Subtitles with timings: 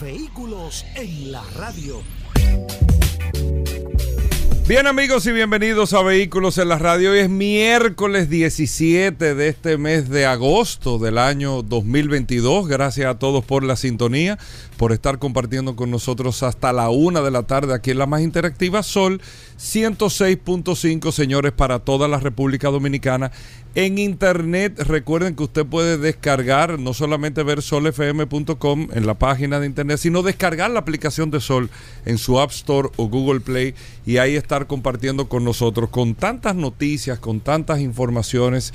[0.00, 2.02] Vehículos en la radio.
[4.68, 7.12] Bien amigos y bienvenidos a Vehículos en la Radio.
[7.12, 12.66] Hoy es miércoles 17 de este mes de agosto del año 2022.
[12.66, 14.38] Gracias a todos por la sintonía,
[14.76, 18.22] por estar compartiendo con nosotros hasta la una de la tarde aquí en la más
[18.22, 19.20] interactiva Sol
[19.58, 23.32] 106.5 señores para toda la República Dominicana.
[23.74, 29.66] En internet recuerden que usted puede descargar, no solamente ver solfm.com en la página de
[29.66, 31.68] internet, sino descargar la aplicación de Sol
[32.06, 33.74] en su App Store o Google Play
[34.06, 38.72] y ahí estar compartiendo con nosotros con tantas noticias, con tantas informaciones,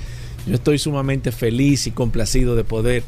[0.45, 3.03] Yo estoy sumamente feliz y complacido de poder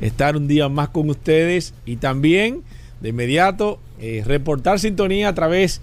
[0.00, 2.62] estar un día más con ustedes y también
[3.00, 5.82] de inmediato eh, reportar sintonía a través de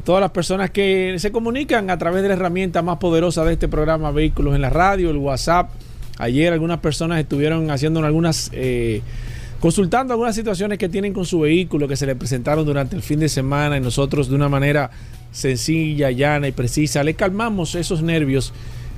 [0.00, 3.68] todas las personas que se comunican a través de la herramienta más poderosa de este
[3.68, 5.70] programa Vehículos en la Radio, el WhatsApp.
[6.18, 8.50] Ayer algunas personas estuvieron haciendo algunas...
[8.52, 9.02] Eh,
[9.60, 13.18] consultando algunas situaciones que tienen con su vehículo que se le presentaron durante el fin
[13.18, 14.90] de semana y nosotros de una manera
[15.32, 18.52] sencilla, llana y precisa le calmamos esos nervios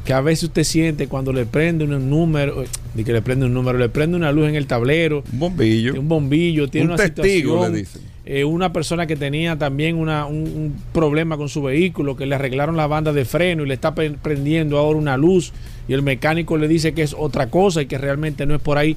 [0.05, 2.65] que a veces usted siente cuando le prende un número,
[2.95, 6.01] ni que le prende un número, le prende una luz en el tablero, un bombillo,
[6.01, 8.03] un bombillo, tiene un una testigo, situación, le dicen.
[8.27, 12.77] Eh, una persona que tenía también una, un, problema con su vehículo, que le arreglaron
[12.77, 15.53] la banda de freno y le está pre- prendiendo ahora una luz
[15.89, 18.79] y el mecánico le dice que es otra cosa y que realmente no es por
[18.79, 18.97] ahí.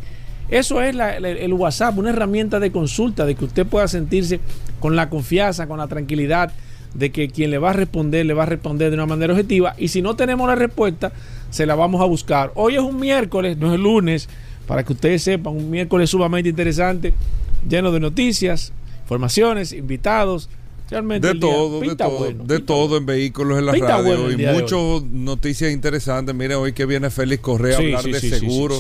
[0.50, 4.40] Eso es la- el, el WhatsApp, una herramienta de consulta, de que usted pueda sentirse
[4.80, 6.52] con la confianza, con la tranquilidad
[6.96, 9.76] de que quien le va a responder, le va a responder de una manera objetiva.
[9.78, 11.12] Y si no tenemos la respuesta,
[11.52, 12.52] se la vamos a buscar.
[12.56, 14.28] Hoy es un miércoles, no es lunes,
[14.66, 17.14] para que ustedes sepan, un miércoles sumamente interesante,
[17.68, 18.74] lleno de noticias,
[19.10, 20.50] informaciones, invitados.
[20.92, 24.18] Realmente De día todo, de todo, bueno, de todo en vehículos en la Pinta radio
[24.24, 26.34] bueno y día muchas noticias interesantes.
[26.34, 28.80] Mire, hoy que viene Félix Correa a Sí, hablar sí, de sí, seguros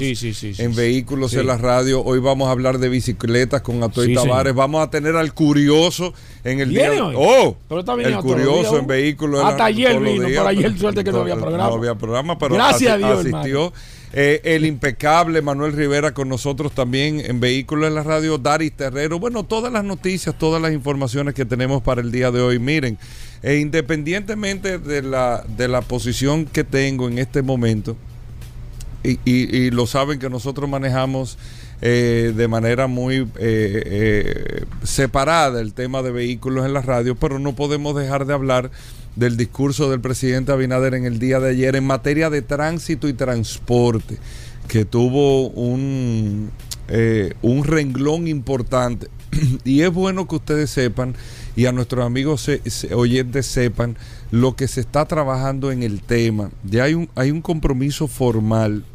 [0.59, 2.03] en vehículos en la radio.
[2.03, 4.55] Hoy vamos a hablar de bicicletas con Atoy Tavares.
[4.55, 6.11] Vamos a tener al curioso
[6.43, 7.05] en el ¿Viene día.
[7.05, 7.15] hoy?
[7.15, 10.45] Oh, Pero está el curioso días, en vehículos en la Hasta ayer vino, días.
[10.47, 11.69] ayer suerte que no había programa.
[11.69, 13.71] No había programa, pero Gracias asi- a Dios, asistió.
[14.11, 19.19] Eh, el impecable Manuel Rivera con nosotros también en Vehículos en la Radio, Daris Terrero.
[19.19, 22.57] Bueno, todas las noticias, todas las informaciones que tenemos para el día de hoy.
[22.57, 22.97] Miren,
[23.43, 27.95] eh, independientemente de la, de la posición que tengo en este momento,
[29.03, 31.37] y, y- lo saben que nosotros manejamos
[31.81, 33.25] eh, de manera muy
[34.83, 38.71] separada el tema de vehículos en la radio, pero no podemos dejar de hablar
[39.15, 43.13] del discurso del presidente Abinader en el día de ayer en materia de tránsito y
[43.13, 44.17] transporte,
[44.67, 46.51] que tuvo un,
[46.87, 49.07] eh, un renglón importante.
[49.63, 51.15] y es bueno que ustedes sepan
[51.55, 52.49] y a nuestros amigos
[52.93, 53.97] oyentes sepan
[54.31, 56.51] lo que se está trabajando en el tema.
[56.63, 58.85] Ya hay un, hay un compromiso formal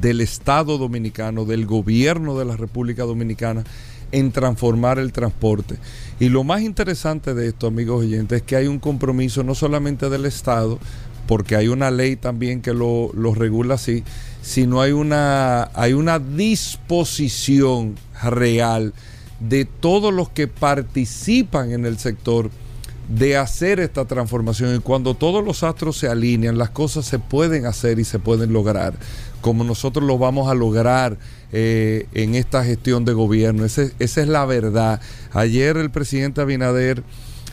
[0.00, 3.64] del Estado Dominicano, del gobierno de la República Dominicana
[4.14, 5.76] en transformar el transporte.
[6.20, 10.08] Y lo más interesante de esto, amigos oyentes, es que hay un compromiso no solamente
[10.08, 10.78] del Estado,
[11.26, 14.04] porque hay una ley también que lo, regula así,
[14.40, 18.94] sino hay una, hay una disposición real
[19.40, 22.50] de todos los que participan en el sector
[23.08, 27.66] de hacer esta transformación y cuando todos los astros se alinean, las cosas se pueden
[27.66, 28.94] hacer y se pueden lograr,
[29.44, 31.18] como nosotros lo vamos a lograr
[31.52, 33.66] eh, en esta gestión de gobierno.
[33.66, 35.02] Esa es la verdad.
[35.34, 37.02] Ayer el presidente Abinader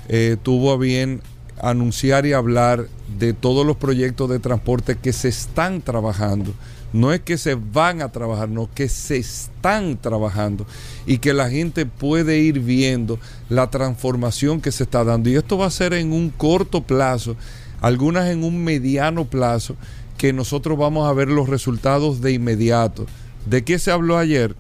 [0.07, 1.21] eh, tuvo a bien
[1.61, 2.87] anunciar y hablar
[3.19, 6.53] de todos los proyectos de transporte que se están trabajando.
[6.93, 10.65] No es que se van a trabajar, no, que se están trabajando
[11.05, 15.29] y que la gente puede ir viendo la transformación que se está dando.
[15.29, 17.35] Y esto va a ser en un corto plazo,
[17.81, 19.75] algunas en un mediano plazo,
[20.21, 23.07] que nosotros vamos a ver los resultados de inmediato.
[23.47, 24.55] ¿De qué se habló ayer?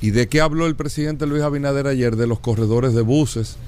[0.00, 2.16] ¿Y de qué habló el presidente Luis Abinader ayer?
[2.16, 3.58] De los corredores de buses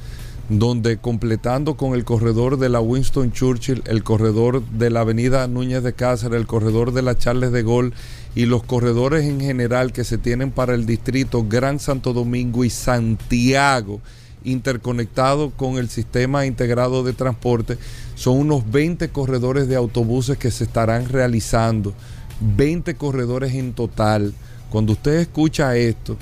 [0.49, 5.85] donde completando con el corredor de la Winston Churchill, el corredor de la Avenida Núñez
[5.85, 7.93] de Cáceres, el corredor de la Charles de Gaulle
[8.35, 12.71] y los corredores en general que se tienen para el distrito Gran Santo Domingo y
[12.71, 14.01] Santiago,
[14.45, 17.79] interconectado con el sistema integrado de transporte,
[18.15, 21.95] son unos 20 corredores de autobuses que se estarán realizando,
[22.41, 24.35] 20 corredores en total.
[24.71, 26.17] Cuando usted escucha esto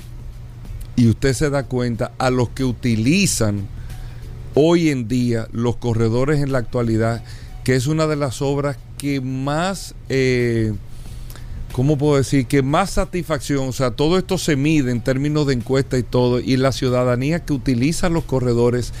[0.95, 3.67] y usted se da cuenta a los que utilizan
[4.53, 7.23] hoy en día los corredores en la actualidad,
[7.63, 10.73] que es una de las obras que más, eh,
[11.71, 12.45] ¿cómo puedo decir?
[12.47, 16.39] Que más satisfacción, o sea, todo esto se mide en términos de encuesta y todo,
[16.39, 18.93] y la ciudadanía que utiliza los corredores,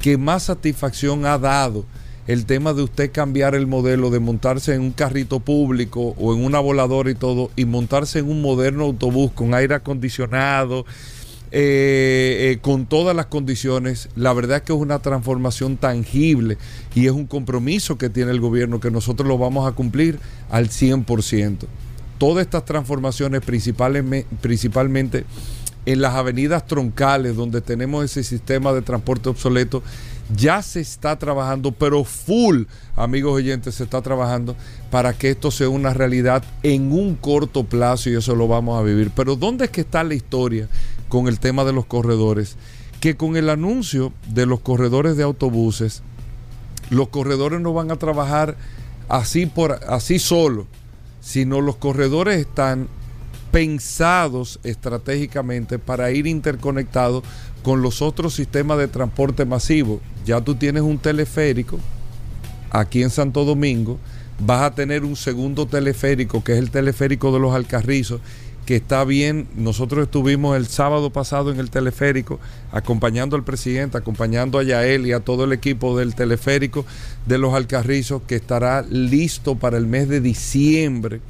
[0.00, 1.84] que más satisfacción ha dado
[2.26, 6.44] el tema de usted cambiar el modelo de montarse en un carrito público o en
[6.44, 10.86] una voladora y todo, y montarse en un moderno autobús con aire acondicionado,
[11.56, 14.08] eh, eh, con todas las condiciones.
[14.16, 16.58] La verdad es que es una transformación tangible
[16.94, 20.18] y es un compromiso que tiene el gobierno que nosotros lo vamos a cumplir
[20.50, 21.66] al 100%.
[22.18, 25.24] Todas estas transformaciones principalmente,
[25.86, 29.82] en las avenidas troncales donde tenemos ese sistema de transporte obsoleto,
[30.34, 32.62] ya se está trabajando, pero full,
[32.96, 34.56] amigos oyentes, se está trabajando
[34.90, 38.82] para que esto sea una realidad en un corto plazo y eso lo vamos a
[38.82, 39.10] vivir.
[39.14, 40.68] Pero ¿dónde es que está la historia?
[41.14, 42.56] con el tema de los corredores,
[42.98, 46.02] que con el anuncio de los corredores de autobuses,
[46.90, 48.56] los corredores no van a trabajar
[49.08, 50.66] así por así solo,
[51.24, 52.86] sino los corredores están
[53.50, 57.24] pensados estratégicamente para ir interconectados
[57.62, 60.00] con los otros sistemas de transporte masivo.
[60.26, 61.80] Ya tú tienes un teleférico
[62.70, 63.98] aquí en Santo Domingo,
[64.38, 68.20] vas a tener un segundo teleférico que es el teleférico de los Alcarrizos
[68.64, 69.46] que está bien.
[69.54, 72.40] Nosotros estuvimos el sábado pasado en el teleférico
[72.72, 76.84] acompañando al presidente, acompañando a Yael y a todo el equipo del teleférico
[77.26, 81.20] de los Alcarrizos que estará listo para el mes de diciembre.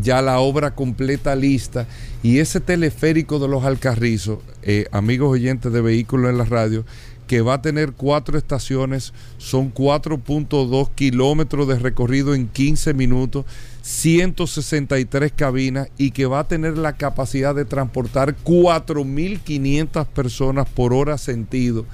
[0.00, 1.86] Ya la obra completa lista.
[2.22, 6.84] Y ese teleférico de los Alcarrizos, eh, amigos oyentes de vehículos en la radio,
[7.26, 13.46] que va a tener cuatro estaciones, son 4.2 kilómetros de recorrido en 15 minutos
[13.82, 21.18] 163 cabinas y que va a tener la capacidad de transportar 4.500 personas por hora
[21.18, 21.84] sentido,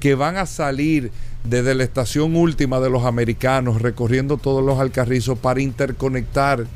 [0.00, 1.10] que van a salir
[1.44, 6.66] desde la estación última de los americanos, recorriendo todos los alcarrizos para interconectar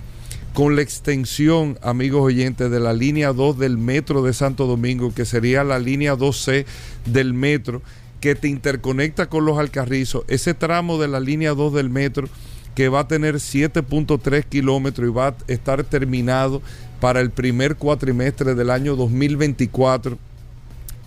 [0.54, 5.24] con la extensión, amigos oyentes, de la línea 2 del metro de Santo Domingo, que
[5.24, 6.66] sería la línea 2C
[7.06, 7.82] del metro,
[8.20, 12.28] que te interconecta con los alcarrizos, ese tramo de la línea 2 del metro
[12.74, 16.62] que va a tener 7.3 kilómetros y va a estar terminado
[17.00, 20.18] para el primer cuatrimestre del año 2024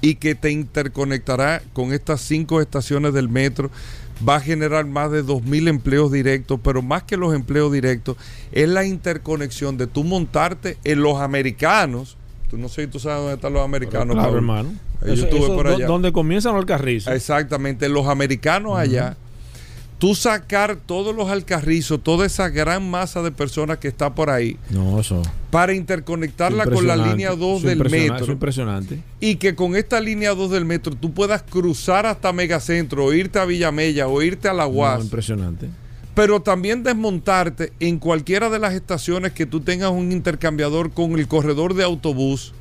[0.01, 3.71] y que te interconectará con estas cinco estaciones del metro.
[4.27, 8.17] Va a generar más de 2.000 empleos directos, pero más que los empleos directos,
[8.51, 12.17] es la interconexión de tú montarte en los americanos.
[12.49, 14.15] Tú no sé si tú sabes dónde están los americanos.
[14.15, 14.73] Claro, hermano.
[15.05, 15.87] Yo estuve por allá.
[15.87, 17.13] Donde comienzan los carrizos.
[17.13, 19.17] Exactamente, los americanos allá
[20.03, 24.57] tú sacar todos los alcarrizos, toda esa gran masa de personas que está por ahí,
[24.69, 25.21] no, eso.
[25.49, 28.25] para interconectarla con la línea 2 del metro.
[28.25, 28.99] Es impresionante.
[29.21, 33.39] Y que con esta línea 2 del metro tú puedas cruzar hasta Megacentro, o irte
[33.39, 34.97] a Villamella, o irte a La UAS.
[34.97, 35.69] No, impresionante.
[36.13, 41.29] Pero también desmontarte en cualquiera de las estaciones que tú tengas un intercambiador con el
[41.29, 42.53] corredor de autobús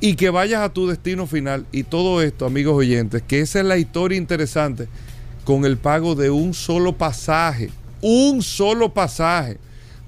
[0.00, 1.66] y que vayas a tu destino final.
[1.70, 4.88] Y todo esto, amigos oyentes, que esa es la historia interesante
[5.44, 7.70] con el pago de un solo pasaje,
[8.00, 9.58] un solo pasaje,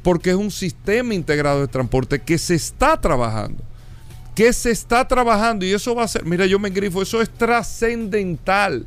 [0.03, 3.63] porque es un sistema integrado de transporte que se está trabajando,
[4.35, 7.31] que se está trabajando y eso va a ser, mira, yo me grifo, eso es
[7.31, 8.87] trascendental,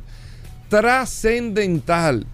[0.68, 2.26] trascendental.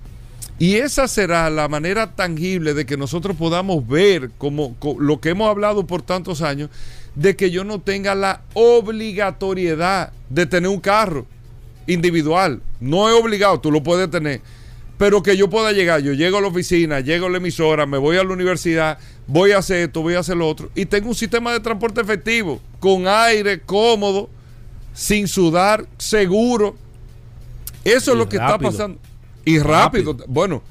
[0.58, 5.48] Y esa será la manera tangible de que nosotros podamos ver como, lo que hemos
[5.48, 6.70] hablado por tantos años,
[7.16, 11.26] de que yo no tenga la obligatoriedad de tener un carro
[11.86, 12.62] individual.
[12.80, 14.40] No es obligado, tú lo puedes tener.
[14.96, 17.98] Pero que yo pueda llegar, yo llego a la oficina, llego a la emisora, me
[17.98, 20.70] voy a la universidad, voy a hacer esto, voy a hacer lo otro.
[20.74, 24.30] Y tengo un sistema de transporte efectivo, con aire, cómodo,
[24.92, 26.76] sin sudar, seguro.
[27.82, 28.98] Eso es lo que está pasando.
[29.44, 30.62] Y rápido, bueno,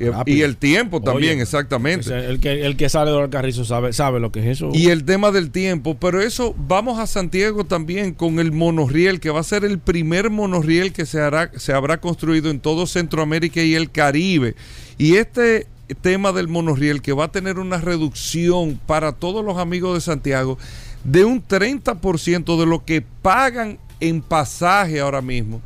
[0.00, 0.36] Rápido.
[0.36, 2.06] y el tiempo también, Oye, exactamente.
[2.06, 4.70] O sea, el, que, el que sale de Carrizo sabe, sabe lo que es eso.
[4.72, 9.30] Y el tema del tiempo, pero eso vamos a Santiago también con el monorriel, que
[9.30, 13.62] va a ser el primer monorriel que se, hará, se habrá construido en todo Centroamérica
[13.62, 14.54] y el Caribe.
[14.98, 19.94] Y este tema del monorriel que va a tener una reducción para todos los amigos
[19.94, 20.58] de Santiago
[21.04, 25.60] de un 30% de lo que pagan en pasaje ahora mismo,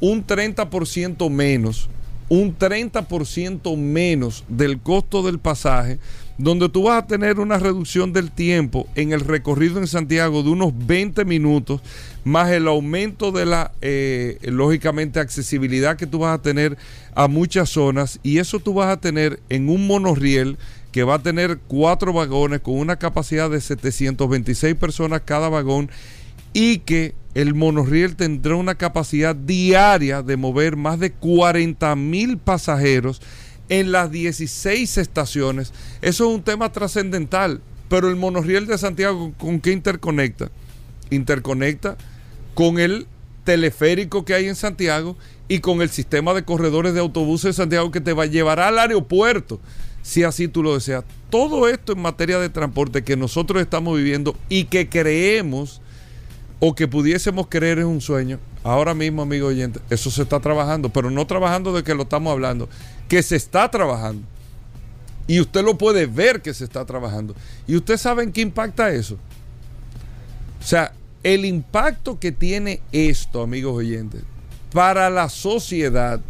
[0.00, 1.88] un 30% menos,
[2.28, 5.98] un 30% menos del costo del pasaje,
[6.36, 10.50] donde tú vas a tener una reducción del tiempo en el recorrido en Santiago de
[10.50, 11.80] unos 20 minutos,
[12.24, 16.78] más el aumento de la, eh, lógicamente, accesibilidad que tú vas a tener
[17.14, 20.58] a muchas zonas, y eso tú vas a tener en un monorriel
[20.92, 25.90] que va a tener cuatro vagones con una capacidad de 726 personas cada vagón
[26.52, 33.20] y que el monorriel tendrá una capacidad diaria de mover más de 40 mil pasajeros
[33.68, 35.72] en las 16 estaciones.
[36.02, 40.50] Eso es un tema trascendental, pero el monorriel de Santiago, ¿con qué interconecta?
[41.10, 41.96] Interconecta
[42.54, 43.06] con el
[43.44, 45.16] teleférico que hay en Santiago
[45.48, 48.60] y con el sistema de corredores de autobuses de Santiago que te va a llevar
[48.60, 49.60] al aeropuerto,
[50.02, 51.04] si así tú lo deseas.
[51.30, 55.80] Todo esto en materia de transporte que nosotros estamos viviendo y que creemos
[56.60, 58.38] o que pudiésemos creer es un sueño.
[58.64, 62.32] Ahora mismo, amigo oyente, eso se está trabajando, pero no trabajando de que lo estamos
[62.32, 62.68] hablando,
[63.08, 64.22] que se está trabajando.
[65.26, 67.34] Y usted lo puede ver que se está trabajando.
[67.66, 69.18] ¿Y usted sabe qué impacta eso?
[70.60, 74.22] O sea, el impacto que tiene esto, amigos oyentes,
[74.72, 76.20] para la sociedad,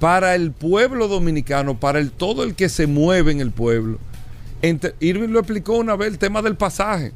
[0.00, 3.98] para el pueblo dominicano, para el todo el que se mueve en el pueblo.
[4.62, 7.12] Ente- Irving lo explicó una vez el tema del pasaje.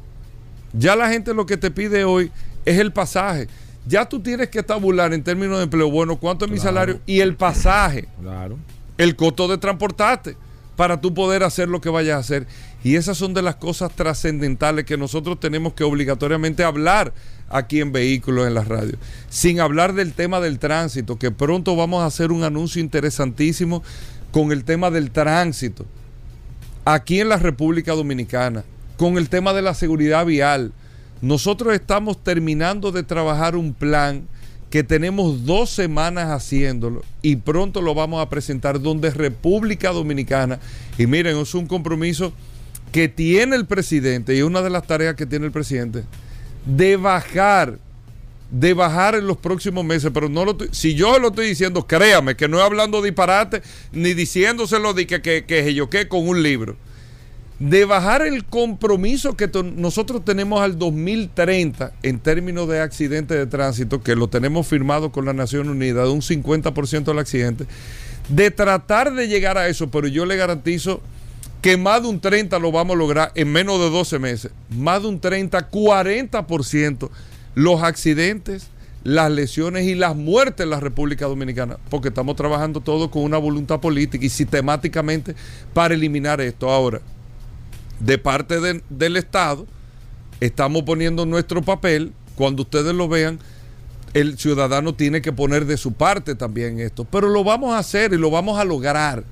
[0.73, 2.31] Ya la gente lo que te pide hoy
[2.65, 3.47] es el pasaje.
[3.87, 5.91] Ya tú tienes que tabular en términos de empleo.
[5.91, 6.99] Bueno, ¿cuánto es mi salario?
[7.05, 8.57] Y el pasaje Claro.
[8.97, 10.35] el costo de transportarte
[10.75, 12.47] para tú poder hacer lo que vayas a hacer.
[12.83, 17.13] Y esas son de las cosas trascendentales que nosotros tenemos que obligatoriamente hablar
[17.49, 18.97] aquí en Vehículos en la radio.
[19.29, 23.83] Sin hablar del tema del tránsito, que pronto vamos a hacer un anuncio interesantísimo
[24.31, 25.85] con el tema del tránsito
[26.83, 28.63] aquí en la República Dominicana,
[28.97, 30.71] con el tema de la seguridad vial.
[31.21, 34.27] Nosotros estamos terminando de trabajar un plan
[34.69, 40.59] que tenemos dos semanas haciéndolo y pronto lo vamos a presentar donde República Dominicana,
[40.97, 42.33] y miren, es un compromiso
[42.91, 46.03] que tiene el presidente y una de las tareas que tiene el presidente,
[46.65, 47.77] de bajar,
[48.51, 51.87] de bajar en los próximos meses, pero no lo estoy- si yo lo estoy diciendo,
[51.87, 53.61] créame que no es hablando disparate
[53.93, 56.75] ni diciéndoselo de que, que, que yo con un libro
[57.59, 64.03] de bajar el compromiso que nosotros tenemos al 2030 en términos de accidentes de tránsito,
[64.03, 67.65] que lo tenemos firmado con la Nación Unida, de un 50% del accidente,
[68.27, 71.01] de tratar de llegar a eso, pero yo le garantizo
[71.61, 75.01] que más de un 30 lo vamos a lograr en menos de 12 meses, más
[75.01, 77.09] de un 30, 40%
[77.55, 78.67] los accidentes,
[79.05, 83.37] las lesiones y las muertes en la República Dominicana, porque estamos trabajando todo con una
[83.37, 85.35] voluntad política y sistemáticamente
[85.73, 86.69] para eliminar esto.
[86.69, 87.01] Ahora,
[87.99, 89.65] de parte de- del Estado,
[90.39, 92.11] estamos poniendo nuestro papel.
[92.35, 93.39] Cuando ustedes lo vean,
[94.13, 97.05] el ciudadano tiene que poner de su parte también esto.
[97.05, 99.23] Pero lo vamos a hacer y lo vamos a lograr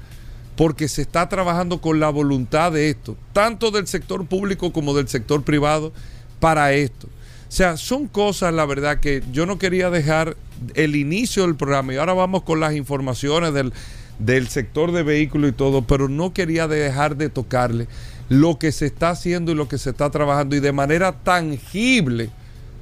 [0.56, 5.08] porque se está trabajando con la voluntad de esto, tanto del sector público como del
[5.08, 5.92] sector privado,
[6.40, 7.08] para esto.
[7.08, 10.38] O sea, son cosas, la verdad, que yo no quería dejar
[10.76, 13.74] el inicio del programa y ahora vamos con las informaciones del,
[14.20, 17.88] del sector de vehículos y todo, pero no quería dejar de tocarle
[18.30, 22.30] lo que se está haciendo y lo que se está trabajando y de manera tangible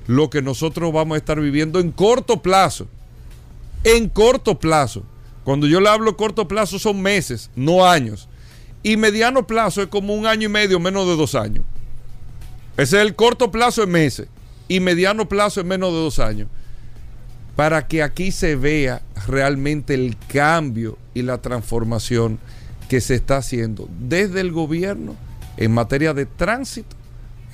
[0.08, 2.88] lo que nosotros vamos a estar viviendo en corto plazo.
[3.84, 5.04] En corto plazo.
[5.44, 8.28] Cuando yo le hablo corto plazo son meses, no años.
[8.84, 11.64] Y mediano plazo es como un año y medio, menos de dos años.
[12.78, 14.28] Ese es el corto plazo en meses.
[14.68, 16.48] Y mediano plazo en menos de dos años.
[17.56, 22.40] Para que aquí se vea realmente el cambio y la transformación
[22.88, 25.16] que se está haciendo desde el gobierno
[25.62, 26.96] en materia de tránsito,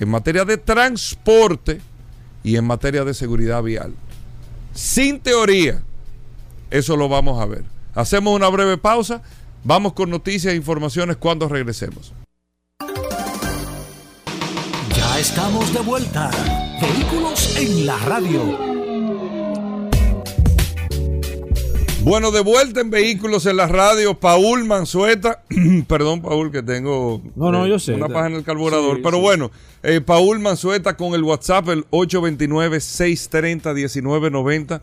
[0.00, 1.82] en materia de transporte
[2.42, 3.94] y en materia de seguridad vial.
[4.72, 5.82] Sin teoría,
[6.70, 7.64] eso lo vamos a ver.
[7.94, 9.20] Hacemos una breve pausa,
[9.62, 12.14] vamos con noticias e informaciones cuando regresemos.
[14.96, 16.30] Ya estamos de vuelta.
[16.80, 18.77] Vehículos en la radio.
[22.08, 25.42] Bueno, de vuelta en Vehículos en la Radio, Paul Manzueta.
[25.88, 27.92] Perdón, Paul, que tengo No, no, eh, yo sé.
[27.92, 28.96] una paja en el carburador.
[28.96, 29.22] Sí, pero sí.
[29.22, 29.50] bueno,
[29.82, 34.80] eh, Paul Manzueta con el WhatsApp, el 829-630-1990.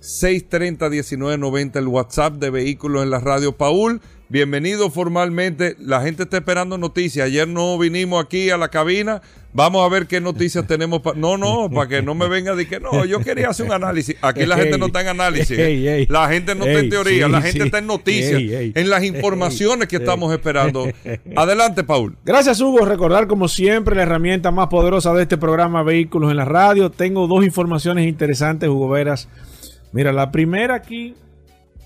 [0.00, 3.50] 630-1990, el WhatsApp de Vehículos en la Radio.
[3.50, 4.00] Paul,
[4.30, 5.76] bienvenido formalmente.
[5.78, 7.26] La gente está esperando noticias.
[7.26, 9.20] Ayer no vinimos aquí a la cabina.
[9.52, 11.00] Vamos a ver qué noticias tenemos.
[11.00, 13.72] pa- no, no, para que no me venga de que no, yo quería hacer un
[13.72, 14.14] análisis.
[14.22, 15.58] Aquí la gente no está en análisis.
[15.58, 16.06] Ey, ey.
[16.08, 17.64] la gente no está en teoría, sí, la gente sí.
[17.66, 20.86] está en noticias, en las informaciones que estamos esperando.
[21.36, 22.16] Adelante, Paul.
[22.24, 22.84] Gracias, Hugo.
[22.84, 26.90] Recordar, como siempre, la herramienta más poderosa de este programa Vehículos en la Radio.
[26.90, 29.28] Tengo dos informaciones interesantes, Hugo Veras.
[29.92, 31.16] Mira, la primera aquí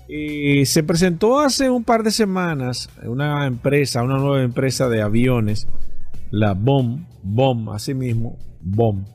[0.07, 5.67] eh, se presentó hace un par de semanas una empresa, una nueva empresa de aviones,
[6.31, 9.05] la BOM, BOM, así mismo, BOM,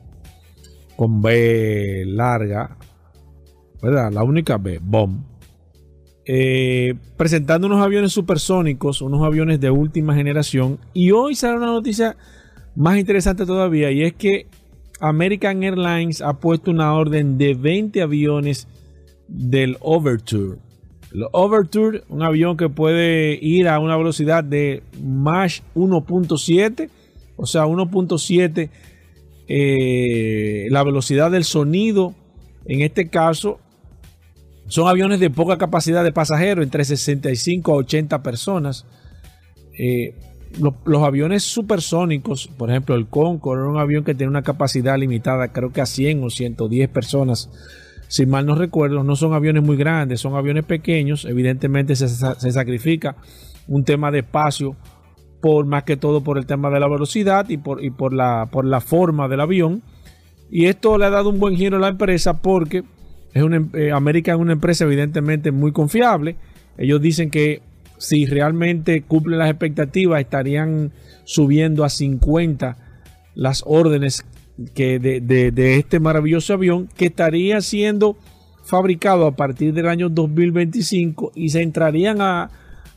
[0.97, 2.77] con B larga,
[3.81, 4.11] ¿verdad?
[4.11, 5.23] La única B, BOM.
[6.25, 10.79] eh, presentando unos aviones supersónicos, unos aviones de última generación.
[10.93, 12.15] Y hoy sale una noticia
[12.75, 14.47] más interesante todavía, y es que
[14.99, 18.67] American Airlines ha puesto una orden de 20 aviones
[19.27, 20.59] del Overture.
[21.13, 26.89] El Overture, un avión que puede ir a una velocidad de Mach 1.7,
[27.35, 28.69] o sea, 1.7
[29.47, 32.13] eh, la velocidad del sonido.
[32.65, 33.59] En este caso,
[34.67, 38.85] son aviones de poca capacidad de pasajeros, entre 65 a 80 personas.
[39.77, 40.13] Eh,
[40.59, 45.51] lo- los aviones supersónicos, por ejemplo, el Concorde, un avión que tiene una capacidad limitada,
[45.51, 47.49] creo que a 100 o 110 personas.
[48.11, 51.23] Si mal no recuerdo, no son aviones muy grandes, son aviones pequeños.
[51.23, 53.15] Evidentemente se, se sacrifica
[53.69, 54.75] un tema de espacio
[55.41, 58.49] por más que todo por el tema de la velocidad y por, y por, la,
[58.51, 59.81] por la forma del avión.
[60.49, 62.83] Y esto le ha dado un buen giro a la empresa porque
[63.33, 66.35] es una, em- eh, América es una empresa evidentemente muy confiable.
[66.77, 67.61] Ellos dicen que
[67.97, 70.91] si realmente cumplen las expectativas estarían
[71.23, 72.75] subiendo a 50
[73.35, 74.25] las órdenes
[74.73, 78.17] que de, este maravilloso avión que estaría siendo
[78.63, 82.49] fabricado a partir del año 2025 y se entrarían a,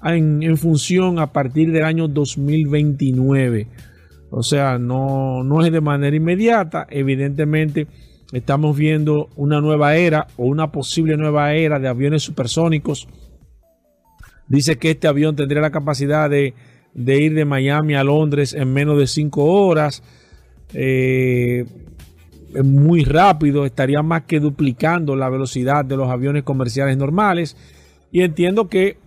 [0.04, 3.68] en función a partir del año 2029.
[4.36, 6.88] O sea, no, no es de manera inmediata.
[6.90, 7.86] Evidentemente,
[8.32, 13.06] estamos viendo una nueva era o una posible nueva era de aviones supersónicos.
[14.48, 16.54] Dice que este avión tendría la capacidad de,
[16.94, 20.02] de ir de Miami a Londres en menos de 5 horas.
[20.74, 21.64] Eh,
[22.62, 27.56] muy rápido, estaría más que duplicando la velocidad de los aviones comerciales normales.
[28.12, 28.98] Y entiendo que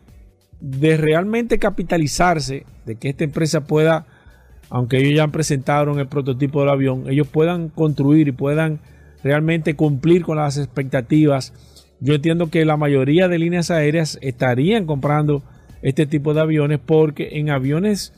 [0.60, 4.06] de realmente capitalizarse, de que esta empresa pueda,
[4.70, 8.80] aunque ellos ya han presentado el prototipo del avión, ellos puedan construir y puedan
[9.24, 11.54] realmente cumplir con las expectativas.
[12.00, 15.44] Yo entiendo que la mayoría de líneas aéreas estarían comprando
[15.82, 18.14] este tipo de aviones porque en aviones,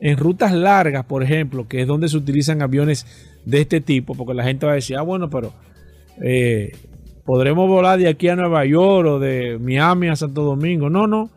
[0.00, 3.06] en rutas largas, por ejemplo, que es donde se utilizan aviones
[3.44, 5.52] de este tipo, porque la gente va a decir, ah, bueno, pero
[6.22, 6.72] eh,
[7.24, 10.90] podremos volar de aquí a Nueva York o de Miami a Santo Domingo.
[10.90, 11.30] No, no.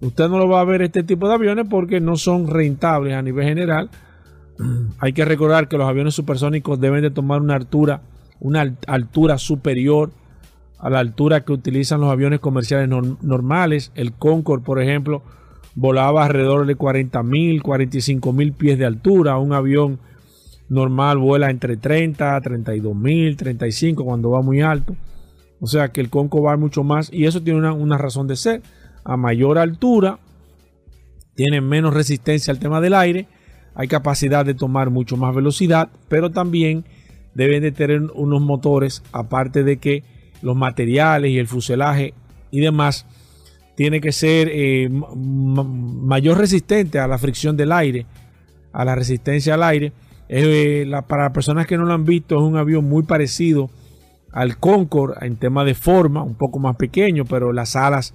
[0.00, 3.22] Usted no lo va a ver este tipo de aviones porque no son rentables a
[3.22, 3.90] nivel general.
[5.00, 8.02] Hay que recordar que los aviones supersónicos deben de tomar una altura,
[8.40, 10.10] una al- altura superior
[10.78, 13.90] a la altura que utilizan los aviones comerciales norm- normales.
[13.96, 15.22] El Concorde, por ejemplo,
[15.78, 19.38] volaba alrededor de 40 mil, 45 mil pies de altura.
[19.38, 20.00] Un avión
[20.68, 24.96] normal vuela entre 30, 32 mil, 35 cuando va muy alto.
[25.60, 28.34] O sea que el Concorde va mucho más y eso tiene una, una razón de
[28.34, 28.60] ser.
[29.04, 30.18] A mayor altura,
[31.36, 33.28] tiene menos resistencia al tema del aire,
[33.76, 36.84] hay capacidad de tomar mucho más velocidad, pero también
[37.34, 40.02] deben de tener unos motores, aparte de que
[40.42, 42.14] los materiales y el fuselaje
[42.50, 43.06] y demás,
[43.78, 48.06] tiene que ser eh, mayor resistente a la fricción del aire,
[48.72, 49.92] a la resistencia al aire.
[50.28, 53.70] Eh, para personas que no lo han visto, es un avión muy parecido
[54.32, 58.14] al Concorde en tema de forma, un poco más pequeño, pero las alas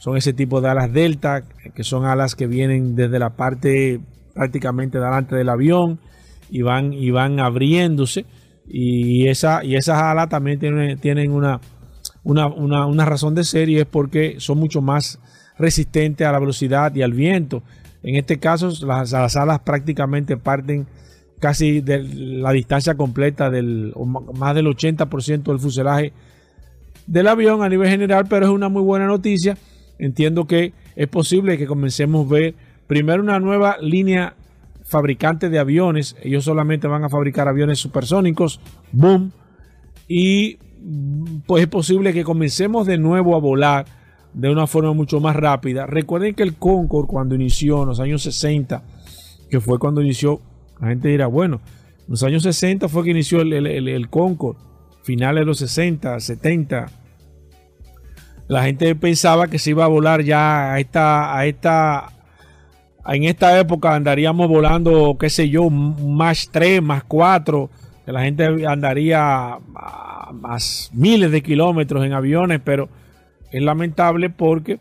[0.00, 1.44] son ese tipo de alas delta,
[1.76, 4.00] que son alas que vienen desde la parte
[4.34, 6.00] prácticamente delante del avión
[6.50, 8.26] y van, y van abriéndose.
[8.66, 11.60] Y, esa, y esas alas también tienen, tienen una,
[12.24, 15.20] una, una, una razón de ser y es porque son mucho más
[15.58, 17.62] resistentes a la velocidad y al viento.
[18.02, 20.86] En este caso, las, las alas prácticamente parten
[21.38, 23.92] casi de la distancia completa del
[24.34, 26.12] más del 80% del fuselaje
[27.06, 29.56] del avión a nivel general, pero es una muy buena noticia.
[29.98, 32.54] Entiendo que es posible que comencemos a ver
[32.86, 34.34] primero una nueva línea
[34.84, 36.16] fabricante de aviones.
[36.22, 38.60] Ellos solamente van a fabricar aviones supersónicos,
[38.92, 39.32] boom,
[40.08, 40.58] y
[41.46, 43.86] pues es posible que comencemos de nuevo a volar
[44.32, 45.86] de una forma mucho más rápida.
[45.86, 48.82] Recuerden que el Concorde cuando inició en los años 60,
[49.50, 50.40] que fue cuando inició,
[50.80, 51.60] la gente dirá, bueno,
[51.98, 54.58] en los años 60 fue que inició el, el, el- Concorde,
[55.02, 56.86] finales de los 60, 70,
[58.48, 62.12] La gente pensaba que se iba a volar ya a esta, a esta,
[63.06, 67.70] en esta época andaríamos volando, qué sé yo, más 3, más 4,
[68.04, 69.58] que la gente andaría
[70.40, 72.88] más miles de kilómetros en aviones, pero
[73.50, 74.78] es lamentable porque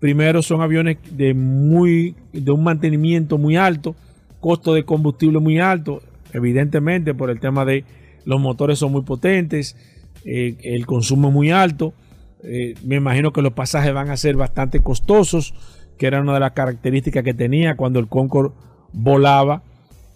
[0.00, 3.94] primero son aviones de muy de un mantenimiento muy alto,
[4.40, 7.84] costo de combustible muy alto, evidentemente por el tema de
[8.24, 9.76] los motores son muy potentes,
[10.24, 11.94] eh, el consumo muy alto.
[12.42, 15.54] Eh, me imagino que los pasajes van a ser bastante costosos,
[15.98, 18.54] que era una de las características que tenía cuando el Concorde
[18.92, 19.62] volaba.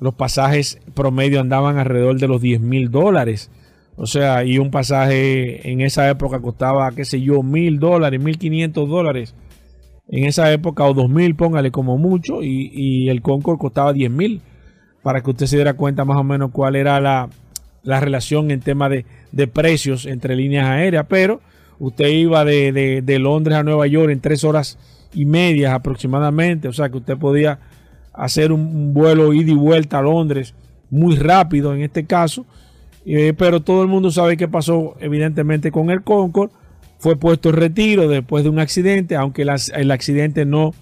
[0.00, 3.50] Los pasajes promedio andaban alrededor de los 10 mil dólares.
[4.00, 8.38] O sea, y un pasaje en esa época costaba, qué sé yo, mil dólares, mil
[8.38, 9.34] quinientos dólares.
[10.08, 14.40] En esa época, o dos mil, póngale como mucho, y, el Concorde costaba 10 mil.
[15.02, 17.28] Para que usted se diera cuenta más o menos cuál era la,
[17.82, 21.06] la relación en tema de, de, precios entre líneas aéreas.
[21.08, 21.40] Pero
[21.80, 24.78] usted iba de, de, Londres a Nueva York en tres horas
[25.12, 26.68] y media aproximadamente.
[26.68, 27.58] O sea que usted podía
[28.12, 30.54] hacer un, vuelo ida y vuelta a Londres
[30.88, 32.46] muy rápido en este caso.
[33.10, 36.52] Eh, pero todo el mundo sabe qué pasó evidentemente con el Concorde.
[36.98, 40.74] Fue puesto en retiro después de un accidente, aunque el accidente no,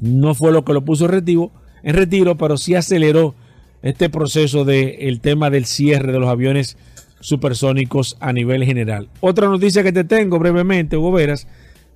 [0.00, 1.50] no fue lo que lo puso en retiro,
[1.82, 3.34] en retiro pero sí aceleró
[3.82, 6.76] este proceso del el tema del cierre de los aviones
[7.18, 9.08] supersónicos a nivel general.
[9.20, 11.48] Otra noticia que te tengo brevemente, Hugo Veras,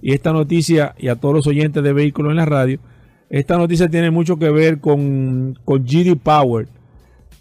[0.02, 2.80] y esta noticia, y a todos los oyentes de vehículos en la radio,
[3.30, 6.66] esta noticia tiene mucho que ver con, con GD Power,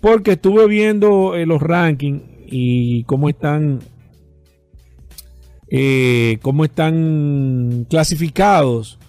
[0.03, 3.79] porque estuve viendo eh, los rankings y cómo están,
[5.69, 8.99] eh, cómo están clasificados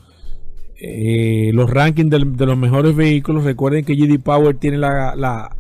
[0.81, 3.43] eh, los rankings de, los mejores vehículos.
[3.43, 5.57] Recuerden que GD Power tiene la, la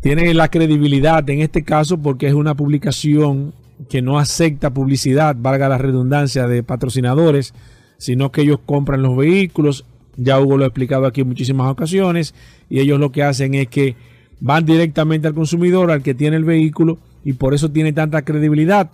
[0.00, 3.52] tiene la credibilidad en este caso porque es una publicación
[3.90, 7.52] que no acepta publicidad, valga la redundancia, de patrocinadores,
[7.98, 9.84] sino que ellos compran los vehículos.
[10.16, 12.34] Ya Hugo lo ha explicado aquí en muchísimas ocasiones
[12.68, 13.96] y ellos lo que hacen es que
[14.40, 18.90] van directamente al consumidor, al que tiene el vehículo y por eso tiene tanta credibilidad.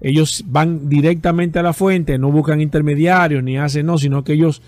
[0.00, 4.62] Ellos van directamente a la fuente, no buscan intermediarios ni hacen no, sino que ellos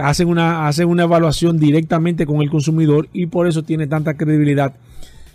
[0.00, 4.74] hacen, una, hacen una evaluación directamente con el consumidor y por eso tiene tanta credibilidad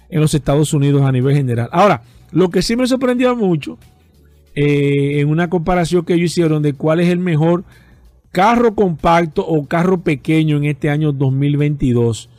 [0.10, 1.69] en los Estados Unidos a nivel general.
[1.71, 3.77] Ahora, lo que sí me sorprendió mucho,
[4.55, 7.63] eh, en una comparación que ellos hicieron de cuál es el mejor
[8.31, 12.29] carro compacto o carro pequeño en este año 2022.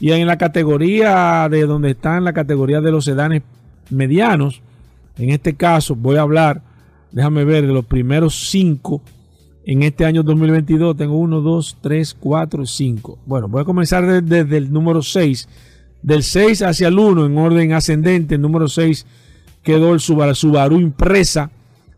[0.00, 3.42] Y en la categoría de donde están, la categoría de los sedanes
[3.90, 4.62] medianos,
[5.16, 6.62] en este caso voy a hablar,
[7.10, 9.02] déjame ver, de los primeros cinco
[9.68, 10.96] en este año 2022.
[10.96, 13.18] Tengo 1, 2, 3, 4, 5.
[13.26, 15.48] Bueno, voy a comenzar desde, el número 6.
[16.02, 18.36] Del 6 hacia el 1 en orden ascendente.
[18.36, 19.04] El número 6
[19.62, 21.50] quedó el Subaru, Subaru Impresa.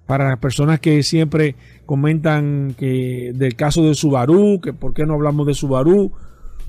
[0.07, 1.55] Para las personas que siempre
[1.91, 6.13] comentan que del caso de Subaru, que por qué no hablamos de Subaru.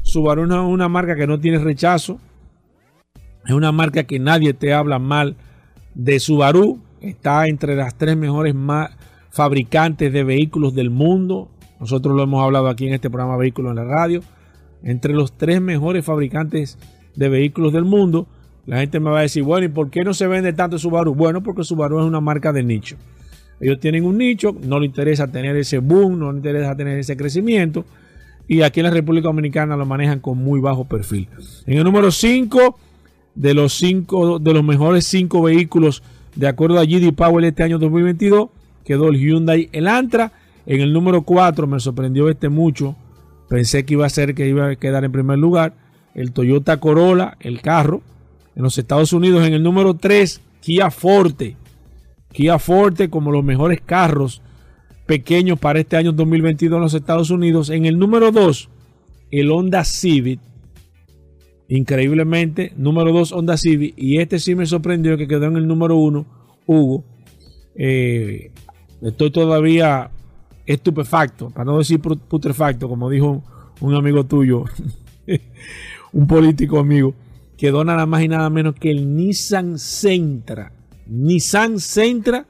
[0.02, 2.20] Subaru es una, marca que no tiene rechazo.
[3.46, 5.36] Es una marca que nadie te habla mal
[5.94, 6.80] de Subaru.
[7.02, 8.56] Está entre las tres mejores
[9.30, 11.52] fabricantes de vehículos del mundo.
[11.80, 14.22] Nosotros lo hemos hablado aquí en este programa Vehículos en la Radio.
[14.82, 16.80] Entre los tres mejores fabricantes
[17.16, 18.26] de vehículos del mundo.
[18.66, 21.14] La gente me va a decir, bueno, ¿y por qué no se vende tanto Subaru?
[21.14, 22.98] Bueno, porque Subaru es una marca de nicho.
[23.62, 27.16] Ellos tienen un nicho, no les interesa tener ese boom, no les interesa tener ese
[27.16, 27.86] crecimiento.
[28.48, 31.28] Y aquí en la República Dominicana lo manejan con muy bajo perfil.
[31.68, 32.78] En el número 5
[33.36, 36.04] de los cinco de los mejores 5 vehículos
[36.36, 38.50] de acuerdo a GD Power este año 2022
[38.84, 40.32] quedó el Hyundai Elantra.
[40.66, 42.96] En el número 4 me sorprendió este mucho.
[43.50, 45.74] Pensé que iba a ser que iba a quedar en primer lugar.
[46.14, 48.02] El Toyota Corolla, el carro.
[48.56, 51.56] En los Estados Unidos en el número 3, Kia Forte.
[52.32, 54.42] Kia Forte como los mejores carros
[55.06, 57.70] pequeños para este año 2022 en los Estados Unidos.
[57.70, 58.70] En el número 2,
[59.32, 60.40] el Honda Civic.
[61.68, 63.94] Increíblemente, número 2 Honda Civic.
[63.98, 66.26] Y este sí me sorprendió que quedó en el número 1,
[66.66, 67.04] Hugo.
[67.76, 68.52] Eh,
[69.02, 70.12] estoy todavía
[70.66, 73.44] estupefacto, para no decir putrefacto, como dijo
[73.80, 74.66] un amigo tuyo,
[76.14, 77.14] un político amigo,
[77.58, 80.72] quedó nada más y nada menos que el Nissan Sentra.
[81.12, 82.46] Nissan Sentra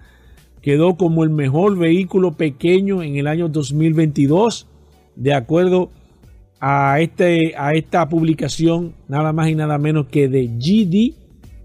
[0.62, 4.68] quedó como el mejor vehículo pequeño en el año 2022,
[5.16, 5.90] de acuerdo
[6.60, 11.16] a, este, a esta publicación, nada más y nada menos que de GD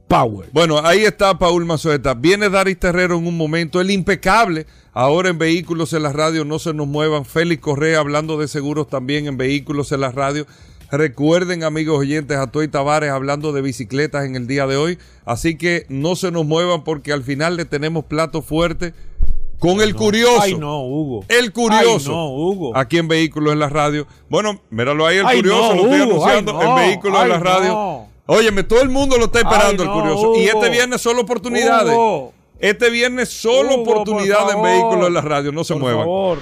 [0.09, 0.49] Power.
[0.53, 2.15] Bueno, ahí está Paul Mazueta.
[2.15, 4.67] Viene Daris Terrero en un momento, el impecable.
[4.93, 7.27] Ahora en Vehículos en la Radio, no se nos muevan.
[7.27, 10.47] Félix Correa hablando de seguros también en Vehículos en la Radio.
[10.91, 14.99] Recuerden, amigos oyentes, a Toy Tavares hablando de bicicletas en el día de hoy.
[15.25, 18.95] Así que no se nos muevan porque al final le tenemos plato fuerte
[19.59, 20.41] con el curioso.
[20.43, 21.25] Ay, no, Hugo.
[21.29, 22.11] El curioso.
[22.11, 22.77] Ay, no, Hugo.
[22.77, 24.07] Aquí en Vehículos en la Radio.
[24.29, 25.75] Bueno, míralo ahí, el Ay, curioso.
[25.75, 27.69] no, lo estoy Hugo, anunciando en Vehículos en la Radio.
[27.73, 28.07] no.
[28.29, 30.35] Óyeme, todo el mundo lo está esperando, el curioso.
[30.37, 31.95] Y este viernes solo oportunidades.
[31.95, 32.33] Hugo.
[32.59, 34.63] Este viernes solo Hugo, oportunidades en.
[34.63, 35.53] Vehículos en la Radio.
[35.53, 36.01] No se Por muevan.
[36.01, 36.39] favor.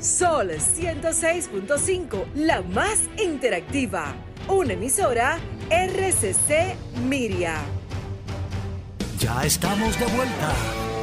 [0.00, 4.14] Sol 106.5, la más interactiva.
[4.46, 6.76] Una emisora RCC
[7.08, 7.56] Miria.
[9.18, 10.54] Ya estamos de vuelta.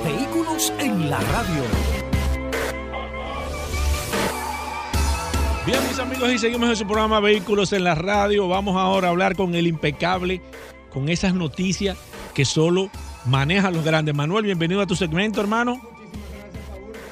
[0.05, 1.63] Vehículos en la radio.
[5.65, 8.47] Bien, mis amigos, y seguimos en su programa Vehículos en la Radio.
[8.47, 10.41] Vamos ahora a hablar con el impecable,
[10.89, 11.97] con esas noticias
[12.33, 12.89] que solo
[13.25, 14.15] manejan los grandes.
[14.15, 15.94] Manuel, bienvenido a tu segmento, hermano.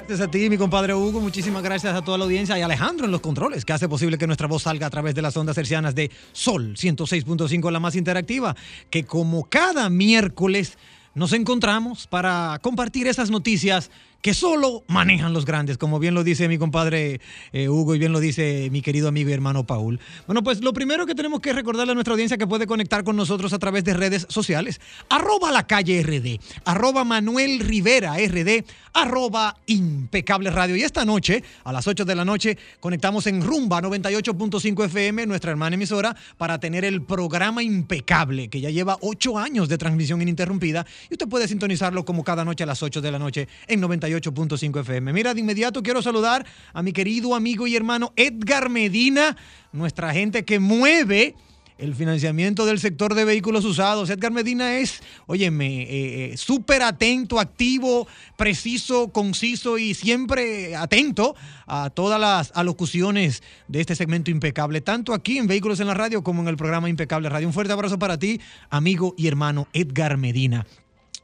[0.06, 1.22] Gracias a ti, mi compadre Hugo.
[1.22, 4.28] Muchísimas gracias a toda la audiencia y Alejandro en los controles, que hace posible que
[4.28, 8.54] nuestra voz salga a través de las ondas hercianas de Sol 106.5, la más interactiva,
[8.90, 10.78] que como cada miércoles
[11.16, 13.92] nos encontramos para compartir esas noticias
[14.24, 17.20] que solo manejan los grandes, como bien lo dice mi compadre
[17.52, 20.00] eh, Hugo y bien lo dice mi querido amigo y hermano Paul.
[20.28, 23.18] Bueno, pues lo primero que tenemos que recordarle a nuestra audiencia que puede conectar con
[23.18, 29.58] nosotros a través de redes sociales, arroba la calle RD, arroba Manuel Rivera RD, arroba
[29.66, 30.78] impecable radio.
[30.78, 35.52] Y esta noche, a las 8 de la noche, conectamos en Rumba 98.5 FM, nuestra
[35.52, 40.86] hermana emisora, para tener el programa impecable, que ya lleva 8 años de transmisión ininterrumpida.
[41.10, 43.82] Y usted puede sintonizarlo como cada noche a las 8 de la noche en
[44.22, 45.14] 98.5 FM.
[45.14, 49.36] Mira, de inmediato quiero saludar a mi querido amigo y hermano Edgar Medina,
[49.72, 51.36] nuestra gente que mueve
[51.78, 54.10] el financiamiento del sector de vehículos usados.
[54.10, 55.88] Edgar Medina es, óyeme, eh,
[56.34, 63.96] eh, súper atento, activo, preciso, conciso y siempre atento a todas las alocuciones de este
[63.96, 67.48] segmento impecable, tanto aquí en Vehículos en la Radio como en el programa Impecable Radio.
[67.48, 70.66] Un fuerte abrazo para ti, amigo y hermano Edgar Medina.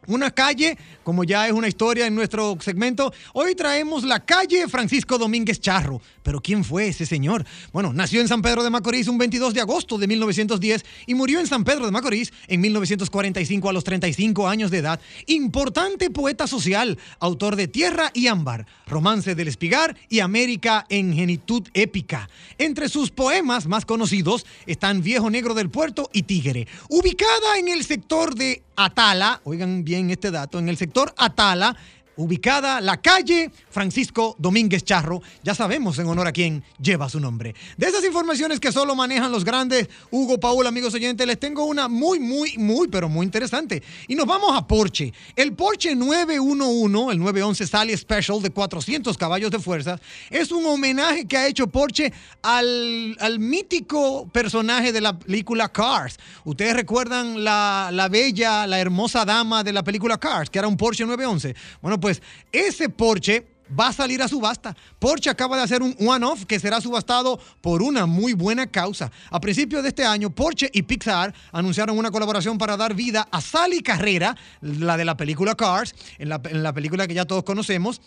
[0.07, 5.17] Una calle, como ya es una historia en nuestro segmento, hoy traemos la calle Francisco
[5.17, 6.01] Domínguez Charro.
[6.23, 7.45] Pero ¿quién fue ese señor?
[7.73, 11.39] Bueno, nació en San Pedro de Macorís un 22 de agosto de 1910 y murió
[11.39, 15.01] en San Pedro de Macorís en 1945 a los 35 años de edad.
[15.27, 21.67] Importante poeta social, autor de Tierra y Ámbar, Romance del Espigar y América en genitud
[21.73, 22.29] épica.
[22.57, 26.67] Entre sus poemas más conocidos están Viejo Negro del Puerto y Tigre.
[26.89, 31.75] Ubicada en el sector de Atala, oigan bien este dato, en el sector Atala,
[32.19, 37.55] ubicada la calle Francisco Domínguez Charro, ya sabemos en honor a quién lleva su nombre.
[37.77, 41.87] De esas informaciones que solo manejan los grandes, Hugo, Paul, amigos oyentes, les tengo una
[41.87, 43.81] muy, muy, muy, pero muy interesante.
[44.07, 45.13] Y nos vamos a Porsche.
[45.33, 49.97] El Porsche 911, el 911 Sally Special de 400 caballos de fuerza,
[50.29, 56.17] es un homenaje que ha hecho Porsche al, al mítico personaje de la película Cars.
[56.43, 60.75] Ustedes recuerdan la, la bella, la hermosa dama de la película Cars, que era un
[60.75, 61.55] Porsche 911.
[61.81, 62.08] Bueno, pues
[62.51, 63.45] ese Porsche
[63.77, 64.75] va a salir a subasta.
[64.97, 69.11] Porsche acaba de hacer un one-off que será subastado por una muy buena causa.
[69.29, 73.41] A principios de este año, Porsche y Pixar anunciaron una colaboración para dar vida a
[73.41, 77.43] Sally Carrera, la de la película Cars, en la, en la película que ya todos
[77.43, 78.01] conocemos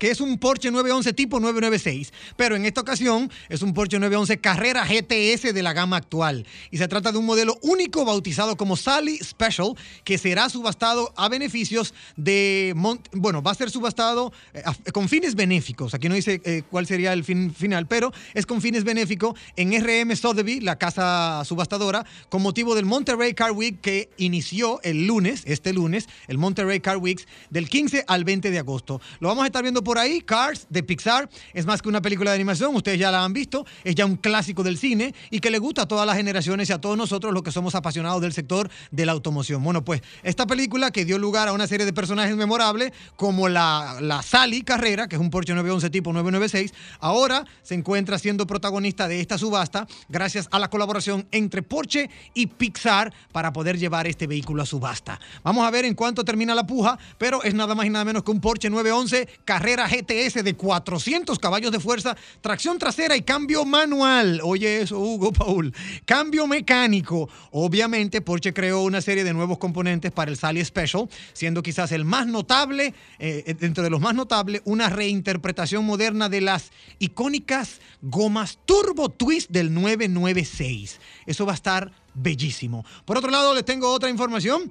[0.00, 4.40] que es un Porsche 911 tipo 996, pero en esta ocasión es un Porsche 911
[4.40, 6.46] Carrera GTS de la gama actual.
[6.70, 11.28] Y se trata de un modelo único bautizado como Sally Special, que será subastado a
[11.28, 12.74] beneficios de...
[13.12, 15.92] Bueno, va a ser subastado eh, con fines benéficos.
[15.92, 19.70] Aquí no dice eh, cuál sería el fin final, pero es con fines benéficos en
[19.84, 25.42] RM Sotheby, la casa subastadora, con motivo del Monterrey Car Week que inició el lunes,
[25.44, 29.02] este lunes, el Monterrey Car Weeks, del 15 al 20 de agosto.
[29.18, 32.30] Lo vamos a estar viendo por ahí, Cars de Pixar, es más que una película
[32.30, 35.50] de animación, ustedes ya la han visto, es ya un clásico del cine y que
[35.50, 38.32] le gusta a todas las generaciones y a todos nosotros los que somos apasionados del
[38.32, 39.62] sector de la automoción.
[39.62, 43.98] Bueno, pues esta película que dio lugar a una serie de personajes memorables como la,
[44.00, 49.08] la Sally Carrera, que es un Porsche 911 tipo 996, ahora se encuentra siendo protagonista
[49.08, 54.26] de esta subasta gracias a la colaboración entre Porsche y Pixar para poder llevar este
[54.26, 55.20] vehículo a subasta.
[55.42, 58.22] Vamos a ver en cuánto termina la puja, pero es nada más y nada menos
[58.22, 63.64] que un Porsche 911 Carrera GTS de 400 caballos de fuerza, tracción trasera y cambio
[63.64, 64.40] manual.
[64.42, 65.74] Oye eso, Hugo Paul.
[66.04, 67.28] Cambio mecánico.
[67.50, 72.04] Obviamente, Porsche creó una serie de nuevos componentes para el Sally Special, siendo quizás el
[72.04, 78.58] más notable, eh, dentro de los más notables, una reinterpretación moderna de las icónicas gomas
[78.64, 81.00] Turbo Twist del 996.
[81.26, 82.84] Eso va a estar bellísimo.
[83.04, 84.70] Por otro lado, les tengo otra información.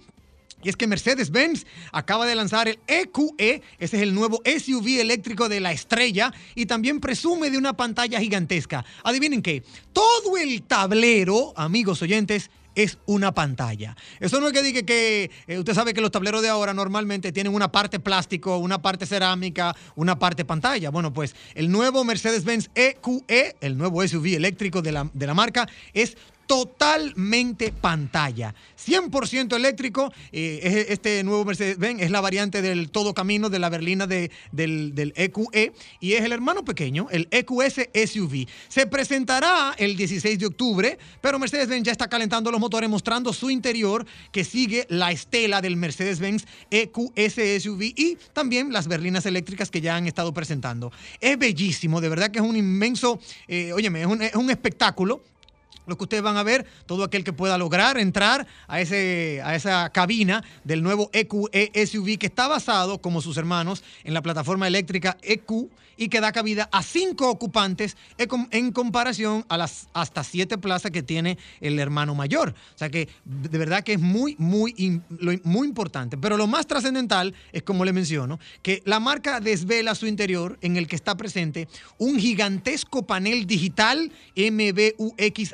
[0.64, 5.48] Y es que Mercedes-Benz acaba de lanzar el EQE, ese es el nuevo SUV eléctrico
[5.48, 8.84] de la estrella, y también presume de una pantalla gigantesca.
[9.04, 13.96] Adivinen qué, todo el tablero, amigos oyentes, es una pantalla.
[14.20, 17.32] Eso no es que diga que eh, usted sabe que los tableros de ahora normalmente
[17.32, 20.90] tienen una parte plástico, una parte cerámica, una parte pantalla.
[20.90, 25.68] Bueno, pues el nuevo Mercedes-Benz EQE, el nuevo SUV eléctrico de la, de la marca,
[25.94, 26.16] es
[26.50, 28.56] totalmente pantalla.
[28.76, 30.12] 100% eléctrico.
[30.32, 34.32] eh, es- este nuevo Mercedes-Benz es la variante del todo camino de la berlina de-
[34.52, 38.48] del, del EQE y es el hermano pequeño, el EQS SUV.
[38.68, 43.52] Se presentará el 16 de octubre, pero Mercedes-Benz ya está calentando los motores mostrando su
[43.52, 49.82] interior que sigue la estela del Mercedes-Benz EQS SUV y también las berlinas eléctricas que
[49.82, 50.92] ya han estado presentando.
[51.20, 55.22] Es bellísimo, de verdad que es un inmenso, eh, óyeme, es un espectáculo
[55.90, 59.56] lo que ustedes van a ver, todo aquel que pueda lograr entrar a, ese, a
[59.56, 64.68] esa cabina del nuevo EQE SUV que está basado, como sus hermanos, en la plataforma
[64.68, 69.90] eléctrica EQ y que da cabida a cinco ocupantes en com- en comparación a las
[69.94, 72.56] hasta siete plazas que tiene el hermano mayor.
[72.74, 75.02] O sea que de verdad que es muy, muy,
[75.44, 76.18] muy importante.
[76.18, 80.78] Pero lo más trascendental es, como le menciono, que la marca desvela su interior en
[80.78, 85.54] el que está presente un gigantesco panel digital MBUX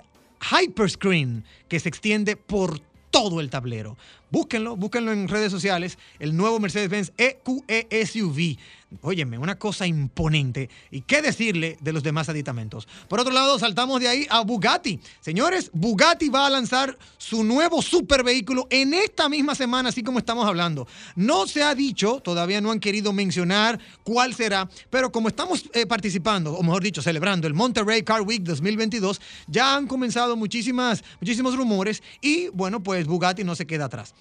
[0.51, 2.79] Hyperscreen que se extiende por
[3.09, 3.97] todo el tablero.
[4.35, 8.57] Búsquenlo, búsquenlo en redes sociales, el nuevo Mercedes-Benz EQE SUV.
[9.01, 10.69] Óyeme, una cosa imponente.
[10.91, 12.87] ¿Y qué decirle de los demás aditamentos?
[13.07, 14.99] Por otro lado, saltamos de ahí a Bugatti.
[15.21, 20.45] Señores, Bugatti va a lanzar su nuevo supervehículo en esta misma semana, así como estamos
[20.45, 20.87] hablando.
[21.15, 25.85] No se ha dicho, todavía no han querido mencionar cuál será, pero como estamos eh,
[25.85, 31.55] participando, o mejor dicho, celebrando el Monterrey Car Week 2022, ya han comenzado muchísimas, muchísimos
[31.55, 34.13] rumores y bueno, pues Bugatti no se queda atrás.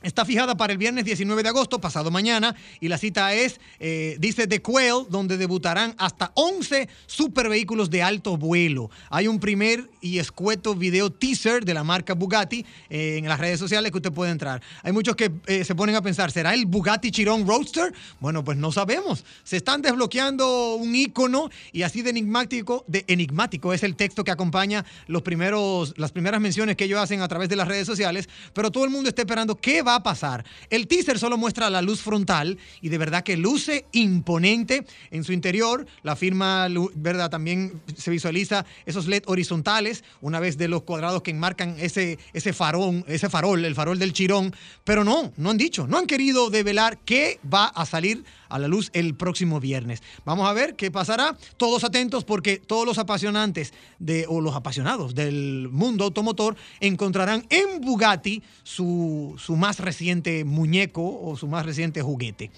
[0.00, 4.16] Está fijada para el viernes 19 de agosto, pasado mañana, y la cita es, eh,
[4.20, 8.90] dice The Quail, donde debutarán hasta 11 supervehículos de alto vuelo.
[9.10, 13.58] Hay un primer y escueto video teaser de la marca Bugatti eh, en las redes
[13.58, 14.62] sociales que usted puede entrar.
[14.84, 17.92] Hay muchos que eh, se ponen a pensar, ¿será el Bugatti Chiron Roadster?
[18.20, 19.24] Bueno, pues no sabemos.
[19.42, 24.30] Se están desbloqueando un icono y así de enigmático, de enigmático es el texto que
[24.30, 28.28] acompaña los primeros, las primeras menciones que ellos hacen a través de las redes sociales,
[28.52, 30.44] pero todo el mundo está esperando qué va pasar.
[30.70, 35.32] El teaser solo muestra la luz frontal y de verdad que luce imponente en su
[35.32, 35.86] interior.
[36.02, 41.30] La firma, verdad, también se visualiza esos LED horizontales, una vez de los cuadrados que
[41.30, 44.54] enmarcan ese, ese farón, ese farol, el farol del chirón.
[44.84, 48.68] Pero no, no han dicho, no han querido develar qué va a salir a la
[48.68, 50.02] luz el próximo viernes.
[50.24, 51.36] Vamos a ver qué pasará.
[51.56, 57.80] Todos atentos porque todos los apasionantes de, o los apasionados del mundo automotor encontrarán en
[57.80, 62.50] Bugatti su, su más reciente muñeco o su más reciente juguete.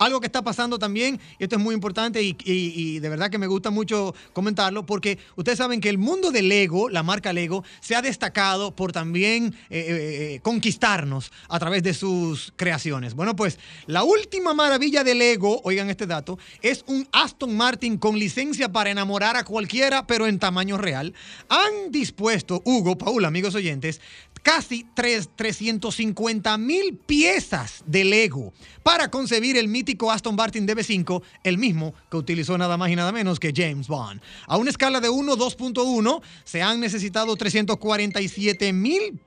[0.00, 3.46] Algo que está pasando también, y esto es muy importante y, de verdad que me
[3.46, 7.94] gusta mucho comentarlo, porque ustedes saben que el mundo de Lego, la marca Lego, se
[7.94, 13.12] ha destacado por también eh, eh, eh, conquistarnos a través de sus creaciones.
[13.12, 18.18] Bueno, pues la última maravilla de Lego, oigan este dato, es un Aston Martin con
[18.18, 21.12] licencia para enamorar a cualquiera, pero en tamaño real.
[21.50, 24.00] Han dispuesto, Hugo, Paul, amigos oyentes,
[24.42, 31.58] casi tres- 350 mil piezas de Lego para concebir el mítico Aston Martin DB5, el
[31.58, 34.20] mismo que utilizó nada más y nada menos que James Bond.
[34.46, 39.20] A una escala de 1 2.1 se han necesitado 347 mil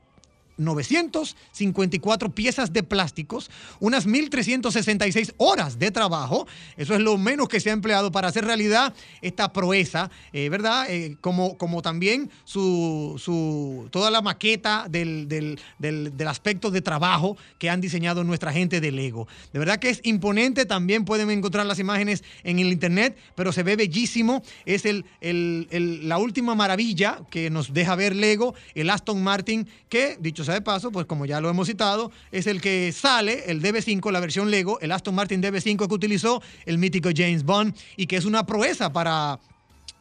[0.57, 6.47] 954 piezas de plásticos, unas 1.366 horas de trabajo.
[6.77, 10.87] Eso es lo menos que se ha empleado para hacer realidad esta proeza, eh, ¿verdad?
[10.89, 16.81] Eh, como, como también su, su- toda la maqueta del, del- del- del aspecto de
[16.81, 19.27] trabajo que han diseñado nuestra gente de Lego.
[19.51, 20.65] De verdad que es imponente.
[20.65, 24.43] También pueden encontrar las imágenes en el internet, pero se ve bellísimo.
[24.65, 29.67] Es el, el- el- la última maravilla que nos deja ver Lego, el Aston Martin,
[29.89, 33.43] que, dicho sea de paso, pues como ya lo hemos citado, es el que sale,
[33.47, 37.75] el DB5, la versión Lego, el Aston Martin DB5 que utilizó el mítico James Bond
[37.97, 39.39] y que es una proeza para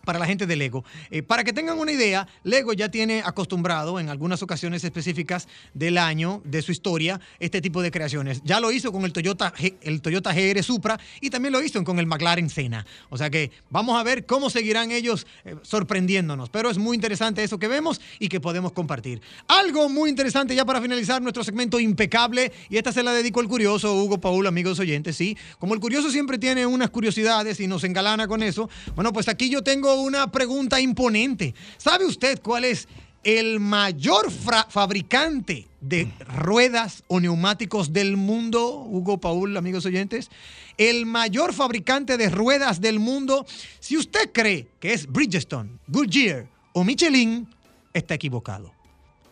[0.04, 0.84] para la gente de Lego.
[1.10, 5.98] Eh, para que tengan una idea, Lego ya tiene acostumbrado en algunas ocasiones específicas del
[5.98, 8.42] año, de su historia, este tipo de creaciones.
[8.44, 9.52] Ya lo hizo con el Toyota,
[9.82, 12.86] el Toyota GR Supra y también lo hizo con el McLaren Senna.
[13.10, 16.50] O sea que vamos a ver cómo seguirán ellos eh, sorprendiéndonos.
[16.50, 19.20] Pero es muy interesante eso que vemos y que podemos compartir.
[19.48, 23.48] Algo muy interesante ya para finalizar nuestro segmento impecable y esta se la dedico al
[23.48, 25.36] curioso Hugo Paul, amigos oyentes, sí.
[25.58, 29.48] Como el curioso siempre tiene unas curiosidades y nos engalana con eso, bueno, pues aquí
[29.48, 31.54] yo tengo una pregunta imponente.
[31.78, 32.88] ¿Sabe usted cuál es
[33.24, 40.30] el mayor fabricante de ruedas o neumáticos del mundo, Hugo Paul, amigos oyentes,
[40.76, 43.46] el mayor fabricante de ruedas del mundo,
[43.78, 47.48] si usted cree que es Bridgestone, Goodyear o Michelin,
[47.92, 48.72] está equivocado.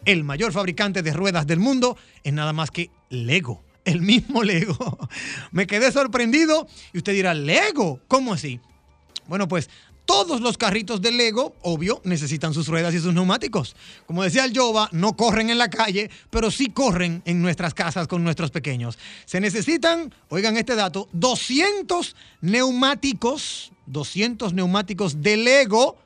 [0.04, 4.98] El mayor fabricante de ruedas del mundo es nada más que Lego, el mismo Lego.
[5.50, 8.60] Me quedé sorprendido y usted dirá, Lego, ¿cómo así?
[9.26, 9.70] Bueno, pues
[10.10, 13.76] todos los carritos de Lego, obvio, necesitan sus ruedas y sus neumáticos.
[14.08, 18.08] Como decía el Jova, no corren en la calle, pero sí corren en nuestras casas
[18.08, 18.98] con nuestros pequeños.
[19.24, 25.96] Se necesitan, oigan este dato, 200 neumáticos, 200 neumáticos de Lego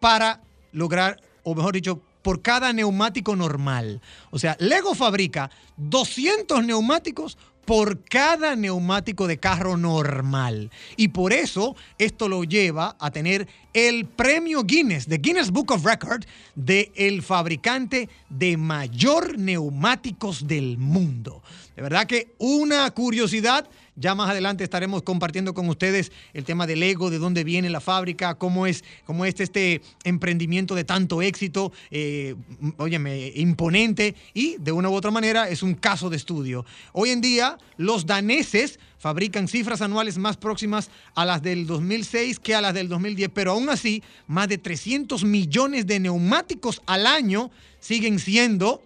[0.00, 0.42] para
[0.72, 4.00] lograr, o mejor dicho, por cada neumático normal.
[4.32, 10.70] O sea, Lego fabrica 200 neumáticos por cada neumático de carro normal.
[10.96, 15.84] Y por eso esto lo lleva a tener el premio Guinness, de Guinness Book of
[15.84, 21.42] Record, de el fabricante de mayor neumáticos del mundo.
[21.74, 23.68] De verdad que una curiosidad.
[23.98, 27.80] Ya más adelante estaremos compartiendo con ustedes el tema del Lego, de dónde viene la
[27.80, 32.34] fábrica, cómo es, cómo es este emprendimiento de tanto éxito, eh,
[32.76, 36.66] óyeme, imponente y de una u otra manera es un caso de estudio.
[36.92, 42.54] Hoy en día los daneses fabrican cifras anuales más próximas a las del 2006 que
[42.54, 47.50] a las del 2010, pero aún así más de 300 millones de neumáticos al año
[47.80, 48.82] siguen siendo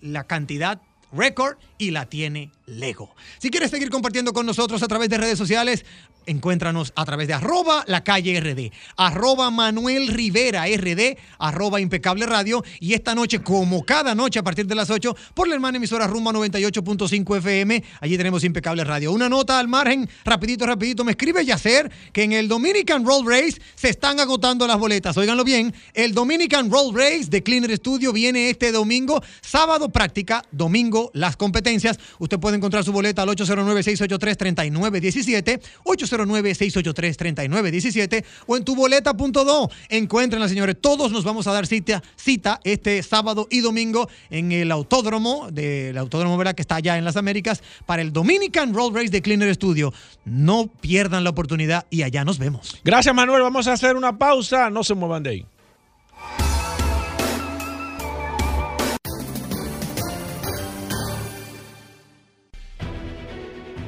[0.00, 0.80] la cantidad
[1.12, 3.16] récord y la tiene Lego.
[3.38, 5.84] Si quieres seguir compartiendo con nosotros a través de redes sociales,
[6.26, 12.62] encuéntranos a través de arroba la calle RD, arroba Manuel Rivera RD, arroba impecable radio
[12.78, 16.06] y esta noche, como cada noche a partir de las 8, por la hermana emisora
[16.06, 19.10] Rumba 98.5 FM, allí tenemos impecable radio.
[19.12, 23.60] Una nota al margen, rapidito, rapidito, me escribe Yacer que en el Dominican Roll Race
[23.74, 25.16] se están agotando las boletas.
[25.16, 31.10] Óiganlo bien, el Dominican Roll Race de Cleaner Studio viene este domingo, sábado práctica, domingo
[31.14, 31.69] las competencias.
[32.18, 39.70] Usted puede encontrar su boleta al 809-683-3917, 809-683-3917 o en tu boleta.do.
[39.88, 40.76] Encuéntrenla, señores.
[40.80, 45.98] Todos nos vamos a dar cita, cita este sábado y domingo en el autódromo, del
[45.98, 46.54] autódromo ¿verdad?
[46.54, 49.94] que está allá en las Américas, para el Dominican Roll Race de Cleaner Studio.
[50.24, 52.80] No pierdan la oportunidad y allá nos vemos.
[52.84, 53.42] Gracias, Manuel.
[53.42, 54.70] Vamos a hacer una pausa.
[54.70, 55.46] No se muevan de ahí.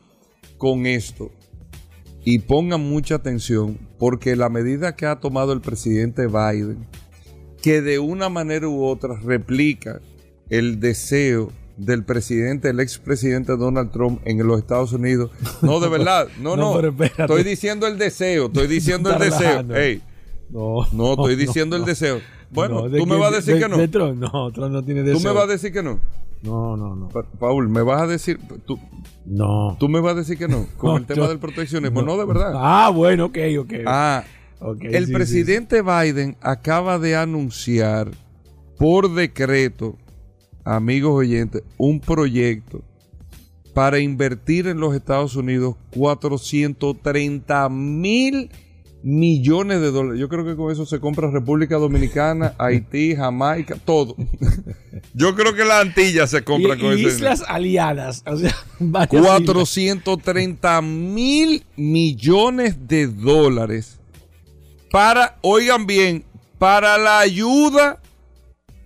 [0.58, 1.32] con esto.
[2.24, 6.86] Y pongan mucha atención porque la medida que ha tomado el presidente Biden
[7.66, 10.00] que de una manera u otra replica
[10.50, 15.32] el deseo del presidente, el expresidente Donald Trump en los Estados Unidos.
[15.62, 19.64] No, de verdad, no, No, estoy diciendo el deseo, estoy diciendo el deseo.
[19.64, 22.20] No, no, estoy no, diciendo el deseo.
[22.52, 23.78] Bueno, de tú me vas a decir de- que no.
[23.78, 25.18] de Trump, no, Trump no tiene deseo.
[25.18, 25.98] Tú me vas a decir que no.
[26.42, 27.08] No, no, no.
[27.08, 28.78] Pa- Paul, me vas a decir, tú,
[29.24, 29.76] No.
[29.80, 32.02] tú me vas a decir que no, con el tema yo- del proteccionismo.
[32.02, 32.52] No, de verdad.
[32.54, 33.72] Ah, bueno, ok, ok.
[33.86, 34.22] Ah,
[34.80, 38.11] El sí, sí, presidente Biden acaba de anunciar
[38.78, 39.96] por decreto,
[40.64, 42.82] amigos oyentes, un proyecto
[43.74, 48.50] para invertir en los Estados Unidos 430 mil
[49.02, 50.18] millones de dólares.
[50.18, 54.16] Yo creo que con eso se compra República Dominicana, Haití, Jamaica, todo.
[55.14, 57.09] Yo creo que la Antilla se Y, compra con y eso.
[57.16, 58.22] Islas Aliadas.
[58.26, 59.42] O sea, varias islas.
[59.46, 64.00] 430 mil millones de dólares
[64.91, 66.24] para, oigan bien,
[66.59, 68.01] para la ayuda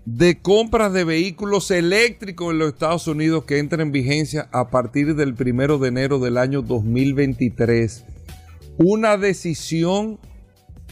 [0.05, 5.14] de compras de vehículos eléctricos en los Estados Unidos que entran en vigencia a partir
[5.14, 8.05] del primero de enero del año 2023.
[8.78, 10.18] Una decisión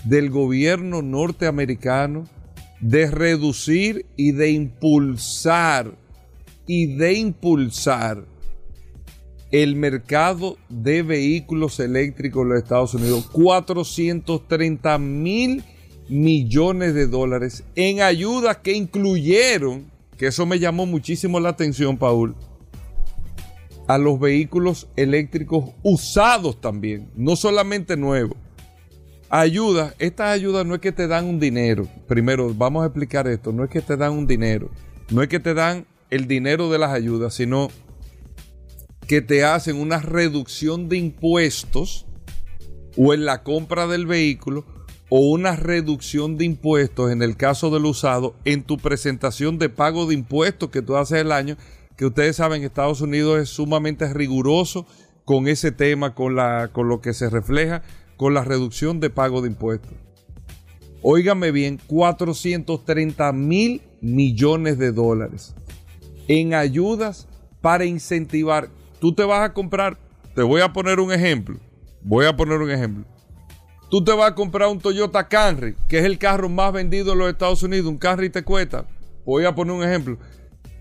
[0.04, 2.28] del gobierno norteamericano
[2.80, 5.96] de reducir y de impulsar
[6.66, 8.24] y de impulsar
[9.50, 13.28] el mercado de vehículos eléctricos en los Estados Unidos.
[13.32, 15.64] 430 mil
[16.08, 22.34] millones de dólares en ayudas que incluyeron, que eso me llamó muchísimo la atención, Paul,
[23.86, 28.36] a los vehículos eléctricos usados también, no solamente nuevos.
[29.30, 31.86] Ayuda, estas ayudas no es que te dan un dinero.
[32.06, 34.70] Primero, vamos a explicar esto, no es que te dan un dinero,
[35.10, 37.68] no es que te dan el dinero de las ayudas, sino
[39.08, 42.06] que te hacen una reducción de impuestos
[42.96, 44.66] o en la compra del vehículo
[45.08, 50.06] o una reducción de impuestos en el caso del usado en tu presentación de pago
[50.06, 51.56] de impuestos que tú haces el año,
[51.96, 54.86] que ustedes saben Estados Unidos es sumamente riguroso
[55.24, 57.82] con ese tema, con, la, con lo que se refleja
[58.18, 59.92] con la reducción de pago de impuestos.
[61.00, 65.54] Óigame bien, 430 mil millones de dólares
[66.26, 67.26] en ayudas
[67.62, 68.68] para incentivar.
[69.00, 69.96] Tú te vas a comprar,
[70.34, 71.58] te voy a poner un ejemplo,
[72.02, 73.04] voy a poner un ejemplo.
[73.90, 77.18] Tú te vas a comprar un Toyota Camry, que es el carro más vendido en
[77.18, 77.86] los Estados Unidos.
[77.86, 78.86] Un Camry te cuesta,
[79.24, 80.18] voy a poner un ejemplo,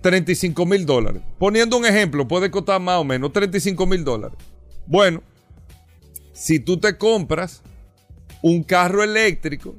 [0.02, 1.22] 35 mil dólares.
[1.38, 4.38] Poniendo un ejemplo, puede costar más o menos 35 mil dólares.
[4.86, 5.22] Bueno,
[6.34, 7.62] si tú te compras
[8.42, 9.76] un carro eléctrico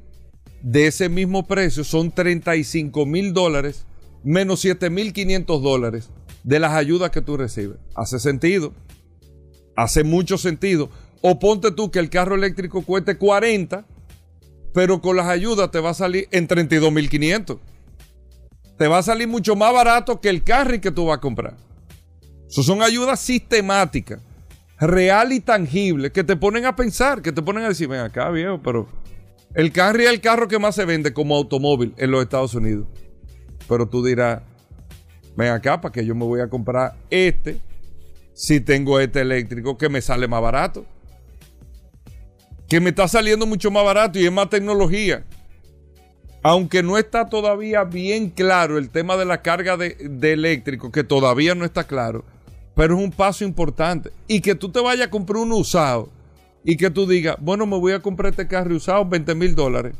[0.61, 3.85] de ese mismo precio, son 35 mil dólares
[4.23, 6.09] menos 7 mil 500 dólares
[6.49, 7.77] de las ayudas que tú recibes.
[7.93, 8.73] Hace sentido.
[9.75, 10.89] Hace mucho sentido.
[11.21, 13.85] O ponte tú que el carro eléctrico cueste 40,
[14.73, 17.57] pero con las ayudas te va a salir en 32 mil 500.
[18.79, 21.55] Te va a salir mucho más barato que el carro que tú vas a comprar.
[22.47, 24.19] Eso son ayudas sistemáticas
[24.79, 28.31] real y tangible que te ponen a pensar, que te ponen a decir, ven acá,
[28.31, 28.87] viejo, pero
[29.53, 32.87] el carro es el carro que más se vende como automóvil en los Estados Unidos.
[33.67, 34.41] Pero tú dirás,
[35.35, 37.59] ven acá, para que yo me voy a comprar este,
[38.33, 40.85] si tengo este eléctrico que me sale más barato.
[42.67, 45.23] Que me está saliendo mucho más barato y es más tecnología.
[46.43, 51.03] Aunque no está todavía bien claro el tema de la carga de, de eléctrico, que
[51.03, 52.23] todavía no está claro
[52.79, 54.09] pero es un paso importante.
[54.25, 56.07] Y que tú te vayas a comprar uno usado
[56.63, 59.95] y que tú digas, bueno, me voy a comprar este carro usado 20 mil dólares,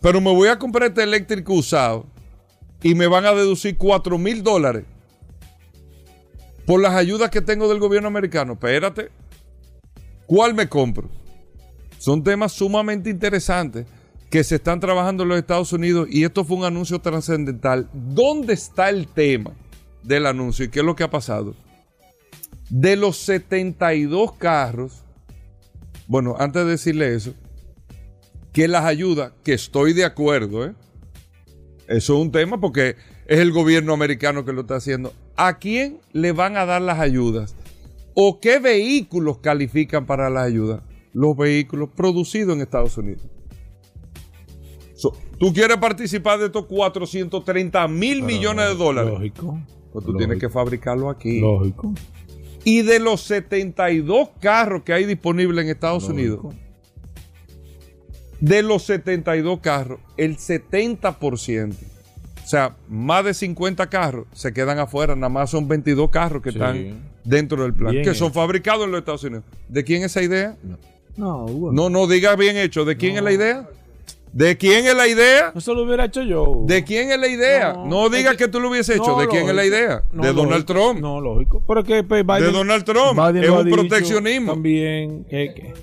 [0.00, 2.06] pero me voy a comprar este eléctrico usado
[2.82, 4.84] y me van a deducir 4 mil dólares
[6.66, 8.52] por las ayudas que tengo del gobierno americano.
[8.52, 9.10] Espérate,
[10.26, 11.08] ¿cuál me compro?
[11.98, 13.86] Son temas sumamente interesantes
[14.30, 17.88] que se están trabajando en los Estados Unidos y esto fue un anuncio trascendental.
[17.92, 19.52] ¿Dónde está el tema
[20.02, 21.54] del anuncio y qué es lo que ha pasado?
[22.68, 25.02] De los 72 carros,
[26.06, 27.32] bueno, antes de decirle eso,
[28.52, 30.74] que las ayudas, que estoy de acuerdo, ¿eh?
[31.88, 35.12] Eso es un tema porque es el gobierno americano que lo está haciendo.
[35.36, 37.56] ¿A quién le van a dar las ayudas?
[38.14, 40.82] ¿O qué vehículos califican para las ayudas?
[41.12, 43.22] Los vehículos producidos en Estados Unidos.
[45.38, 49.12] ¿Tú quieres participar de estos 430 mil millones de dólares?
[49.12, 49.58] Lógico.
[49.92, 51.40] Pues tú tienes que fabricarlo aquí.
[51.40, 51.94] Lógico.
[52.64, 56.54] Y de los 72 carros que hay disponibles en Estados Unidos,
[58.40, 61.74] de los 72 carros, el 70%,
[62.44, 66.50] o sea, más de 50 carros se quedan afuera, nada más son 22 carros que
[66.52, 66.56] Sí.
[66.58, 69.44] están dentro del plan, Bien que son fabricados en los Estados Unidos.
[69.68, 70.56] ¿De quién es esa idea?
[71.16, 71.72] No, Hugo.
[71.72, 72.84] No, no diga bien hecho.
[72.84, 73.68] ¿De quién es la idea?
[74.32, 75.52] ¿De quién es la idea?
[75.56, 76.42] Eso lo hubiera hecho yo.
[76.44, 76.64] Hugo.
[76.66, 77.72] ¿De quién es la idea?
[77.72, 79.08] No, No, diga es que, que- tú lo hubieses hecho.
[79.16, 80.02] No, ¿De quién es la idea?
[80.12, 80.72] No, de Donald lógico.
[80.74, 81.00] Trump.
[81.00, 81.62] No, lógico.
[81.66, 83.14] Pero que pues, Biden, de Donald Trump.
[83.18, 84.52] Biden es un proteccionismo.
[84.52, 85.24] También.
[85.24, 85.74] Que.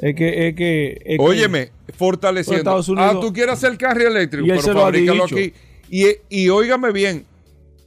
[0.00, 0.48] Es que.
[0.48, 2.58] Es que, es que- Óyeme, fortaleciendo.
[2.60, 5.52] Estados Unidos- ah, tú quieres hacer carro eléctrico, pero fabrícalo aquí.
[5.90, 7.24] Y, y óigame bien,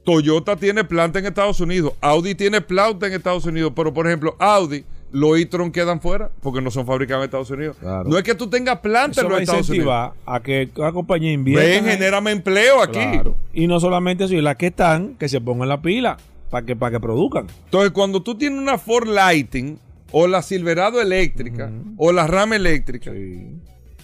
[0.04, 4.34] Toyota tiene planta en Estados Unidos, Audi tiene planta en Estados Unidos, pero por ejemplo,
[4.38, 7.76] Audi, los e-tron quedan fuera porque no son fabricados en Estados Unidos.
[7.78, 8.08] Claro.
[8.08, 10.12] No es que tú tengas planta Eso en los Estados Unidos.
[10.24, 11.64] a que la compañía invierta.
[11.64, 12.98] Ven, genérame empleo aquí.
[12.98, 13.36] Claro.
[13.52, 16.16] Y no solamente eso, y las que están, que se pongan la pila
[16.48, 17.46] para que, para que produzcan.
[17.66, 19.78] Entonces, cuando tú tienes una Ford Lighting
[20.12, 23.12] o la Silverado eléctrica o la Ram eléctrica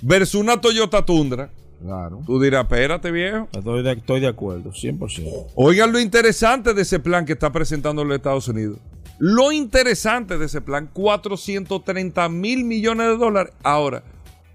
[0.02, 1.50] versus una Toyota Tundra,
[1.82, 2.20] Claro.
[2.26, 3.48] tú dirás, espérate viejo.
[3.52, 5.46] Estoy de, estoy de acuerdo, 100%.
[5.57, 8.78] Oigan lo interesante de ese plan que está presentando los Estados Unidos.
[9.18, 13.52] Lo interesante de ese plan, 430 mil millones de dólares.
[13.62, 14.02] Ahora,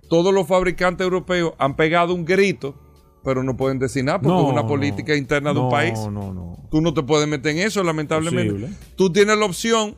[0.10, 2.76] todos los fabricantes europeos han pegado un grito,
[3.24, 4.68] pero no pueden decir nada porque No, es una no.
[4.68, 5.94] política interna de un No, país.
[6.00, 8.70] No, no, Tú no te puedes meter en eso, lamentablemente.
[8.96, 9.96] Tú tienes la opción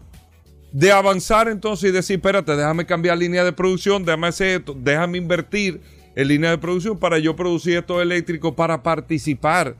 [0.74, 5.20] de avanzar entonces y decir, espérate, déjame cambiar línea de producción, déjame hacer esto, déjame
[5.20, 5.80] invertir
[6.16, 9.76] en línea de producción para yo producir estos eléctricos para participar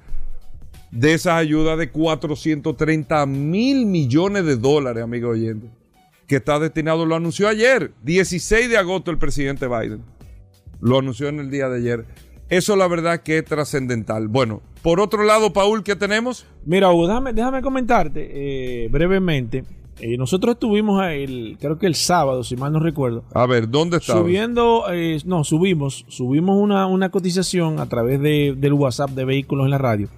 [0.92, 5.68] de esas ayudas de 430 mil millones de dólares, amigo oyente,
[6.28, 10.04] que está destinado, lo anunció ayer, 16 de agosto el presidente Biden.
[10.80, 12.06] Lo anunció en el día de ayer.
[12.50, 14.28] Eso la verdad que es trascendental.
[14.28, 16.46] Bueno, por otro lado, Paul, ¿qué tenemos?
[16.66, 19.64] Mira, Hugo, déjame, déjame comentarte eh, brevemente
[20.00, 23.98] Eh, nosotros estuvimos el, creo que el sábado, si mal no recuerdo, A ver, ¿dónde
[23.98, 24.14] está?
[24.18, 29.66] subiendo, eh, no, subimos, subimos una, una cotización a través de- del WhatsApp de vehículos
[29.66, 30.10] en la radio.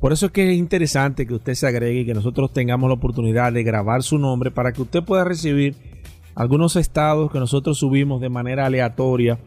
[0.00, 2.94] Por eso es que es interesante que usted se agregue y que nosotros tengamos la
[2.94, 5.74] oportunidad de grabar su nombre para que usted pueda recibir
[6.34, 9.38] algunos estados que nosotros subimos de manera aleatoria,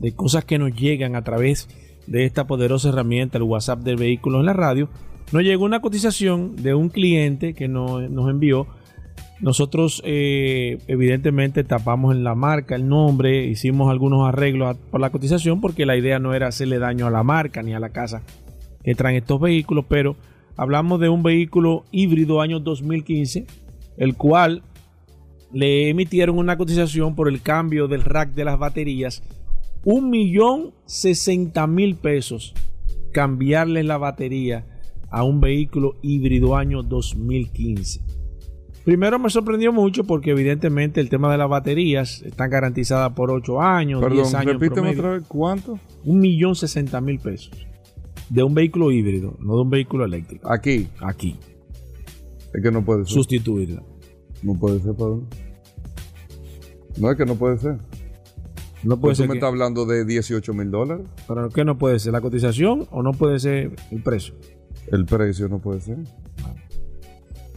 [0.00, 1.68] de cosas que nos llegan a través
[2.08, 4.90] de esta poderosa herramienta, el WhatsApp de vehículos en la radio.
[5.30, 8.66] Nos llegó una cotización de un cliente que nos, nos envió.
[9.42, 15.60] Nosotros eh, evidentemente tapamos en la marca el nombre, hicimos algunos arreglos por la cotización
[15.60, 18.22] porque la idea no era hacerle daño a la marca ni a la casa
[18.84, 20.14] que traen estos vehículos, pero
[20.56, 23.46] hablamos de un vehículo híbrido año 2015,
[23.96, 24.62] el cual
[25.52, 29.24] le emitieron una cotización por el cambio del rack de las baterías,
[29.84, 32.54] un millón sesenta mil pesos,
[33.12, 34.64] cambiarle la batería
[35.10, 38.11] a un vehículo híbrido año 2015.
[38.84, 43.60] Primero me sorprendió mucho porque evidentemente el tema de las baterías están garantizadas por 8
[43.62, 45.78] años, 10 Perdón, años en repíteme otra vez, ¿cuánto?
[46.04, 47.52] Un millón sesenta mil pesos
[48.28, 50.50] de un vehículo híbrido, no de un vehículo eléctrico.
[50.50, 50.88] Aquí.
[51.00, 51.36] Aquí,
[52.54, 53.12] Es que no puede ser.
[53.14, 53.82] sustituirla.
[54.42, 55.28] No puede ser, perdón.
[56.98, 57.78] No es que no puede ser.
[58.82, 59.28] No puede Pues tú ser.
[59.28, 61.06] me que- estás hablando de 18 mil dólares.
[61.28, 62.12] ¿Pero qué no puede ser?
[62.12, 64.34] ¿La cotización o no puede ser el precio?
[64.90, 65.98] El precio no puede ser.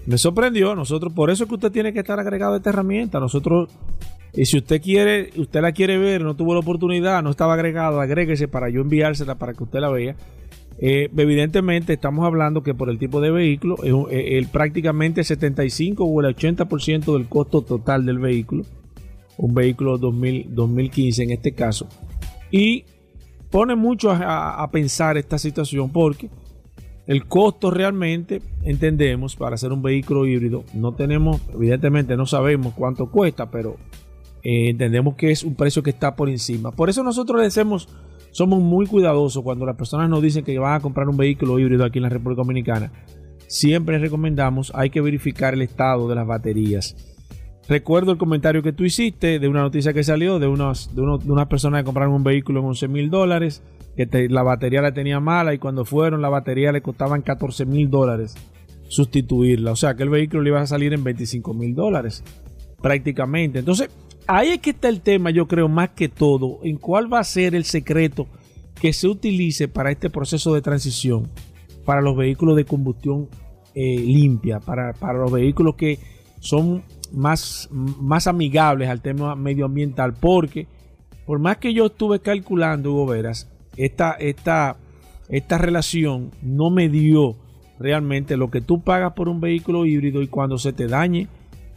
[0.08, 3.20] Me sorprendió, nosotros, por eso es que usted tiene que estar agregado a esta herramienta.
[3.20, 3.70] Nosotros,
[4.34, 8.00] y si usted quiere, usted la quiere ver, no tuvo la oportunidad, no estaba agregado,
[8.00, 10.16] agréguese para yo enviársela para que usted la vea.
[10.78, 15.22] Eh, evidentemente estamos hablando que por el tipo de vehículo, es un- eh, el, prácticamente
[15.22, 18.64] el 75 o el 80% del costo total del vehículo,
[19.38, 21.88] un vehículo 2000, 2015 en este caso,
[22.52, 22.84] y
[23.50, 26.30] pone mucho a pensar esta situación porque
[27.08, 33.12] el costo realmente, entendemos, para hacer un vehículo híbrido, no tenemos, evidentemente no sabemos cuánto
[33.12, 33.78] cuesta, pero
[34.44, 36.72] eh, entendemos que es un precio que está por encima.
[36.72, 37.90] Por eso nosotros decimos,
[38.32, 41.86] somos muy cuidadosos cuando las personas nos dicen que van a comprar un vehículo híbrido
[41.86, 42.92] aquí en la República Dominicana.
[43.48, 46.96] Siempre recomendamos, hay que verificar el estado de las baterías.
[47.68, 51.18] Recuerdo el comentario que tú hiciste de una noticia que salió de unas, de, uno-
[51.18, 53.64] de unas personas que compraron un vehículo en 11 mil dólares,
[53.96, 57.90] que la batería la tenía mala y cuando fueron la batería le costaban 14 mil
[57.90, 58.36] dólares
[58.88, 59.72] sustituirla.
[59.72, 62.24] O sea que el vehículo le iba a salir en 25 mil dólares
[62.82, 63.60] prácticamente.
[63.60, 63.90] Entonces,
[64.28, 67.24] ahí es que está el tema, yo creo, más que todo, en cuál va a
[67.24, 68.28] ser el secreto
[68.80, 71.30] que se utilice para este proceso de transición
[71.86, 73.30] para los vehículos de combustión
[73.74, 76.00] eh, limpia, para, para los vehículos que
[76.40, 80.68] son más, más amigables al tema medioambiental, porque
[81.26, 84.78] por más que yo estuve calculando, Hugo Veras, esta, esta,
[85.30, 87.36] esta relación no me dio
[87.80, 91.28] realmente lo que tú pagas por un vehículo híbrido y cuando se te dañe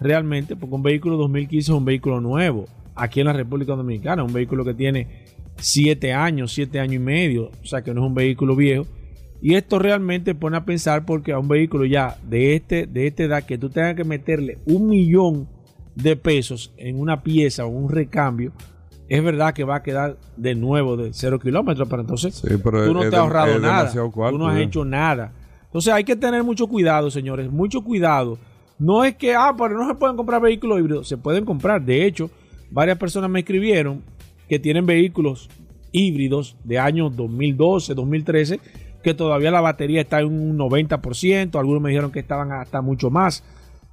[0.00, 4.32] realmente, porque un vehículo 2015 es un vehículo nuevo, aquí en la República Dominicana, un
[4.32, 5.24] vehículo que tiene
[5.56, 8.86] 7 años, 7 años y medio, o sea que no es un vehículo viejo.
[9.40, 13.22] Y esto realmente pone a pensar porque a un vehículo ya de este de esta
[13.22, 15.48] edad que tú tengas que meterle un millón
[15.94, 18.52] de pesos en una pieza o un recambio,
[19.08, 22.84] es verdad que va a quedar de nuevo de cero kilómetros, pero entonces Sí, pero
[22.84, 24.62] tú no te has ahorrado nada, cuarto, tú no has ya.
[24.62, 25.32] hecho nada.
[25.64, 28.38] Entonces hay que tener mucho cuidado, señores, mucho cuidado.
[28.78, 31.82] No es que, ah, pero no se pueden comprar vehículos híbridos, se pueden comprar.
[31.82, 32.30] De hecho,
[32.70, 34.02] varias personas me escribieron
[34.48, 35.48] que tienen vehículos
[35.92, 38.60] híbridos de años 2012, 2013,
[39.02, 43.10] que todavía la batería está en un 90%, algunos me dijeron que estaban hasta mucho
[43.10, 43.42] más.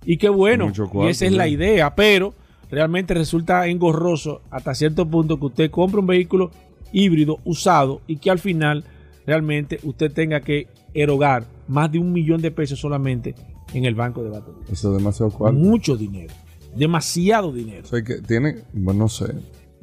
[0.05, 2.34] Y qué bueno, Mucho y cuarto, esa es la idea, pero
[2.76, 6.51] realmente resulta engorroso hasta cierto punto que usted compre un vehículo
[6.91, 8.84] híbrido usado y que al final
[9.26, 13.34] realmente usted tenga que erogar más de un millón de pesos solamente
[13.73, 14.61] en el banco de batería.
[14.69, 15.57] Eso es demasiado cuarto.
[15.57, 16.34] Mucho dinero,
[16.76, 17.84] demasiado dinero.
[17.86, 19.34] O sea, que tiene, bueno, no sé.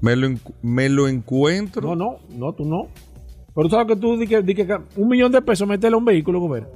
[0.02, 0.28] Me lo,
[0.60, 1.80] me lo encuentro.
[1.80, 2.88] No, no, no, tú no.
[3.54, 5.98] Pero tú sabes que tú di que, di que un millón de pesos meterle a
[5.98, 6.68] un vehículo, Gobera.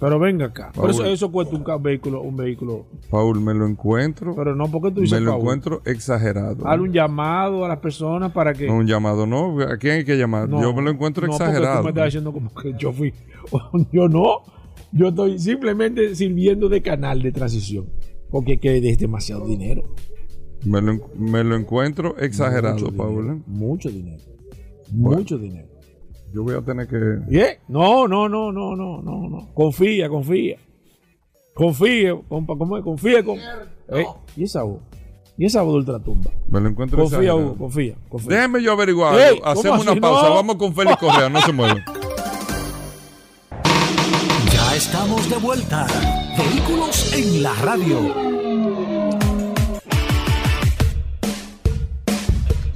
[0.00, 0.72] Pero venga acá.
[0.74, 1.12] Por eso, Paul.
[1.12, 2.86] eso cuesta un vehículo, un vehículo.
[3.10, 4.34] Paul, me lo encuentro.
[4.34, 5.40] Pero no porque tú dices me lo Paul.
[5.42, 6.66] encuentro exagerado.
[6.66, 8.66] Haz un llamado a las personas para que.
[8.66, 9.60] No, un llamado, no.
[9.60, 10.48] ¿A quién hay que llamar?
[10.48, 11.78] No, Yo me lo encuentro no, porque exagerado.
[11.80, 13.12] Tú me estás diciendo como que yo fui.
[13.92, 14.42] Yo no.
[14.92, 17.86] Yo estoy simplemente sirviendo de canal de transición.
[18.30, 19.82] Porque es que es demasiado dinero.
[20.64, 23.16] Me lo, me lo encuentro exagerado, Mucho Paul.
[23.22, 23.42] dinero, ¿eh?
[23.46, 24.22] Mucho dinero.
[24.92, 25.18] Bueno.
[25.18, 25.68] Mucho dinero.
[26.32, 26.96] Yo voy a tener que.
[27.28, 27.58] ¿Bien?
[27.68, 29.48] No, no, no, no, no, no, no.
[29.54, 30.58] Confía, confía.
[31.54, 32.84] Confía, compa, ¿cómo es?
[32.84, 33.38] Confía con.
[33.38, 34.06] Eh,
[34.36, 34.80] ¿Y esa voz?
[35.36, 36.30] ¿Y esa voz de ultratumba?
[36.48, 37.34] Me lo encuentro Confía.
[37.34, 38.36] Hugo, confía, confía.
[38.36, 39.18] Déjeme yo averiguar.
[39.18, 40.28] Ey, ¿cómo Hacemos una pausa.
[40.28, 40.34] No.
[40.34, 41.28] Vamos con Félix Correa.
[41.28, 41.84] No se muevan.
[44.52, 45.86] Ya estamos de vuelta.
[46.36, 48.89] Vehículos en la radio.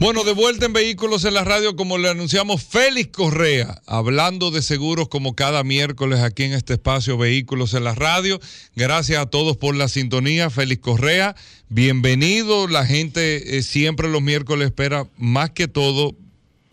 [0.04, 4.60] Bueno, de vuelta en Vehículos en la Radio, como le anunciamos, Félix Correa, hablando de
[4.60, 8.38] seguros como cada miércoles aquí en este espacio Vehículos en la Radio.
[8.76, 10.50] Gracias a todos por la sintonía.
[10.50, 11.34] Félix Correa,
[11.70, 12.68] bienvenido.
[12.68, 16.14] La gente eh, siempre los miércoles espera más que todo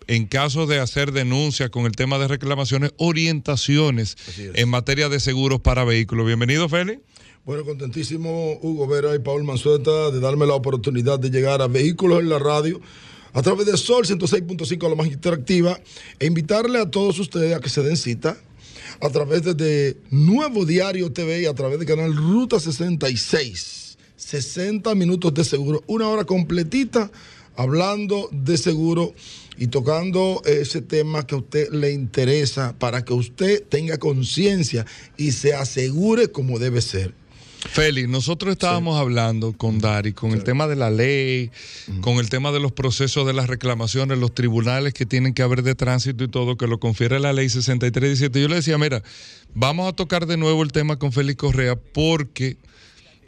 [0.07, 5.61] en caso de hacer denuncias con el tema de reclamaciones, orientaciones en materia de seguros
[5.61, 6.25] para vehículos.
[6.25, 6.99] Bienvenido, Félix.
[7.45, 12.19] Bueno, contentísimo Hugo Vera y Paul Manzueta de darme la oportunidad de llegar a Vehículos
[12.19, 12.81] en la Radio
[13.33, 15.79] a través de Sol 106.5, la más interactiva,
[16.19, 18.37] e invitarle a todos ustedes a que se den cita
[18.99, 23.97] a través de Nuevo Diario TV y a través del canal Ruta 66.
[24.15, 27.11] 60 minutos de seguro, una hora completita
[27.55, 29.13] hablando de seguro
[29.57, 34.85] y tocando ese tema que a usted le interesa para que usted tenga conciencia
[35.17, 37.13] y se asegure como debe ser.
[37.69, 41.51] Félix, nosotros estábamos hablando con Dari con el tema de la ley,
[42.01, 45.63] con el tema de los procesos de las reclamaciones, los tribunales que tienen que haber
[45.63, 48.41] de tránsito y todo, que lo confiere la ley 6317.
[48.41, 49.03] Yo le decía, mira,
[49.53, 52.57] vamos a tocar de nuevo el tema con Félix Correa porque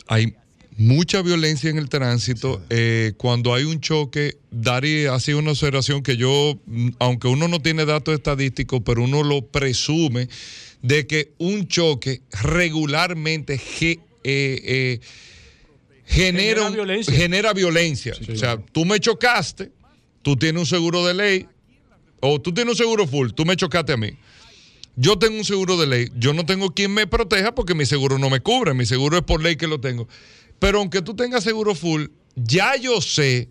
[0.07, 0.35] hay
[0.77, 2.61] mucha violencia en el tránsito.
[2.69, 6.57] Eh, cuando hay un choque, Dari hace una observación que yo,
[6.99, 10.27] aunque uno no tiene datos estadísticos, pero uno lo presume,
[10.81, 13.57] de que un choque regularmente
[14.23, 14.99] eh, eh,
[16.05, 17.13] genera, Genera violencia.
[17.13, 18.13] genera violencia.
[18.31, 19.71] o sea, tú me chocaste,
[20.21, 21.47] tú tienes un seguro de ley,
[22.19, 24.11] o tú tienes un seguro full, tú me chocaste a mí.
[24.95, 28.19] Yo tengo un seguro de ley, yo no tengo quien me proteja porque mi seguro
[28.19, 30.07] no me cubre, mi seguro es por ley que lo tengo.
[30.59, 32.05] Pero aunque tú tengas seguro full,
[32.35, 33.49] ya yo sé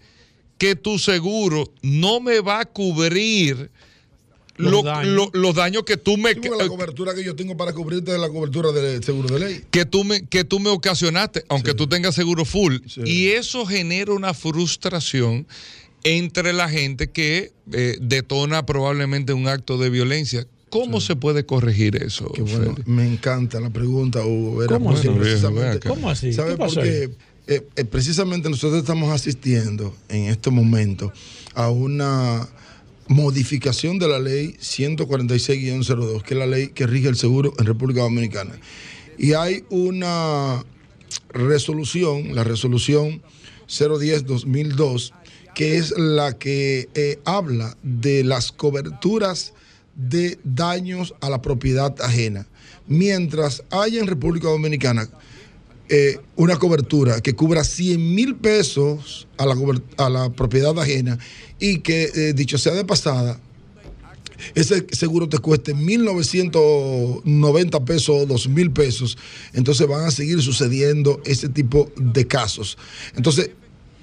[0.57, 3.71] que tu seguro no me va a cubrir
[4.63, 5.13] Los lo- daños.
[5.15, 8.19] lo- los daños que tú me Sí, la cobertura que yo tengo para cubrirte es
[8.21, 9.65] la cobertura del seguro de ley.
[9.71, 11.77] que tú me, que tú me ocasionaste, aunque Sí.
[11.77, 12.77] tú tengas seguro full.
[12.89, 13.01] Sí.
[13.05, 15.47] Y eso genera una frustración
[16.05, 20.47] entre la gente que eh, detona probablemente un acto de violencia.
[20.69, 22.33] ¿Cómo se puede corregir eso?
[22.33, 24.57] Qué bueno, me encanta la pregunta, Hugo.
[24.57, 25.09] Vera, ¿Cómo así?
[25.09, 25.87] precisamente-.
[25.89, 26.33] ¿Cómo así?
[26.33, 27.11] ¿Sabe ¿Qué por qué?
[27.47, 31.13] Eh, eh, precisamente nosotros estamos asistiendo en este momento
[31.55, 32.49] a una
[33.09, 38.03] modificación de la ley 146-02, que es la ley que rige el seguro en República
[38.03, 38.53] Dominicana.
[39.19, 40.65] Y hay una
[41.31, 43.23] resolución, la resolución
[43.69, 45.13] 010-2002,
[45.55, 49.53] que es la que eh, habla de las coberturas
[49.95, 52.47] de daños a la propiedad ajena.
[52.87, 55.09] Mientras haya en República Dominicana
[55.95, 59.55] eh, una cobertura que cubra 100 mil pesos a la,
[59.99, 61.19] a la propiedad ajena
[61.61, 63.39] y que, eh, dicho sea de pasada,
[64.55, 69.19] ese seguro te cueste 1.990 pesos o 2.000 pesos,
[69.53, 72.79] entonces van a seguir sucediendo ese tipo de casos.
[73.15, 73.51] Entonces,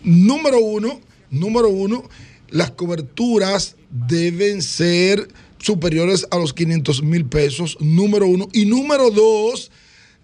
[0.04, 2.08] número uno, número uno,
[2.50, 5.28] las coberturas deben ser
[5.58, 8.48] superiores a los 500 mil pesos, número uno.
[8.54, 9.72] Y número dos,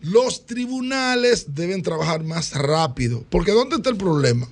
[0.06, 3.24] los tribunales deben trabajar más rápido.
[3.30, 4.47] Porque ¿dónde está el problema?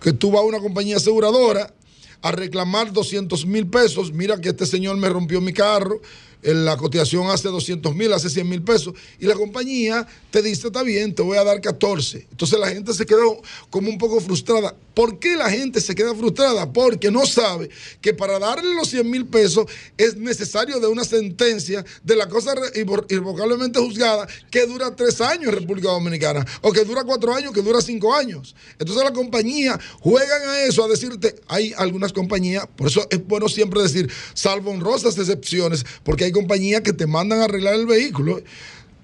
[0.00, 1.74] Que tú vas a una compañía aseguradora
[2.22, 4.12] a reclamar 200 mil pesos.
[4.12, 6.00] Mira que este señor me rompió mi carro.
[6.42, 8.94] La cotización hace 200 mil, hace 100 mil pesos.
[9.18, 12.28] Y la compañía te dice, está bien, te voy a dar 14.
[12.30, 14.74] Entonces la gente se quedó como un poco frustrada.
[14.94, 16.72] ¿Por qué la gente se queda frustrada?
[16.72, 17.70] Porque no sabe
[18.00, 19.66] que para darle los 100 mil pesos
[19.96, 25.20] es necesario de una sentencia de la cosa re- irrevo- irrevocablemente juzgada que dura tres
[25.20, 28.54] años en República Dominicana, o que dura cuatro años, que dura cinco años.
[28.78, 33.48] Entonces la compañía juegan a eso, a decirte, hay algunas compañías, por eso es bueno
[33.48, 38.40] siempre decir, salvo honrosas excepciones, porque hay compañías que te mandan a arreglar el vehículo.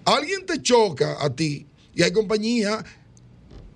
[0.04, 2.84] Alguien te choca a ti y hay compañías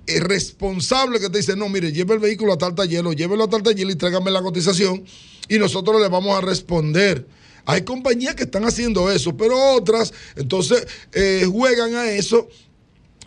[0.09, 3.51] es responsable que te dice, no, mire, lleve el vehículo a tal taller llévelo a
[3.51, 5.05] tal taller y tráigame la cotización
[5.49, 7.27] y nosotros le vamos a responder.
[7.67, 12.49] Hay compañías que están haciendo eso, pero otras entonces eh, juegan a eso,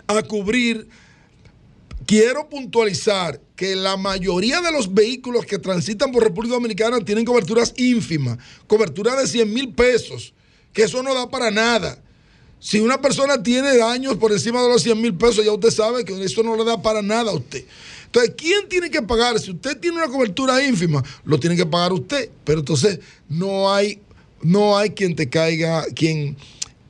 [0.07, 0.87] a cubrir.
[2.11, 7.73] Quiero puntualizar que la mayoría de los vehículos que transitan por República Dominicana tienen coberturas
[7.77, 8.37] ínfimas,
[8.67, 10.33] cobertura de 100 mil pesos,
[10.73, 12.03] que eso no da para nada.
[12.59, 16.03] Si una persona tiene daños por encima de los 100 mil pesos, ya usted sabe
[16.03, 17.63] que eso no le da para nada a usted.
[18.07, 19.39] Entonces, ¿quién tiene que pagar?
[19.39, 22.29] Si usted tiene una cobertura ínfima, lo tiene que pagar usted.
[22.43, 22.99] Pero entonces
[23.29, 24.01] no hay,
[24.41, 26.35] no hay quien te caiga, quien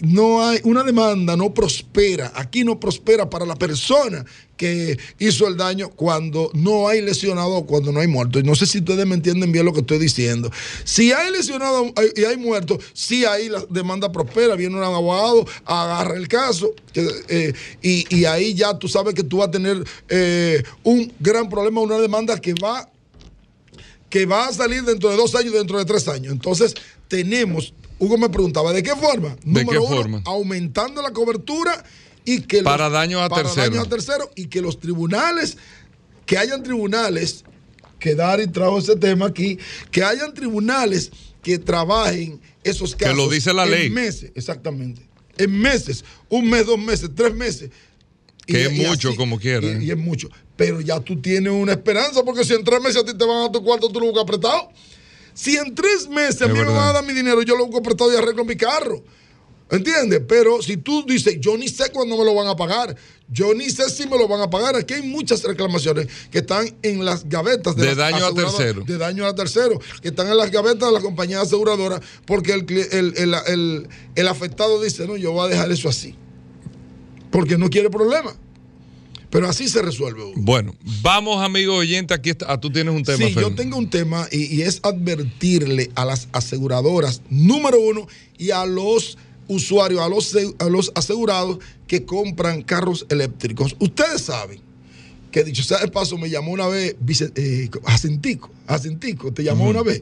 [0.02, 2.32] no hay una demanda, no prospera.
[2.36, 4.26] Aquí no prospera para la persona
[4.58, 8.38] que hizo el daño cuando no hay lesionado, cuando no hay muerto.
[8.40, 10.52] Y no sé si ustedes me entienden bien lo que estoy diciendo.
[10.84, 15.46] Si hay lesionado hay- y hay muerto, sí ahí la demanda prospera, viene un abogado,
[15.66, 19.84] agarra el caso, eh, y, y ahí ya tú sabes que tú vas a tener
[20.10, 22.88] eh, un gran problema, una demanda que va
[24.10, 26.34] que va a salir dentro de dos años, dentro de tres años.
[26.34, 26.74] Entonces,
[27.08, 29.36] tenemos, Hugo me preguntaba, ¿de qué forma?
[29.46, 30.22] ¿De qué forma?
[30.26, 31.84] aumentando la cobertura
[32.26, 33.70] y que Para daños a para terceros.
[33.70, 35.58] daños a terceros y que los tribunales,
[36.26, 37.44] que hayan tribunales,
[38.00, 39.58] que Dari trajo ese tema aquí,
[39.92, 41.12] que hayan tribunales
[41.44, 43.18] que trabajen esos Que casos.
[43.18, 43.90] lo dice la en ley.
[43.90, 45.02] meses, exactamente.
[45.38, 47.70] En meses, un mes, dos meses, tres meses.
[48.48, 49.80] Que es mucho, como quiera, Y, ¿eh?
[49.84, 50.30] y es mucho.
[50.56, 53.48] Pero ya tú tienes una esperanza, porque si en tres meses a ti te van
[53.48, 54.70] a tu cuarto, tú lo buscas apretado.
[55.34, 57.80] Si en tres meses a mí me van a dar mi dinero, yo lo busco
[57.80, 59.04] apretado y arreglo mi carro.
[59.70, 60.22] ¿Entiendes?
[60.28, 62.94] Pero si tú dices, yo ni sé cuándo me lo van a pagar,
[63.30, 66.76] yo ni sé si me lo van a pagar, aquí hay muchas reclamaciones que están
[66.82, 68.84] en las gavetas De las daño a tercero.
[68.86, 72.66] De daño a tercero, que están en las gavetas de las compañías aseguradoras, porque el,
[73.16, 76.16] el- el- el afectado dice, no, yo voy a dejar eso así,
[77.32, 78.36] porque no quiere problema.
[79.32, 80.24] Pero así se resuelve.
[80.24, 80.34] Hugo.
[80.36, 82.14] Bueno, vamos, amigo oyente.
[82.14, 82.46] Aquí está.
[82.52, 83.26] Ah, tú tienes un tema.
[83.26, 88.08] Sí, yo tengo un tema y, y es advertirle a las aseguradoras, número uno,
[88.38, 89.18] y a los
[89.48, 93.76] usuarios, a los, se- a los asegurados que compran carros eléctricos.
[93.80, 94.60] Ustedes saben
[95.32, 99.64] que dicho sea de paso, me llamó una vez Vice- eh, Jacintico, Jacintico, te llamó
[99.70, 100.02] una vez,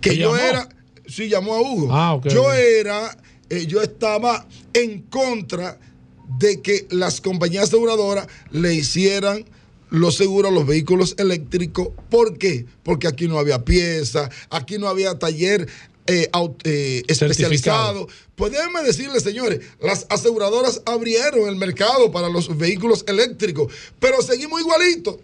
[0.00, 0.48] que ¿Te yo llamó?
[0.48, 0.68] era,
[1.08, 1.88] sí, llamó a Hugo.
[1.90, 3.16] Ah, ok, yo era,
[3.50, 5.80] eh, yo estaba en contra
[6.38, 9.44] de que las compañías aseguradoras le hicieran
[9.90, 11.88] los seguros a los vehículos eléctricos.
[12.10, 12.66] ¿Por qué?
[12.82, 15.68] Porque aquí no había pieza, aquí no había taller
[16.06, 16.30] eh,
[16.64, 18.08] eh, especializado.
[18.34, 24.60] Pues déjenme decirles, señores, las aseguradoras abrieron el mercado para los vehículos eléctricos, pero seguimos
[24.60, 25.16] igualitos.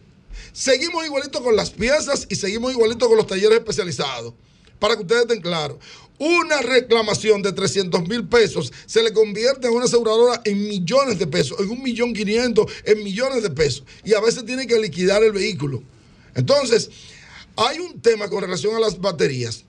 [0.53, 4.35] Seguimos igualitos con las piezas y seguimos igualitos con los talleres especializados.
[4.83, 5.77] Para que ustedes estén claros,
[6.19, 11.29] una reclamación de 300 mil pesos se le convierte a una aseguradora en millones de
[11.29, 13.85] pesos, en un millón quinientos, en millones de pesos.
[14.05, 15.85] Y a veces tiene que liquidar el vehículo.
[16.35, 16.91] Entonces,
[17.55, 19.63] hay un tema con relación a las baterías.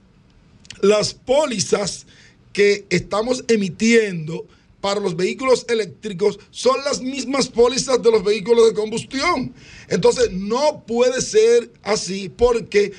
[0.81, 2.07] Las pólizas
[2.51, 4.47] que estamos emitiendo
[4.81, 9.53] para los vehículos eléctricos son las mismas pólizas de los vehículos de combustión.
[9.89, 12.91] Entonces, no puede ser así porque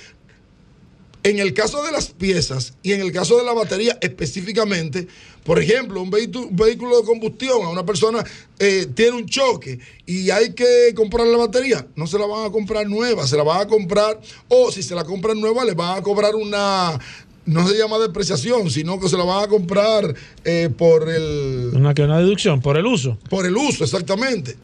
[1.25, 5.09] en el caso de las piezas y en el caso de la batería específicamente,
[5.43, 8.23] por ejemplo, un vehículo, un vehículo de combustión, a una persona
[8.59, 12.53] eh, tiene un choque y hay que comprar la batería, no se la van a
[12.53, 15.99] comprar nueva, se la van a comprar, o si se la compran nueva, le van
[15.99, 17.01] a cobrar una,
[17.47, 20.15] no se llama depreciación, sino que se la van a comprar
[20.45, 23.19] eh, por el Una, que una deducción por el uso.
[23.31, 24.57] por el uso, exactamente.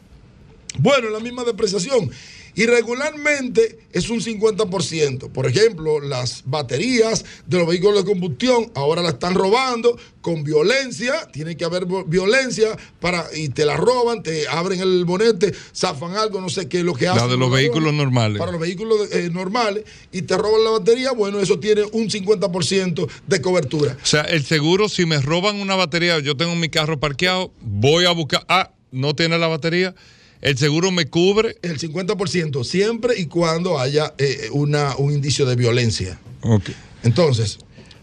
[0.77, 2.11] Bueno, es la misma depreciación.
[2.55, 5.31] Y regularmente es un 50%.
[5.31, 11.27] Por ejemplo, las baterías de los vehículos de combustión ahora la están robando con violencia.
[11.31, 16.41] Tiene que haber violencia para y te la roban, te abren el bonete, zafan algo,
[16.41, 17.29] no sé qué es lo que hacen.
[17.29, 18.39] de los vehículos normales.
[18.39, 21.11] Para los vehículos eh, normales y te roban la batería.
[21.11, 23.97] Bueno, eso tiene un 50% de cobertura.
[24.01, 28.05] O sea, el seguro, si me roban una batería, yo tengo mi carro parqueado, voy
[28.05, 28.45] a buscar.
[28.47, 29.95] Ah, no tiene la batería.
[30.41, 31.57] El seguro me cubre.
[31.61, 36.19] El 50% siempre y cuando haya eh, una, un indicio de violencia.
[36.41, 36.69] Ok.
[37.03, 37.59] Entonces,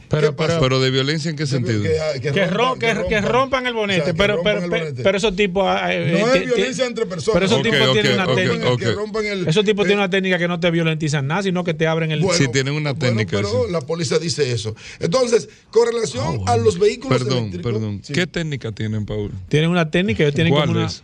[0.08, 0.48] Pero, ¿qué pasa?
[0.54, 1.82] pero, Pero de violencia en qué sentido?
[1.82, 4.00] Que, que, ro- que- que rompan el bonete.
[4.00, 5.02] O sea, que pero, rompan pero, el pero, bonete.
[5.02, 5.64] pero esos tipos.
[5.66, 7.34] ah, eh, No eh, es ti- violencia entre personas.
[7.34, 8.76] Pero esos tipos tienen una técnica.
[8.78, 11.62] Que rompan el- Esos tipos eh, tienen una técnica que no te violentizan nada, sino
[11.64, 12.20] que te abren el.
[12.20, 13.72] bueno, Sí, tienen una bueno, técnica, pero sí.
[13.72, 14.74] la póliza dice eso.
[15.00, 17.72] Entonces, con relación a los vehículos Perdón, eléctricos.
[17.72, 18.00] perdón.
[18.04, 18.12] Sí.
[18.14, 19.32] ¿Qué técnica tienen, Paul?
[19.48, 20.86] Tienen una técnica, ellos tienen ¿Cuál como una.
[20.88, 21.02] es?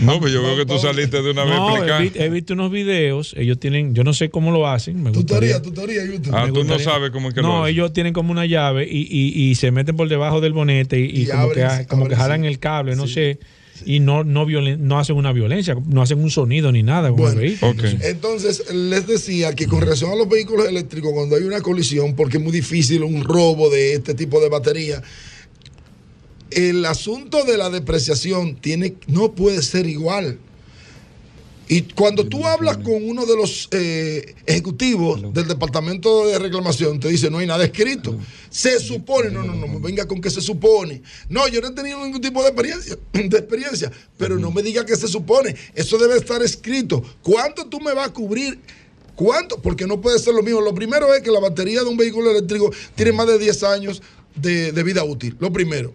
[0.00, 1.76] No, pues yo veo que tú saliste de una vez No,
[2.14, 5.02] he, visto unos videos, ellos tienen, yo no sé cómo lo hacen.
[5.02, 6.32] Me Tutoría, gustaría- tutoría, YouTube.
[6.34, 7.74] Ah, me tú no sabes cómo es que lo No, hacen.
[7.74, 11.04] ellos tienen como una llave y, y- y se meten por debajo del bonete y,
[11.06, 12.46] y Y como, abren, que, como que jalan sí.
[12.46, 13.38] el cable, no sé.
[13.86, 17.18] Y no, no, violen- no hacen una violencia, no hacen un sonido ni nada con
[17.18, 17.72] Bueno, el vehículo.
[17.72, 17.84] Ok.
[18.02, 22.36] Entonces, les decía que con relación a los vehículos eléctricos, cuando hay una colisión, porque
[22.38, 25.00] es muy difícil un robo de este tipo de batería,
[26.50, 30.38] el asunto de la depreciación tiene, no puede ser igual.
[31.70, 37.08] Y cuando tú hablas con uno de los eh, ejecutivos del departamento de reclamación, te
[37.08, 38.18] dice, no hay nada escrito.
[38.48, 41.02] Se supone, no, no, no, me venga con que se supone.
[41.28, 44.86] No, yo no he tenido ningún tipo de experiencia, de experiencia, pero no me diga
[44.86, 45.54] que se supone.
[45.74, 47.02] Eso debe estar escrito.
[47.22, 48.58] ¿Cuánto tú me vas a cubrir?
[49.14, 49.60] ¿Cuánto?
[49.60, 50.62] Porque no puede ser lo mismo.
[50.62, 54.00] Lo primero es que la batería de un vehículo eléctrico tiene más de 10 años
[54.34, 55.36] de, de vida útil.
[55.38, 55.92] Lo primero.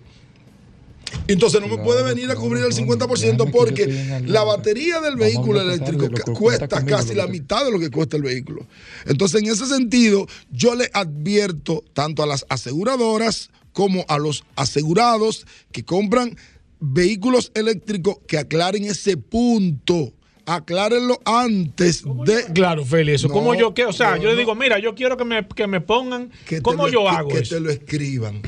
[1.28, 6.09] Entonces no me puede venir a cubrir el 50% porque la batería del vehículo eléctrico
[6.09, 8.66] cu- cuesta casi la mitad de lo que cuesta el vehículo.
[9.05, 15.45] Entonces en ese sentido yo le advierto tanto a las aseguradoras como a los asegurados
[15.72, 16.36] que compran
[16.80, 20.11] vehículos eléctricos que aclaren ese punto.
[20.45, 22.43] aclárenlo antes de.
[22.53, 23.30] Claro, Feli, eso.
[23.30, 23.86] No, ¿Cómo yo qué?
[23.86, 26.30] O sea, no, yo le digo, mira, yo quiero que me, que me pongan.
[26.45, 27.55] que ¿Cómo lo yo hago que eso?
[27.55, 28.41] te lo escriban.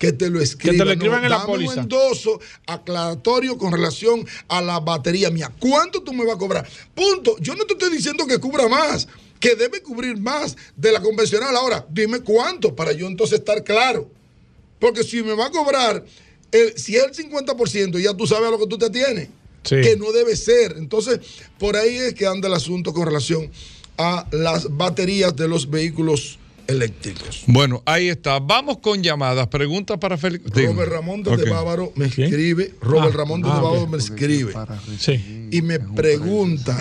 [0.00, 0.78] Que te lo escriban.
[0.78, 1.74] te lo escriban en la póliza.
[1.74, 5.52] un endoso aclaratorio con relación a la batería mía.
[5.58, 6.66] ¿Cuánto tú me vas a cobrar?
[6.94, 7.36] Punto.
[7.38, 9.06] Yo no te estoy diciendo que cubra más,
[9.38, 11.54] que debe cubrir más de la convencional.
[11.54, 14.10] Ahora, dime cuánto para yo entonces estar claro.
[14.78, 16.02] Porque si me va a cobrar,
[16.50, 19.28] el, si es el 50%, ya tú sabes a lo que tú te tienes.
[19.64, 19.82] Sí.
[19.82, 20.76] Que no debe ser.
[20.78, 21.20] Entonces,
[21.58, 23.50] por ahí es que anda el asunto con relación
[23.98, 27.42] a las baterías de los vehículos eléctricos.
[27.46, 28.38] Bueno, ahí está.
[28.38, 29.46] Vamos con llamadas.
[29.48, 30.44] Preguntas para Félix.
[30.50, 31.48] Robert Ramón desde Ok.
[31.50, 32.74] Bávaro me escribe.
[32.80, 33.62] Robert Ah, Ramón desde ah, ok.
[33.64, 34.52] Bávaro me escribe.
[34.98, 35.48] Sí.
[35.50, 36.76] Y me pregunta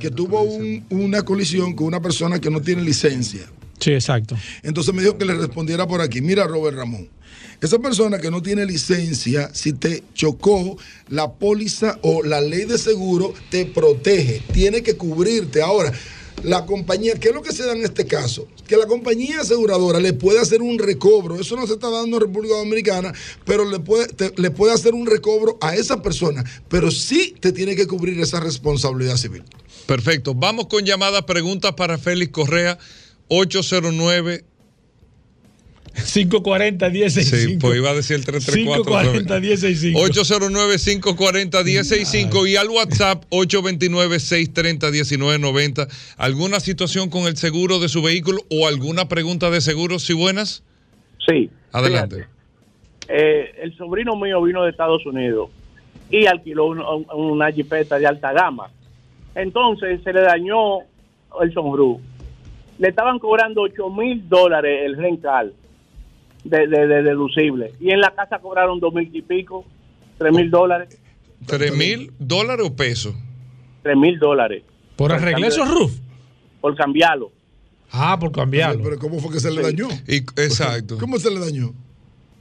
[0.00, 3.42] que tuvo un- una colisión con una persona que no tiene licencia.
[3.78, 4.36] Sí, exacto.
[4.62, 6.20] Entonces me dijo que le respondiera por aquí.
[6.22, 7.08] Mira, Robert Ramón.
[7.60, 10.76] Esa persona que no tiene licencia, si te chocó,
[11.08, 15.62] la póliza o la ley de seguro te protege, tiene que cubrirte.
[15.62, 15.90] Ahora,
[16.42, 18.46] la compañía, ¿qué es lo que se da en este caso?
[18.66, 22.22] Que la compañía aseguradora le puede hacer un recobro, eso no se está dando en
[22.22, 23.12] República Dominicana,
[23.44, 24.06] pero le puede,
[24.36, 28.40] le puede hacer un recobro a esa persona, pero sí te tiene que cubrir esa
[28.40, 29.44] responsabilidad civil.
[29.86, 30.34] Perfecto.
[30.34, 31.22] Vamos con llamadas.
[31.22, 32.78] Preguntas para Félix Correa.
[33.28, 34.44] 809.
[35.96, 37.50] 540 1065.
[37.52, 38.84] Sí, pues iba a decir el 334.
[38.84, 40.00] 540 1065.
[40.06, 45.88] 809-540-1065 y al WhatsApp 829-630-1990.
[46.16, 49.98] ¿Alguna situación con el seguro de su vehículo o alguna pregunta de seguro?
[49.98, 50.62] Si buenas,
[51.26, 51.50] Sí.
[51.72, 52.26] adelante.
[53.08, 55.50] Eh, el sobrino mío vino de Estados Unidos
[56.10, 58.70] y alquiló un- un- una jipeta de alta gama.
[59.34, 60.80] Entonces se le dañó
[61.40, 62.00] el sunroof.
[62.78, 65.52] Le estaban cobrando 8 mil dólares el rental
[66.48, 67.72] de, de- de deducible.
[67.80, 69.64] Y en la casa cobraron dos mil y pico,
[70.18, 70.98] tres mil dólares,
[71.46, 73.14] ¿Tres mil dólares o pesos?
[73.82, 74.64] tres mil dólares
[74.96, 75.92] ¿Por arreglar esos roof?
[76.60, 77.30] por cambiarlo.
[77.92, 78.82] Ah, por cambiarlo.
[78.82, 79.88] Pero ¿cómo fue que se le dañó?
[80.08, 80.96] Y, exacto.
[81.00, 81.72] ¿Cómo se le dañó?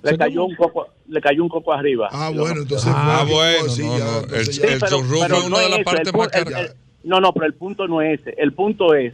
[0.02, 2.10] Le cayó un coco, le cayó un coco arriba.
[2.12, 5.60] Ah, bueno, entonces Ah, bueno, no, ya, no, entonces el- ya- el sunroof fue una
[5.60, 6.76] de las es partes más caras.
[7.04, 8.34] no, no, pero el punto no es ese.
[8.38, 9.14] El punto es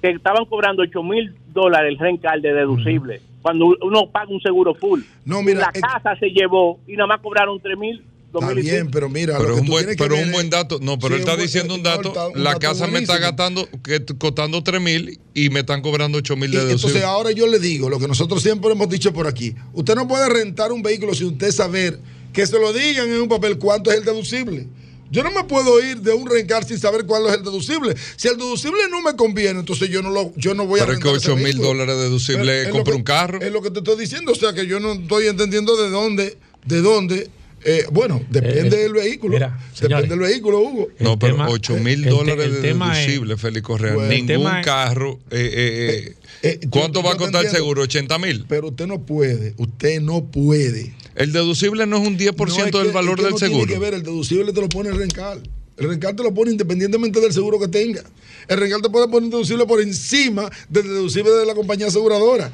[0.00, 3.20] que estaban cobrando 8 mil dólares el rental de deducible.
[3.42, 5.00] Cuando uno paga un seguro full.
[5.24, 8.54] No, mira, la eh, casa se llevó y nada más cobraron 3 mil, 2 Está
[8.54, 10.50] mil y bien, pero mira, Pero lo que un tú buen, que pero un buen
[10.50, 10.78] dato.
[10.80, 12.12] No, pero Sí, él está buen- diciendo un dato.
[12.34, 16.18] un la dato casa me está gastando, que, costando 3 mil y me están cobrando
[16.18, 17.06] 8 mil de entonces deducible.
[17.06, 19.54] ahora yo le digo lo que nosotros siempre hemos dicho por aquí.
[19.72, 21.98] Usted no puede rentar un vehículo sin usted saber
[22.32, 24.66] que se lo digan en un papel cuánto es el deducible.
[25.10, 27.94] Yo no me puedo ir de un rencar sin saber cuál es el deducible.
[28.16, 30.92] Si el deducible no me conviene, entonces yo no lo, yo no voy a Pero
[30.96, 33.40] es que rentar ese 8 mil dólares deducible lo comprar que- un carro.
[33.40, 36.38] Es lo que te estoy diciendo, o sea que yo no estoy entendiendo de dónde,
[36.64, 37.28] de dónde.
[37.62, 39.34] eh, bueno, depende Eh, del vehículo.
[39.34, 40.04] mira, señores.
[40.04, 40.88] depende del vehículo, Hugo.
[40.98, 43.92] No, pero tema- 8 mil dólares el de tema es- deducible, Félix Correa.
[43.94, 45.18] Bueno, Ningún tema carro.
[45.30, 47.82] eh, eh, Eh, yo- ¿Cuánto va a costar el seguro?
[47.82, 48.46] ¿80 mil?
[48.48, 50.94] Pero usted no puede, usted no puede.
[51.14, 53.66] El deducible no es un 10% No, es del valor es que del no seguro.
[53.66, 55.42] Tiene que ver, el deducible te lo pone el rencal.
[55.76, 58.02] El rencal te lo pone independientemente del seguro que tenga.
[58.48, 62.50] El rencal te puede poner un deducible por encima del deducible de la compañía aseguradora.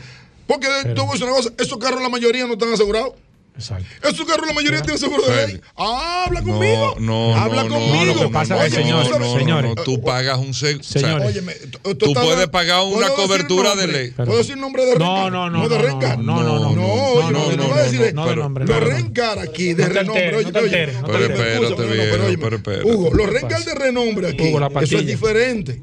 [0.47, 3.15] Porque Pero- a decir una cosa, esos carros la mayoría no están asegurados.
[3.57, 3.87] Exacto.
[4.07, 5.61] Esos carros la mayoría tienen seguro de ley.
[5.77, 6.97] Ah, habla No, conmigo.
[7.01, 7.95] no, habla no, conmigo.
[7.95, 10.85] no, lo que pasa es, tú señores, no, tú pagas un seguro.
[10.85, 11.29] Señores.
[11.29, 11.55] Óyeme,
[11.99, 14.11] tú- puedes pagar una ¿puedo decir cobertura de ley.
[14.11, 15.33] ¿Puedo decir nombre de No, rencar?
[15.33, 16.19] no, no, de no, rencar.
[16.19, 18.37] no, no, no, no, no, oye, no, no, voy a decir no, es, no de
[18.37, 20.37] nombre, los no de rencar aquí de No renombre.
[20.37, 22.87] Oye, no oye, no Pero no, espérate, pero.
[22.87, 25.81] Hugo, los ¿Qué rencar de renombre aquí, eso es diferente.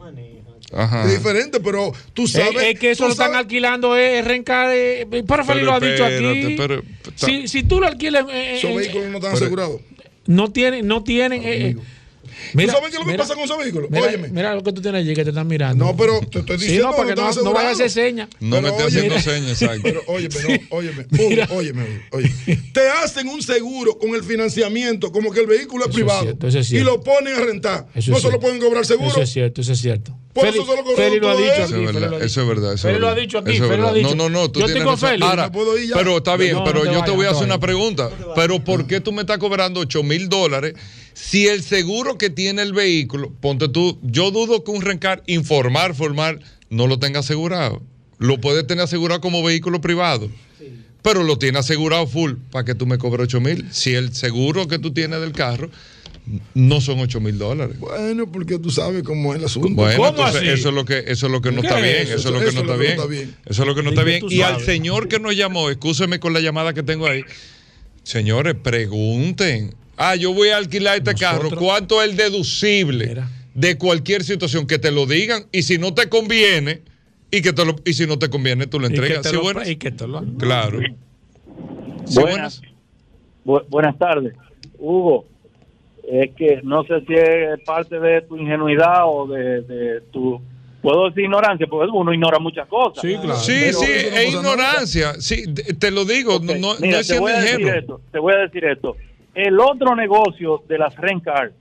[0.76, 1.05] Ajá.
[1.05, 2.55] Es diferente, pero tú sabes.
[2.55, 4.69] Es, es que eso lo están alquilando, es rencar.
[4.74, 6.55] Eh, pero Feli lo ha dicho aquí.
[6.57, 6.82] pero-
[7.15, 8.26] si, si tú lo alquilas.
[8.32, 9.82] eh, Esos eh, vehículos no están asegurados.
[10.26, 10.88] no tienen.
[10.88, 11.43] No tienen
[12.57, 13.89] eh, ¿Tú sabes qué es lo que pasa con esos vehículos?
[13.89, 14.27] Mira, Óyeme.
[14.29, 15.86] mira lo que tú tienes allí que te están mirando.
[15.86, 17.73] No, pero te estoy Sí, diciendo no, para que que no, están no vayas a
[17.73, 18.29] hacer señas.
[18.39, 19.21] No me Pero esté oye, haciendo mira.
[19.34, 19.81] señas, exacto.
[19.84, 21.05] Pero óyeme, no, óyeme,
[21.51, 22.31] óyeme, oye.
[22.73, 26.21] Te hacen un seguro con el financiamiento, como que el vehículo es Eso es privado.
[26.23, 26.91] cierto, eso es y cierto.
[26.91, 27.88] lo ponen a rentar.
[27.95, 28.39] Eso no es se lo cierto.
[28.39, 29.09] pueden cobrar seguro.
[29.11, 30.17] Eso es cierto, eso es cierto.
[30.34, 31.63] Por Feli, eso se lo cobraron Feli lo ha dicho aquí.
[31.63, 32.73] Eso es verdad, eso es verdad.
[32.73, 33.21] Eso Feli es lo ha verdad.
[33.21, 34.15] dicho aquí, Eso es Feli lo ha dicho.
[34.15, 35.73] No, no, no, tú Yo tienes estoy con.
[35.75, 35.91] Feli.
[35.93, 38.09] Pero está bien, No, pero no yo te voy a no hacer una pregunta.
[38.36, 40.73] Pero ¿por qué tú me estás cobrando 8 mil dólares
[41.14, 45.95] si el seguro que tiene el vehículo, ponte tú, yo dudo que un rencar informar,
[45.95, 46.39] formar,
[46.70, 47.82] no lo tenga asegurado.
[48.20, 50.30] Lo puede tener asegurado como vehículo privado.
[51.01, 53.68] Pero lo tiene asegurado full para que tú me cobres 8 mil.
[53.72, 55.70] Si el seguro que tú tienes del carro
[56.53, 57.78] no son 8 mil dólares.
[57.78, 59.70] Bueno, porque tú sabes cómo es el asunto.
[59.74, 60.47] Bueno, ¿Cómo entonces así?
[60.49, 62.16] eso es lo que eso es lo que no ¿Qué está es bien, eso?
[62.16, 62.91] eso es lo que Eso no es está no bien.
[62.93, 63.36] está bien.
[63.45, 64.24] Eso es lo que no está bien.
[64.30, 67.24] Y al señor que nos llamó, escúcheme con la llamada que tengo ahí.
[68.03, 69.76] Señores, pregunten.
[69.97, 71.61] Ah, yo voy a alquilar este Nosotros- carro.
[71.61, 73.29] ¿Cuánto es el deducible Mira.
[73.53, 74.65] de cualquier situación?
[74.67, 75.45] Que te lo digan.
[75.51, 76.81] Y si no te conviene,
[77.31, 79.21] y que te lo, y si no te conviene, tú lo Y que entregas.
[79.23, 79.67] te ¿Sí, lo- buenas?
[79.69, 80.79] y que te lo- Claro.
[82.05, 82.61] ¿Sí, Buenas.
[83.45, 84.33] Bu- buenas tardes.
[84.77, 85.25] Hugo,
[86.09, 90.41] es que no sé si es parte de tu ingenuidad o de, de tu,
[90.81, 93.01] puedo decir ignorancia, porque uno ignora muchas cosas.
[93.01, 93.39] Sí, claro.
[93.39, 95.13] Sí, Pero- sí, es ignorancia.
[95.21, 97.79] Sí, te lo digo, no, no, mira, no es te siendo voy a decir ingenuo.
[97.79, 98.95] esto, te voy a decir esto.
[99.34, 101.51] El otro negocio de las rencar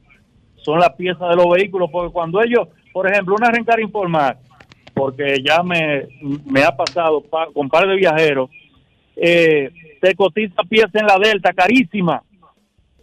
[0.57, 4.37] son las piezas de los vehículos, porque cuando ellos, por ejemplo, una rencar informal,
[4.95, 6.07] porque ya me,
[6.45, 8.51] me ha pasado pa- con par de viajeros,
[9.17, 9.71] eh,
[10.01, 12.23] te cotiza pieza en la Delta carísima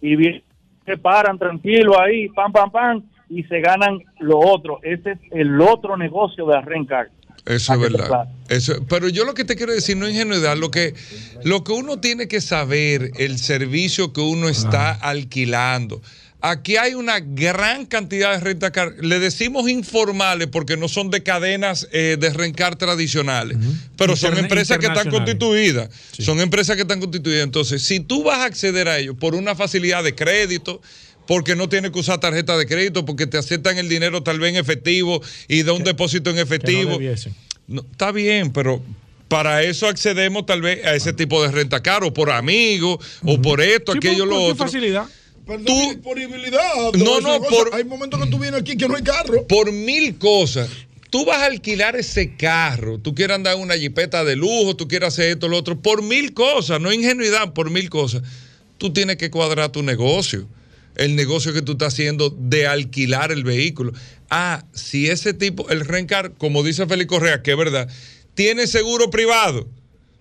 [0.01, 0.43] y bien,
[0.86, 4.80] se paran tranquilo ahí, pam, pam, pam, y se ganan lo otro.
[4.82, 7.09] Ese es el otro negocio de la rencar.
[7.46, 8.08] Eso es Ah, que verdad.
[8.08, 8.30] claro.
[8.50, 10.94] Eso, pero yo lo que te quiero decir no es ingenuidad, lo que,
[11.44, 16.02] lo que uno tiene que saber, el servicio que uno está alquilando.
[16.42, 18.94] Aquí hay una gran cantidad de rentacar.
[19.02, 23.58] Le decimos informales porque no son de cadenas eh, de rencar tradicionales,
[23.98, 25.90] pero son empresas que están constituidas.
[26.18, 27.44] Son empresas que están constituidas.
[27.44, 30.82] Entonces, si tú vas a acceder a ellos por una facilidad de crédito,
[31.30, 34.49] porque no tienes que usar tarjeta de crédito, porque te aceptan el dinero tal vez
[34.49, 36.99] en efectivo y da un depósito en que no efectivo.
[37.67, 38.82] No, está bien, pero
[39.27, 43.61] para eso accedemos tal vez a ese tipo de renta caro, por amigos, o por
[43.61, 44.65] esto, Sí, aquello, ¿por- lo por otro.
[44.65, 45.05] facilidad?
[45.45, 46.73] Perdón, Tú- disponibilidad.
[46.95, 49.45] No, no, por- Hay momentos que tú vienes aquí que no hay carro.
[49.45, 50.67] Por mil cosas.
[51.11, 54.88] Tú vas a alquilar ese carro, tú quieres andar en una jipeta de lujo, tú
[54.88, 58.23] quieres hacer esto, lo otro, por mil cosas, no ingenuidad, por mil cosas.
[58.80, 60.47] Tú tienes que cuadrar tu negocio,
[61.00, 63.93] el negocio que tú estás haciendo de alquilar el vehículo.
[64.30, 67.89] Ah, si ese tipo, el rencar, como dice Félix Correa, que es verdad,
[68.36, 69.70] tiene seguro privado.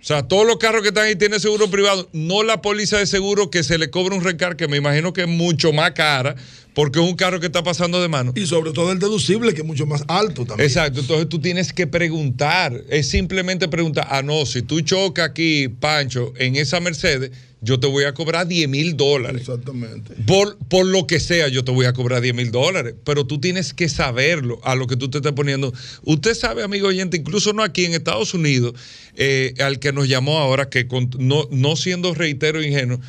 [0.00, 3.06] O sea, todos los carros que están ahí tienen seguro privado, no la póliza de
[3.06, 6.36] seguro que se le cobra un rencar, que me imagino que es mucho más cara,
[6.72, 8.32] porque es un carro que está pasando de mano.
[8.36, 10.68] Y sobre todo el deducible, que es mucho más alto también.
[10.68, 15.66] Exacto, entonces tú tienes que preguntar, es simplemente preguntar, ah, no, si tú chocas aquí,
[15.66, 19.40] Pancho, en esa Mercedes, yo te voy a cobrar 10 mil dólares.
[19.40, 20.14] Exactamente.
[20.26, 23.40] Por, por lo que sea, yo te voy a cobrar 10 mil dólares, pero tú
[23.40, 25.72] tienes que saberlo a lo que tú te estás poniendo.
[26.04, 28.74] Usted sabe, amigo oyente, incluso no aquí en Estados Unidos,
[29.16, 33.00] eh, al que nos llamó ahora, que con- no, no siendo reitero ingenuo,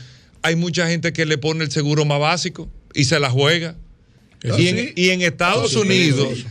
[0.41, 3.75] hay mucha gente que le pone el seguro más básico y se la juega.
[4.45, 4.93] ¿Ah, Y en, sí?
[4.95, 6.45] y en Estados Unidos,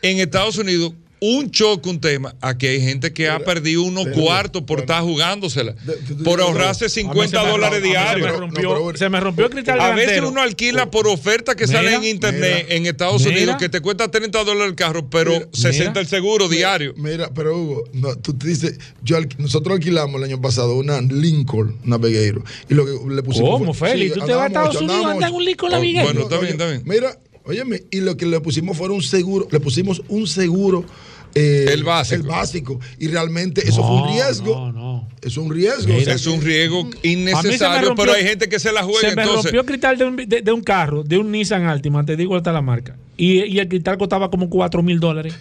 [0.00, 0.92] en Estados Unidos,
[1.24, 2.34] un choque, un tema.
[2.40, 6.24] Aquí hay gente que ha perdido unos pero- cuartos por estar jugándosela, De- de- de-
[6.24, 8.26] por ahorrarse A mí se 50 me dólares diarios.
[8.26, 11.54] Se me No, rompió, se me rompió el cristal A veces uno alquila por oferta
[11.54, 12.74] que sale Mira, en internet mira.
[12.76, 13.36] en Estados Mira.
[13.36, 15.48] Unidos que te cuesta 30 dólares el carro, pero Mira.
[15.52, 16.92] 60 el seguro diario.
[16.96, 21.78] Mira, pero Hugo, no, tú te dices, yo nosotros alquilamos el año pasado una Lincoln
[21.84, 24.14] Navigator y lo que le pusimos ¿Cómo, fue- Félix?
[24.14, 25.44] sí, ¿Tú te vas a Estados ocho, Unidos a andar en un.
[25.44, 26.12] Lincoln Oh, Navigator?
[26.14, 26.82] bueno, está Oye, bien, está bien.
[26.84, 30.84] Mira, óyeme, y lo que le pusimos fue un seguro, le pusimos un seguro.
[31.34, 32.22] Eh, El básico.
[32.22, 32.80] El básico.
[32.98, 34.54] Y realmente eso fue un No, riesgo.
[34.54, 35.08] No, no.
[35.22, 35.88] Es un riesgo.
[35.88, 35.98] Mira.
[36.00, 39.00] o sea Es un riesgo innecesario, rompió- pero hay gente que se la juega.
[39.10, 41.64] Se me entonces, rompió el cristal de un, de, de un carro, de un Nissan
[41.66, 42.96] Altima, te digo hasta la marca.
[43.16, 45.34] Y, y el cristal costaba como 4 mil dólares.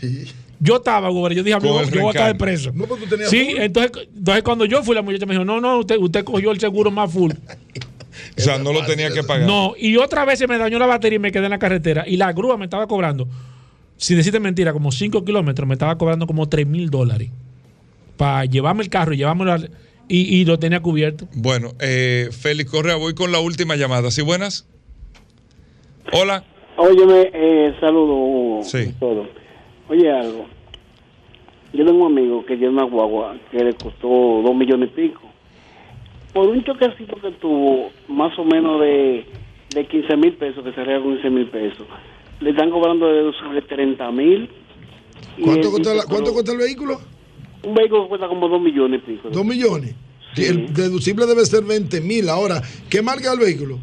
[0.59, 2.71] Yo estaba, güey, yo dije, yo, yo voy a caer preso.
[2.73, 3.61] No, porque tú tenías Sí, full.
[3.61, 6.59] entonces, entonces cuando yo fui, la muchacha me dijo, no, no, usted, usted cogió el
[6.59, 7.31] seguro más full.
[8.37, 9.47] o sea, no lo tenía que pagar.
[9.47, 12.03] No, y otra vez se me dañó la batería y me quedé en la carretera.
[12.07, 13.27] Y la grúa me estaba cobrando,
[14.01, 17.29] sin decirte mentira, como 5 kilómetros, me estaba cobrando como 3 mil dólares.
[18.17, 19.71] Para llevarme el carro y llevármelo al-
[20.07, 21.27] y, y lo tenía cubierto.
[21.35, 24.09] Bueno, eh, Félix Correa, voy con la última llamada.
[24.11, 24.67] ¿Sí, buenas?
[26.13, 26.43] Hola.
[26.77, 28.93] Óyeme, eh, saludo Hugo, Sí.
[28.99, 29.27] todo.
[29.89, 30.45] Oye algo.
[31.73, 35.21] Yo tengo un amigo que tiene una guagua que le costó dos millones y pico.
[36.33, 39.25] Por un choquecito que tuvo, más o menos de,
[39.75, 41.85] de 15 mil pesos, que sería con 15 mil pesos,
[42.41, 44.49] le están cobrando de deducible 30 mil.
[45.43, 46.99] ¿Cuánto, cuesta la- ¿Cuánto cuesta el vehículo?
[47.63, 49.29] Un vehículo cuesta como dos millones y pico.
[49.29, 49.95] Dos millones.
[50.33, 50.45] Sí.
[50.45, 52.27] El deducible debe ser 20 mil.
[52.29, 53.77] Ahora, ¿qué marca el vehículo?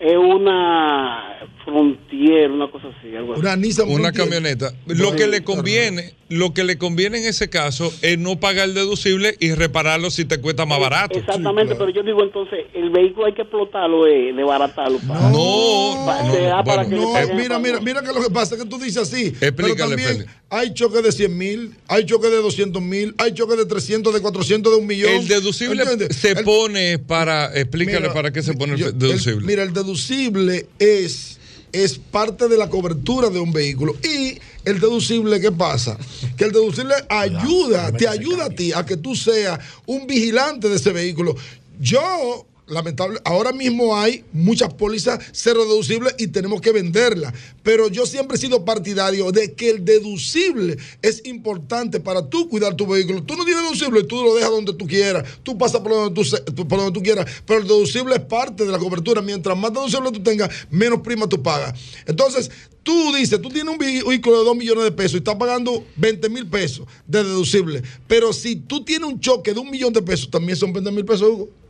[0.00, 1.33] Es una
[1.64, 3.40] Frontier, una cosa así, algo así.
[3.40, 4.24] Una Nissan Una Frontier.
[4.24, 4.74] camioneta.
[4.86, 8.74] Lo que le conviene, lo que le conviene en ese caso es no pagar el
[8.74, 11.18] deducible y repararlo si te cuesta más barato.
[11.18, 11.92] Exactamente, Sí, claro.
[11.92, 14.98] pero yo digo entonces, el vehículo hay que explotarlo, eh, desbaratarlo.
[15.06, 18.30] para- No, no, para bueno, que le No, paguen mira, mira, mira que lo que
[18.30, 19.32] pasa es que tú dices así.
[19.38, 20.30] pero Explícale, también Félix.
[20.50, 24.20] hay choques de 100 mil, hay choques de 200 mil, hay choques de 300, de
[24.20, 25.10] 400, de un millón.
[25.12, 26.16] El deducible ¿Entiendes?
[26.16, 27.54] se El- pone para.
[27.58, 29.46] Explícale mira, para qué se pone el deducible.
[29.46, 31.33] mira, el deducible es,
[31.74, 33.94] es parte de la cobertura de un vehículo.
[34.02, 35.98] Y el deducible, ¿qué pasa?
[36.36, 40.76] Que el deducible ayuda, te ayuda a ti a que tú seas un vigilante de
[40.76, 41.34] ese vehículo.
[41.80, 47.34] Yo lamentable, ahora mismo hay muchas pólizas cero deducibles y tenemos que venderlas.
[47.62, 52.74] Pero yo siempre he sido partidario de que el deducible es importante para tú cuidar
[52.74, 53.22] tu vehículo.
[53.22, 56.68] Tú no tienes deducible, tú lo dejas donde tú quieras, tú pasas por donde tú,
[56.68, 59.20] por donde tú quieras, pero el deducible es parte de la cobertura.
[59.20, 61.78] Mientras más deducible tú tengas, menos prima tú pagas.
[62.06, 62.50] Entonces,
[62.82, 66.28] tú dices, tú tienes un vehículo de 2 millones de pesos y estás pagando 20
[66.28, 67.82] mil pesos de deducible.
[68.06, 71.04] Pero si tú tienes un choque de un millón de pesos, también son 20 mil
[71.04, 71.63] pesos, Hugo.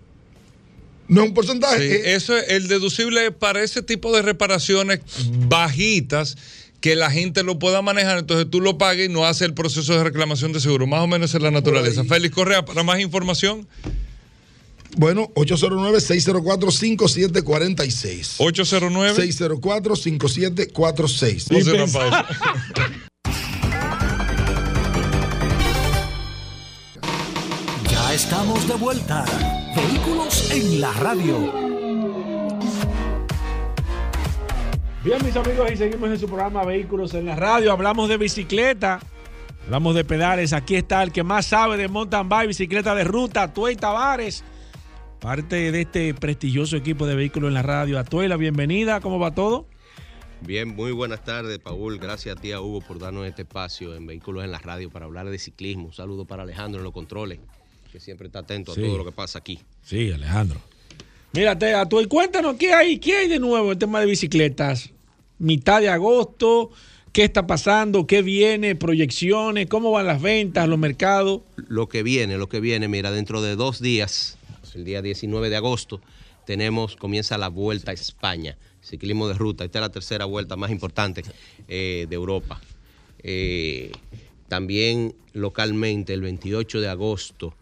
[1.08, 1.88] No es un porcentaje.
[1.88, 5.00] Sí, es- eso es el deducible para ese tipo de reparaciones
[5.48, 6.36] bajitas
[6.80, 9.94] que la gente lo pueda manejar, entonces tú lo pagues y no hace el proceso
[9.96, 10.86] de reclamación de seguro.
[10.86, 12.04] Más o menos es la naturaleza.
[12.04, 13.66] Félix Correa, para más información,
[14.96, 18.34] Bueno, 809-604-5746.
[18.38, 21.48] 809 604-5746.
[28.14, 29.24] Estamos de vuelta.
[29.74, 31.52] Vehículos en la radio.
[35.02, 37.72] Bien, mis amigos, y seguimos en su programa Vehículos en la Radio.
[37.72, 39.00] Hablamos de bicicleta,
[39.64, 40.52] hablamos de pedales.
[40.52, 44.44] Aquí está el que más sabe de mountain bike, bicicleta de ruta, Tuey Tavares.
[45.18, 47.98] Parte de este prestigioso equipo de Vehículos en la Radio.
[47.98, 49.66] Atuela, bienvenida, ¿cómo va todo?
[50.40, 51.98] Bien, muy buenas tardes, Paul.
[51.98, 55.06] Gracias a ti, a Hugo, por darnos este espacio en Vehículos en la Radio para
[55.06, 55.86] hablar de ciclismo.
[55.86, 57.40] Un saludo para Alejandro en los controles,
[57.94, 58.80] que siempre está atento Sí.
[58.82, 59.60] a todo lo que pasa aquí.
[59.84, 60.60] Sí, Alejandro.
[61.32, 64.90] Mírate, Atuey, cuéntanos qué hay, qué hay de nuevo en tema de bicicletas.
[65.38, 66.72] Mitad de agosto,
[67.12, 68.04] ¿qué está pasando?
[68.04, 68.74] ¿Qué viene?
[68.74, 69.68] ¿Proyecciones?
[69.68, 71.42] ¿Cómo van las ventas, los mercados?
[71.54, 74.38] Lo que viene, lo que viene, mira, dentro de dos días,
[74.74, 76.00] el día 19 de agosto,
[76.46, 79.64] tenemos, comienza la Vuelta a España, ciclismo de ruta.
[79.64, 81.22] Esta es la tercera vuelta más importante
[81.68, 82.60] eh, de Europa.
[83.20, 83.92] Eh,
[84.48, 87.54] también localmente, el 28 de agosto,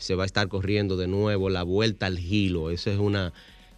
[0.00, 2.70] se va a estar corriendo de nuevo la Vuelta al Gilo.
[2.70, 3.32] Esa es una,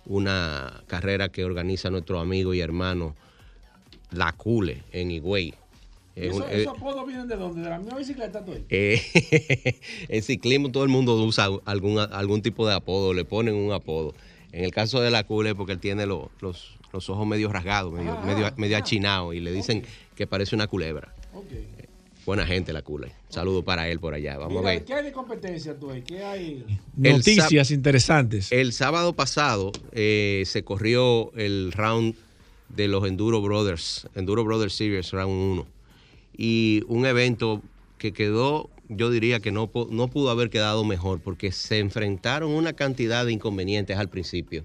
[0.07, 3.15] una carrera que organiza nuestro amigo y hermano
[4.12, 5.55] La Cule en Higüey.
[6.15, 7.62] Es un- eh, apodos vienen de dónde?
[7.62, 8.65] ¿De la misma bicicleta, Atuey?
[8.69, 9.01] eh,
[10.09, 14.15] en ciclismo todo el mundo usa algún, algún tipo de apodo, le ponen un apodo.
[14.53, 17.93] En el caso de la Cule, porque él tiene lo- los, los ojos medio rasgados,
[17.93, 19.82] medio, medio, medio achinados, y le dicen
[20.15, 21.12] que parece una culebra.
[22.24, 23.12] Buena gente la Cule.
[23.28, 24.39] Saludo para él por allá.
[24.39, 24.85] Vamos a ver.
[24.85, 26.03] ¿Qué hay de competencia, Atuey?
[26.03, 26.65] ¿Qué hay?
[27.03, 28.53] El Noticias interesantes.
[28.53, 32.15] El sábado pasado eh, se corrió el round
[32.69, 35.66] de los Enduro Brothers, Enduro Brothers Series Round 1.
[36.36, 37.61] Y un evento
[37.99, 42.73] que quedó, yo diría que no, no pudo haber quedado mejor, porque se enfrentaron una
[42.73, 44.65] cantidad de inconvenientes al principio,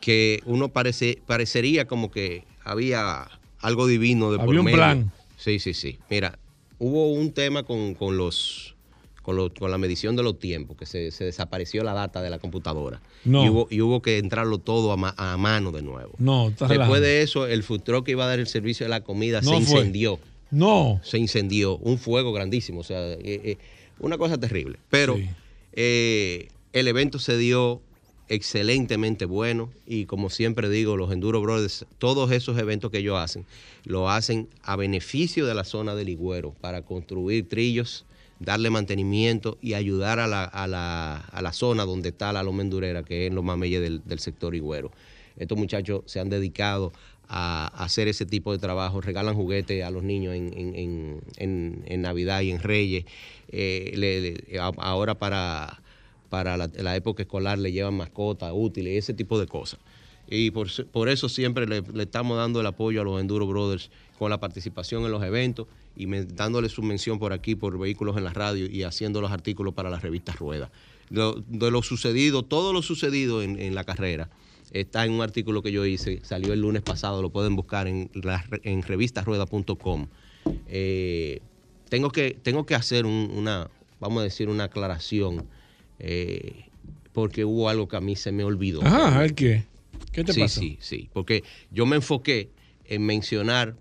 [0.00, 3.28] que uno parece, parecería como que había
[3.60, 4.76] algo divino de por Había un medio.
[4.76, 5.12] plan.
[5.36, 5.98] Sí, sí, sí.
[6.08, 6.38] Mira,
[6.78, 8.74] hubo un tema con, con los
[9.22, 12.30] con, lo- con la medición de los tiempos, que se, se desapareció la data de
[12.30, 13.00] la computadora.
[13.24, 13.44] No.
[13.44, 16.12] Y, hubo, y hubo que entrarlo todo a, ma- a mano de nuevo.
[16.18, 17.00] No, estás Después relajando.
[17.08, 19.58] de eso, el food truck que iba a dar el servicio de la comida No
[19.58, 19.78] se fue.
[19.80, 20.20] incendió.
[20.52, 21.00] No.
[21.02, 21.76] Se incendió.
[21.78, 22.78] Un fuego grandísimo.
[22.80, 23.58] O sea, eh, eh,
[23.98, 24.78] una cosa terrible.
[24.90, 25.28] Pero Sí.
[25.72, 27.80] eh, el evento se dio
[28.28, 33.44] excelentemente bueno y como siempre digo, los Enduro Brothers, todos esos eventos que ellos hacen,
[33.84, 38.04] lo hacen a beneficio de la zona del Ligüero para construir trillos,
[38.40, 42.62] darle mantenimiento y ayudar a la, a la- a la zona donde está la loma
[42.62, 44.90] endurera, que es los mameyes del, del sector Higüero.
[45.38, 46.92] Estos muchachos se han dedicado
[47.28, 52.02] a, hacer ese tipo de trabajo, regalan juguetes a los niños en, en- en- en-
[52.02, 53.04] Navidad y en Reyes.
[53.48, 55.80] Eh, ahora para,
[56.28, 59.80] para la, época escolar le llevan mascotas útiles, ese tipo de cosas.
[60.28, 64.30] Y por, por eso siempre le, estamos dando el apoyo a los Enduro Brothers con
[64.30, 65.66] la participación en los eventos
[65.96, 69.72] y dándole su mención por aquí, por vehículos en la radio y haciendo los artículos
[69.74, 70.70] para las revistas Rueda.
[71.10, 74.28] De lo sucedido, todo lo sucedido en, en la carrera
[74.72, 78.10] está en un artículo que yo hice, salió el lunes pasado, lo pueden buscar en,
[78.64, 80.08] en revistasrueda.com.
[80.66, 81.40] Eh,
[81.88, 83.70] tengo, que, tengo que hacer un- una,
[84.00, 85.46] vamos a decir, una aclaración,
[85.98, 86.64] eh,
[87.12, 88.82] porque hubo algo que a mí se me olvidó.
[88.84, 89.64] Ajá, ¿el qué?
[90.12, 90.60] ¿Qué te sí, pasó?
[90.60, 92.50] Sí, sí, porque yo me enfoqué
[92.84, 93.76] en mencionar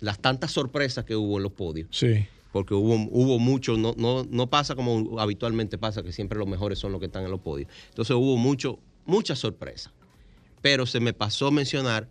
[0.00, 1.88] las tantas sorpresas que hubo en los podios.
[1.90, 2.26] Sí.
[2.52, 6.78] Porque hubo, hubo mucho, no, no, no pasa como habitualmente pasa, que siempre los mejores
[6.78, 7.68] son los que están en los podios.
[7.90, 9.92] Entonces hubo mucho, muchas sorpresas.
[10.62, 12.08] Pero se me pasó mencionar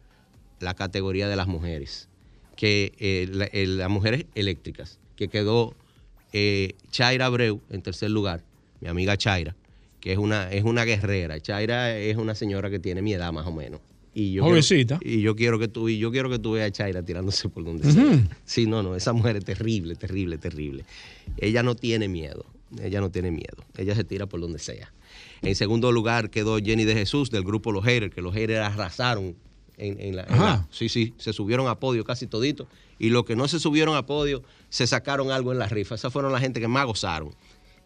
[0.60, 2.10] la categoría de las mujeres,
[2.56, 5.76] que eh, la- eh, las mujeres eléctricas, que quedó
[6.32, 8.44] eh, Chaira Abreu en tercer lugar,
[8.82, 9.56] mi amiga Chaira,
[10.00, 11.40] que es una, es una guerrera.
[11.40, 13.82] Chaira es una señora que tiene mi edad más o menos.
[14.14, 15.00] Y yo Jovencita.
[15.00, 17.50] Quiero, y yo quiero que tú, y yo quiero que tú veas a Chaira tirándose
[17.50, 18.28] por donde sea.
[18.46, 20.86] Sí, no, no, esa mujer es terrible, terrible, terrible.
[21.38, 22.46] Ella no tiene miedo.
[22.82, 23.66] Ella no tiene miedo.
[23.78, 24.94] Ella se tira por donde sea.
[25.42, 29.36] En segundo lugar quedó Jenny de Jesús del grupo Los Haters, que los Haters arrasaron
[29.78, 30.68] en, en la, en la-.
[30.72, 32.68] Sí, sí, se subieron a podio casi todito.
[32.98, 35.96] Y los que no se subieron a podio se sacaron algo en la rifa.
[35.96, 37.36] Esas fueron la gente que más gozaron.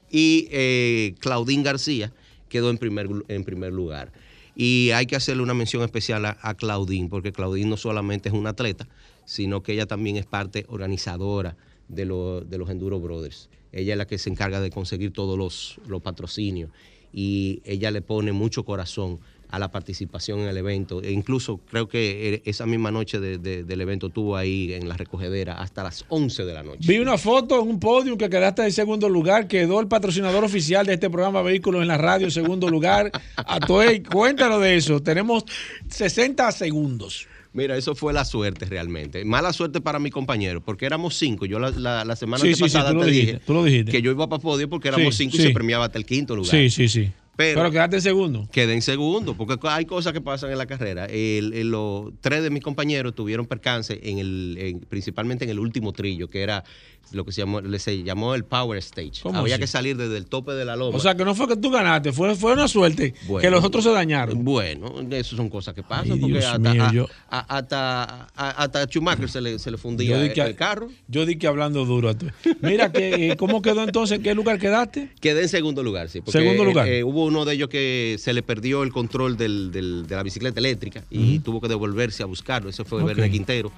[0.09, 2.11] Y eh, Claudín García
[2.49, 4.11] quedó en primer, en primer lugar.
[4.55, 8.35] Y hay que hacerle una mención especial a, a Claudín, porque Claudín no solamente es
[8.35, 8.87] una atleta,
[9.25, 11.55] sino que ella también es parte organizadora
[11.87, 13.49] de, de los Enduro Brothers.
[13.71, 16.71] Ella es la que se encarga de conseguir todos los, los patrocinios
[17.13, 19.19] y ella le pone mucho corazón
[19.49, 21.01] a la participación en el evento.
[21.01, 24.87] E incluso creo que eh, esa misma noche de- de- del evento estuvo ahí en
[24.87, 26.79] la recogedera hasta las 11 de la noche.
[26.87, 29.47] Vi una foto en un podio que quedaste en segundo lugar.
[29.47, 33.11] Quedó el patrocinador oficial de este programa Vehículos en la Radio en segundo lugar.
[33.35, 35.01] Atoey, cuéntanos de eso.
[35.01, 35.43] Tenemos
[35.87, 37.27] 60 segundos.
[37.51, 39.25] Mira, eso fue la suerte realmente.
[39.25, 41.47] Mala suerte para mi compañero, porque éramos cinco.
[41.47, 43.91] Yo la, la- la semana Sí, sí, sí, pasada te dijiste, dije tú lo dijiste.
[43.91, 46.51] que yo iba para podio porque éramos cinco y se premiaba hasta el quinto lugar.
[46.51, 47.09] Sí, sí, sí.
[47.39, 48.49] Pero, Pero quedaste en segundo.
[48.51, 51.05] quedé en segundo, porque hay cosas que pasan en la carrera.
[51.05, 55.59] El- el- los tres de mis compañeros tuvieron percance, en el, en- principalmente en el
[55.59, 56.65] último trillo, que era
[57.13, 59.21] lo que se llamó, se llamó el Power Stage.
[59.23, 59.61] ¿Cómo Había así?
[59.61, 60.95] que salir desde el tope de la loma.
[60.97, 63.41] O sea, que no fue que tú ganaste, fue, fue una suerte Bueno.
[63.41, 64.43] que los otros se dañaron.
[64.43, 68.03] Bueno, eso son cosas que pasan, Ay, porque hasta, mío, a- yo- a- hasta,
[68.35, 70.89] a- hasta Schumacher se le, se le fundía el, carro.
[71.07, 72.27] Yo di que hablando duro a tú.
[72.61, 74.17] Mira, que, eh, ¿cómo quedó entonces?
[74.17, 75.09] ¿En qué lugar quedaste?
[75.21, 76.19] Quedé en segundo lugar, sí.
[76.19, 76.87] Porque, Segundo lugar.
[76.87, 80.15] eh, eh, hubo uno de ellos que se le perdió el control del- del- de
[80.15, 82.69] la bicicleta eléctrica y tuvo que devolverse a buscarlo.
[82.69, 83.07] Ese fue Ok.
[83.07, 83.71] Verne Quintero.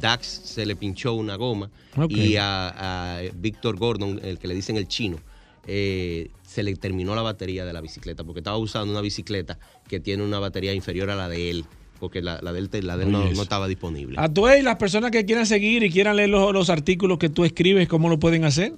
[0.00, 1.70] Dax se le pinchó una goma
[2.08, 5.18] y a, a Víctor Gordon, el que le dicen el chino,
[5.66, 9.58] eh, se le terminó la batería de la bicicleta porque estaba usando una bicicleta
[9.88, 11.64] que tiene una batería inferior a la de él.
[11.98, 14.16] Porque la, la de él, te- la de él no, no estaba disponible.
[14.20, 17.30] A tú y las personas que quieran seguir y quieran leer los, los artículos que
[17.30, 18.74] tú escribes, ¿cómo lo pueden hacer?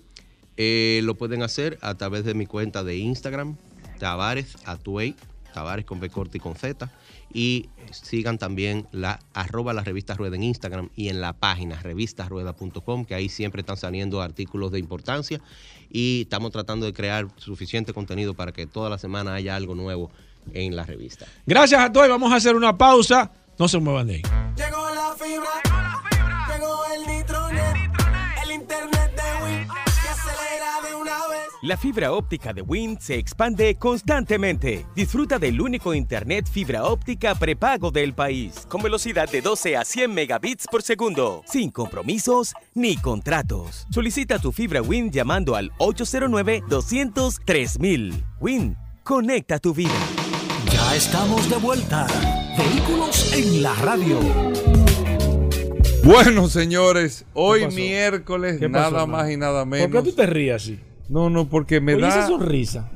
[0.57, 3.57] Eh, lo pueden hacer a través de mi cuenta de Instagram,
[3.99, 5.15] Tavares Atuey,
[5.53, 6.91] Tavares con B corta y con Z.
[7.33, 13.05] Y sigan también la arroba la revista Rueda en Instagram y en la página revistasrueda.com,
[13.05, 15.41] que ahí siempre están saliendo artículos de importancia.
[15.91, 20.11] Y estamos tratando de crear suficiente contenido para que toda la semana haya algo nuevo
[20.53, 21.27] en la revista.
[21.47, 22.09] Gracias a todos.
[22.09, 23.31] Vamos a hacer una pausa.
[23.59, 24.23] No se muevan de ahí.
[24.57, 25.49] Llegó la fibra,
[26.53, 27.38] llegó el nitronet, el
[31.63, 34.87] La fibra óptica de Wind se expande constantemente.
[34.95, 40.15] Disfruta del único internet fibra óptica prepago del país, con velocidad de 12 a 100
[40.15, 43.89] megabits por segundo, sin compromisos ni contratos.
[43.91, 48.25] Solicita tu fibra Wind llamando al 809-200-3000.
[48.41, 49.99] Wind, conecta tu vida.
[50.73, 52.07] Ya estamos de vuelta.
[52.57, 54.21] Vehículos en la radio.
[56.05, 60.05] Bueno, señores, hoy miércoles, ¿Qué pasó, nada más y nada ¿Por menos.
[60.05, 60.79] qué tú te rías así?
[61.09, 62.09] No, no, porque me Oye, da.
[62.09, 62.91] esa sonrisa.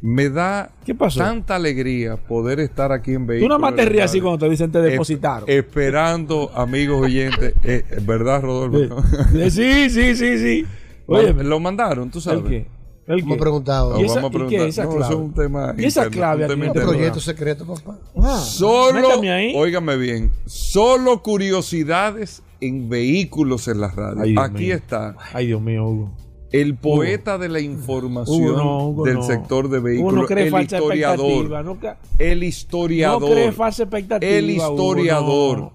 [0.00, 1.18] Me da ¿Qué pasó?
[1.18, 3.48] tanta alegría poder estar aquí en Tú vehículo.
[3.58, 5.48] nada más te rías así cuando te dicen te depositaron.
[5.50, 7.54] esperando, amigos oyentes.
[7.64, 9.02] Eh, ¿Verdad, Rodolfo?
[9.50, 10.66] Sí, sí, sí, sí.
[11.06, 12.44] Oye, Oye, lo mandaron, tú sabes.
[12.44, 12.66] ¿El qué?
[13.08, 13.36] ¿El qué?
[13.36, 14.00] preguntado.
[14.00, 14.68] ¿Y esa- Vamos a y qué preguntar.
[14.68, 15.04] es esa No, clave?
[15.06, 16.90] eso es un tema ¿Y esa interno, clave un tema interno.
[16.92, 17.98] Proyecto secreto, papá.
[18.22, 19.08] Ah, Solo,
[19.56, 24.20] óigame bien, solo curiosidades en vehículos en la radio.
[24.22, 24.74] Ay, Dios Aquí mío.
[24.76, 26.12] está Ay, Dios mío, Hugo.
[26.52, 29.22] El poeta de la información Hugo, no, Hugo, del no.
[29.22, 34.32] sector de vehículos, no cree el falsa historiador, el historiador, cree falsa expectativa.
[34.32, 35.72] el historiador.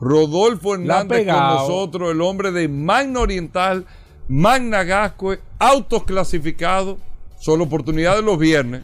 [0.00, 3.86] Rodolfo Hernández con nosotros, el hombre de Magna Oriental,
[4.28, 6.98] Magna Gascue, autos clasificados,
[7.42, 8.82] solo oportunidades los viernes,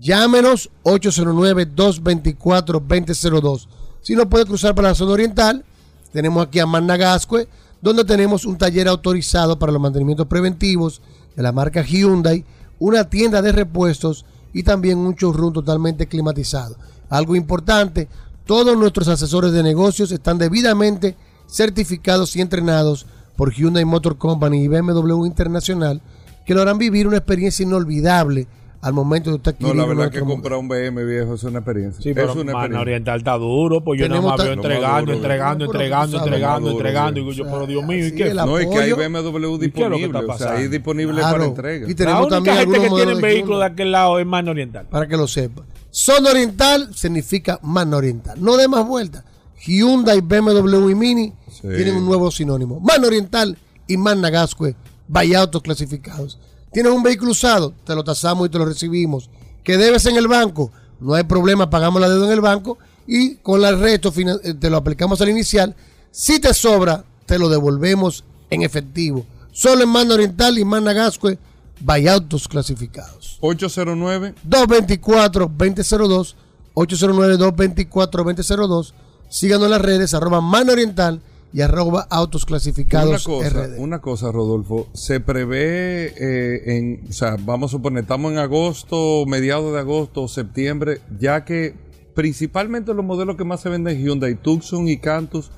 [0.00, 3.68] Llámenos 809-224-2002.
[4.00, 5.64] Si no puede cruzar para la zona oriental,
[6.12, 7.46] tenemos aquí a Managascue,
[7.82, 11.02] donde tenemos un taller autorizado para los mantenimientos preventivos
[11.36, 12.44] de la marca Hyundai,
[12.78, 16.76] una tienda de repuestos y también un showroom totalmente climatizado.
[17.10, 18.08] Algo importante,
[18.46, 21.16] todos nuestros asesores de negocios están debidamente
[21.48, 23.06] certificados y entrenados
[23.36, 26.00] por Hyundai Motor Company y BMW Internacional,
[26.46, 28.46] que lo harán vivir una experiencia inolvidable
[28.82, 31.42] al momento de usted No, adquirir la uno verdad que comprar un BM viejo es
[31.44, 32.02] una experiencia.
[32.02, 32.80] Sí, es pero una Mano experiencia.
[32.80, 37.20] Oriental está duro, pues yo nada más veo No, entregando, entregando, entregando, entregando, entregando.
[37.20, 38.34] Y yo, pero Dios mío, ¿y qué?
[38.34, 38.92] No, es que hay.
[38.92, 40.18] BMW ¿Y qué es lo que disponible.
[40.32, 41.32] O sea, hay disponible Claro.
[41.32, 41.86] para entrega.
[41.86, 44.86] Y La tenemos única también gente que tiene vehículos de aquel lado es Mano Oriental.
[44.90, 45.62] para que lo sepa.
[45.90, 48.36] Zona oriental significa mano oriental.
[48.42, 49.24] No dé más vueltas.
[49.64, 51.68] Hyundai, BMW y Mini Sí.
[51.68, 52.80] tienen un nuevo sinónimo.
[52.80, 53.56] Mano oriental
[53.86, 54.74] y Managascue,
[55.06, 56.38] vaya autos clasificados.
[56.72, 59.28] Tienes un vehículo usado, te lo tasamos y te lo recibimos.
[59.62, 63.36] Que debes en el banco, no hay problema, pagamos la deuda en el banco y
[63.36, 65.76] con el resto eh, te lo aplicamos al inicial.
[66.10, 69.24] Si te sobra, te lo devolvemos en efectivo.
[69.52, 71.38] Solo en Mano Oriental y Managascue,
[71.80, 73.36] vaya autos clasificados.
[73.40, 76.34] 809 224-2002,
[76.74, 78.92] 809-224-2002.
[79.28, 81.20] Síganos en las redes, arroba Mano Oriental
[81.52, 83.78] y arroba Autos Una Clasificados cosa, RD.
[83.78, 89.24] una cosa, Rodolfo, se prevé eh, en, o sea, vamos a suponer, estamos en agosto,
[89.26, 91.74] mediados de agosto, septiembre, ya que
[92.14, 95.50] principalmente los modelos que más se venden Hyundai Tucson y Cantus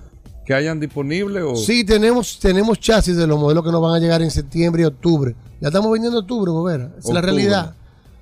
[0.45, 3.99] que hayan disponible o Sí, tenemos, tenemos chasis de los modelos que nos van a
[3.99, 5.35] llegar en septiembre y octubre.
[5.61, 6.93] Ya estamos vendiendo octubre, Gobera.
[6.99, 7.75] Es la realidad.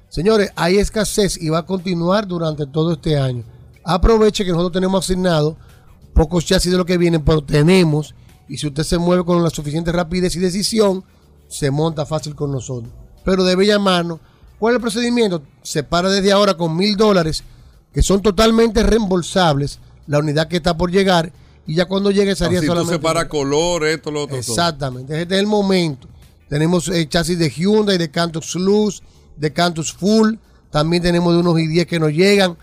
[0.08, 3.42] Señores, hay escasez y va a continuar durante todo este año.
[3.82, 5.56] Aproveche que nosotros tenemos asignado
[6.12, 8.14] pocos chasis de lo que vienen, pero tenemos.
[8.48, 11.04] Y si usted se mueve con la suficiente rapidez y decisión,
[11.48, 12.92] se monta fácil con nosotros.
[13.24, 14.20] Pero debe llamarnos.
[14.58, 15.42] ¿Cuál es el procedimiento?
[15.62, 17.42] Se para desde ahora con mil dólares,
[17.92, 21.32] que son totalmente reembolsables, la unidad que está por llegar.
[21.66, 22.94] Y ya cuando llegue así tú solamente.
[22.94, 24.36] separas color, esto, lo otro.
[24.36, 26.08] Exactamente, este es el momento.
[26.48, 29.02] Tenemos eh, chasis de Hyundai, de Cantus Luz,
[29.36, 30.34] de Cantus Full.
[30.70, 32.56] También tenemos de unos i10 que nos llegan.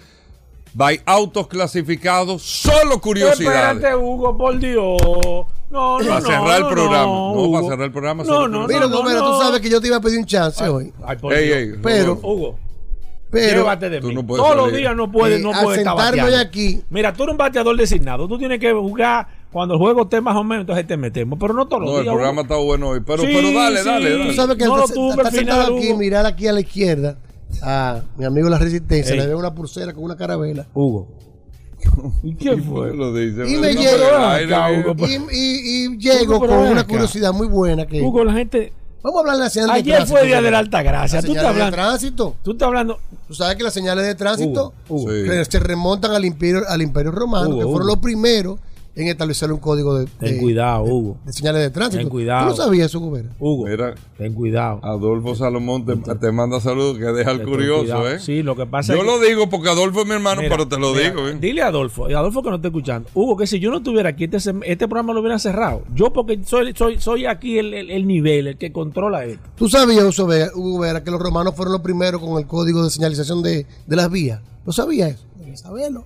[0.76, 3.76] by autos clasificados, solo curiosidades.
[3.78, 4.98] Espérate, Hugo, por Dios.
[5.72, 7.06] No, no, Para no, cerrar el no, programa.
[7.06, 8.24] no, para cerrar el programa.
[8.24, 8.68] No, no.
[8.68, 9.32] Mira, Gomera, no.
[9.38, 10.94] tú sabes que yo te iba a pedir un chance hoy.
[11.06, 11.58] Ay, por Ey, Dios.
[11.58, 12.60] ey, Pero- Hugo,
[13.32, 14.16] Pero llévate de tú mí.
[14.16, 16.32] no Todos los días no puedes, Eh, no puedes estar bateando.
[16.32, 18.28] hoy aquí- Mira, tú eres un bateador designado.
[18.28, 21.38] Tú tienes que jugar cuando el juego esté más o menos, entonces te metemos.
[21.40, 22.14] Pero no todos los No, el días.
[22.14, 22.54] programa Hugo.
[22.54, 23.00] está bueno hoy.
[23.06, 23.86] Pero, Sí, pero dale, sí.
[23.86, 24.34] dale, Tú dale.
[24.36, 26.60] sabes que No él lo tuve está al final, sentado aquí, mirar aquí a la
[26.62, 27.18] izquierda
[27.62, 29.20] a mi amigo la Resistencia, Ey.
[29.22, 30.66] le veo una pulsera con una carabela.
[30.74, 31.08] Hugo.
[32.24, 32.96] ¿Y qué fue?
[32.96, 35.12] Lo dice, Y me no pues.
[35.12, 36.88] Y, y- y llego con una acá.
[36.88, 38.02] curiosidad muy buena que...
[38.02, 38.74] Hugo, la gente.
[39.04, 40.18] Vamos a hablar de de Ayer tránsito.
[40.18, 41.22] fue día de la alta gracia.
[41.22, 41.76] Tú estás señales de hablando.
[41.76, 42.36] tránsito.
[42.42, 43.00] Tú estás hablando.
[43.28, 45.12] Tú sabes que las señales de tránsito Hugo, Hugo.
[45.12, 45.24] Sí.
[45.30, 47.88] que se remontan al imperio, al imperio romano, Hugo, que fueron Hugo.
[47.90, 48.60] los primeros
[48.96, 51.18] en establecer un código de, Ten de- cuidado, Hugo.
[51.26, 52.00] de señales de tránsito.
[52.02, 52.44] Ten cuidado.
[52.46, 53.30] ¿Tú no sabías eso, Gobera?
[53.40, 53.66] Hugo.
[53.68, 54.80] Mira, Ten cuidado.
[54.84, 58.10] Adolfo Salomón te, te manda saludos que deja al Ten curioso, cuidado.
[58.12, 58.20] ¿eh?
[58.20, 60.56] Sí, lo que pasa Yo es que- lo digo porque Adolfo es mi hermano, Mira,
[60.56, 61.38] pero te lo mira, digo, ¿eh?
[61.40, 63.10] Dile a Adolfo, y Adolfo que no está escuchando.
[63.14, 65.84] Hugo, que si yo no estuviera aquí, este, este programa lo hubieran cerrado.
[65.94, 69.44] Yo, porque soy, soy, soy aquí el, el- el nivel, el que controla esto.
[69.56, 72.82] ¿Tú sabías, Hugo Vera, Hugo Vera, que los romanos fueron los primeros con el código
[72.84, 74.40] de señalización de, de las vías?
[74.66, 75.26] ¿Lo sabías eso?
[75.38, 76.06] Debes saberlo.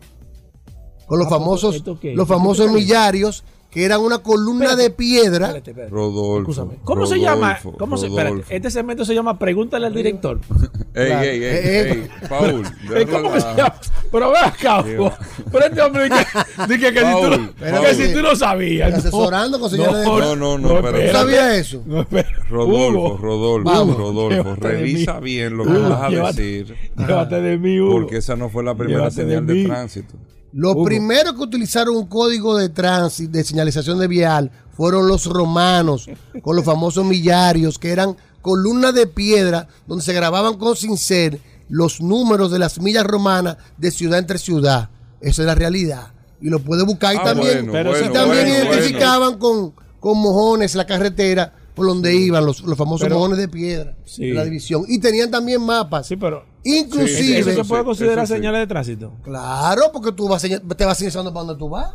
[1.10, 2.14] Con los Ah, famosos, ¿esto qué?
[2.14, 5.46] los ¿Esto famosos millarios, que eran una columna Espérate, de piedra.
[5.48, 5.92] Espérate, espérate.
[5.94, 6.52] Rodolfo.
[6.52, 6.80] Escúchame.
[6.84, 7.60] ¿Cómo se Rodolfo, llama?
[7.78, 8.08] ¿Cómo se,
[8.50, 10.40] este segmento se llama Pregúntale al director.
[10.96, 11.22] Ey, Claro.
[11.24, 12.64] ey, ey, Eh, ey, Paul.
[12.96, 13.76] Eh, ¿Cómo que se llama?
[14.12, 14.84] Pero ve acá.
[14.84, 16.26] Pero este hombre dice
[16.68, 17.96] que, que, si, tú, Paul, no- que Paul.
[17.96, 18.92] si tú no sabías.
[18.92, 18.98] no.
[18.98, 21.84] Asesorando con señales de No, no, no, pero- ¿Tú sabías eso?
[21.86, 22.08] No.
[22.50, 23.98] Rodolfo, Hugo, Rodolfo, Vamos.
[23.98, 27.92] Rodolfo, revisa bien lo que Hugo, vas a llévate- decir, Llévate de mí, Hugo.
[28.02, 30.16] porque esa no fue la primera señal de, tránsito.
[30.52, 30.86] Los Hugo.
[30.86, 36.08] primeros que utilizaron un código de tránsito, de señalización de vial, fueron los romanos,
[36.42, 42.02] con los famosos millarios, que eran columnas de piedra donde se grababan con cincel los
[42.02, 44.90] números de las millas romanas de ciudad entre ciudad.
[45.22, 46.14] Esa es la realidad.
[46.42, 49.74] Y lo puede buscar y Ah, también, bueno, Pero y bueno, también bueno, identificaban con,
[50.00, 54.28] con mojones la carretera por donde iban los, los famosos Pero- mojones de piedra Sí.
[54.28, 54.84] de la división.
[54.90, 56.08] Y tenían también mapas.
[56.08, 57.40] Sí, pero Inclusive.
[57.40, 59.14] ¿Eso se puede considerar señales de tránsito?
[59.24, 61.94] Claro, porque tú vas te vas señalando para donde tú vas.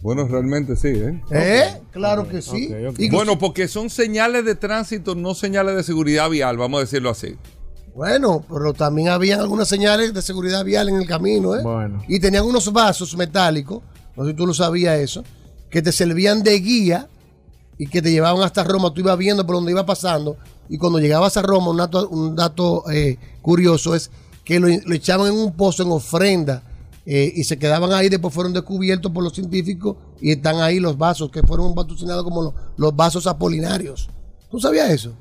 [0.00, 1.20] Bueno, realmente sí, ¿eh?
[1.32, 1.80] ¿Eh?
[1.90, 2.70] Claro que sí.
[3.10, 7.36] Bueno, porque son señales de tránsito, no señales de seguridad vial, vamos a decirlo así.
[7.96, 11.62] Bueno, pero también habían algunas señales de seguridad vial en el camino, ¿eh?
[11.64, 12.00] Bueno.
[12.06, 13.82] Y tenían unos vasos metálicos,
[14.16, 15.24] no sé si tú lo sabías eso,
[15.68, 17.08] que te servían de guía
[17.78, 18.92] y que te llevaban hasta Roma.
[18.92, 20.36] Tú ibas viendo por donde iba pasando.
[20.68, 24.10] Y cuando llegabas a Roma, un dato, un dato eh, curioso es
[24.44, 26.62] que lo, lo echaban en un pozo en ofrenda
[27.04, 28.08] eh, y se quedaban ahí.
[28.08, 32.42] Después fueron descubiertos por los científicos y están ahí los vasos que fueron patrocinados como
[32.42, 34.08] los, los vasos apolinarios.
[34.50, 35.12] ¿Tú sabías eso?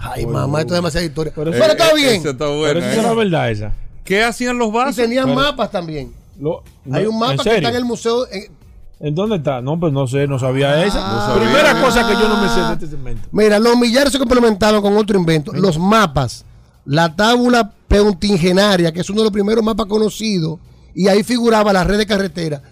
[0.00, 1.32] Ay, mamá, esto es demasiada historia.
[1.34, 2.14] Pero, Pero está bien.
[2.16, 2.94] está Pero buena, eso ¿eh?
[2.94, 3.72] será verdad esa.
[4.04, 4.96] ¿Qué hacían los Y vasos?
[4.96, 6.12] tenían Pero- mapas también.
[6.40, 6.62] Lo-
[6.92, 8.26] Hay un mapa ¿en que está en el museo.
[9.00, 9.60] En- ¿En dónde está?
[9.60, 11.00] No, pues no sé, no sabía esa.
[11.12, 11.42] No sabía.
[11.44, 13.28] Primera cosa que yo no me sé de este segmento.
[13.32, 15.52] Mira, los millares se complementaron con otro invento.
[15.52, 16.44] Los mapas,
[16.84, 20.58] la tábula peutingenaria, que es uno de los primeros mapas conocidos,
[20.94, 22.62] y ahí figuraba la red de carretera.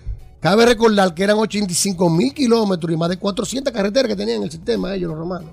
[0.41, 4.43] Cabe recordar que eran 85 mil kilómetros y más de 400 carreteras que tenían en
[4.45, 5.51] el sistema ellos, los romanos.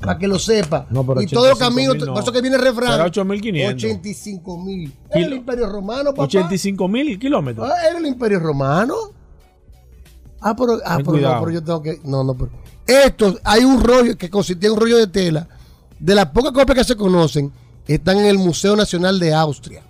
[0.00, 0.86] Para que lo sepa.
[0.90, 2.14] No, pero y todos los 85.000 caminos, no.
[2.14, 2.94] por eso que viene el refrán.
[2.94, 3.74] Era 8.500.
[3.74, 4.92] 85 mil.
[5.10, 6.22] Era el imperio romano, papá.
[6.24, 7.68] 85 mil kilómetros.
[7.70, 8.94] Ah, era el imperio romano.
[10.40, 12.00] Ah, pero, ah, pero no, pero yo tengo que.
[12.04, 12.50] No, no, pero.
[12.86, 15.48] Esto, hay un rollo que consistía en un rollo de tela.
[15.98, 17.52] De las pocas copias que se conocen,
[17.86, 19.82] están en el Museo Nacional de Austria.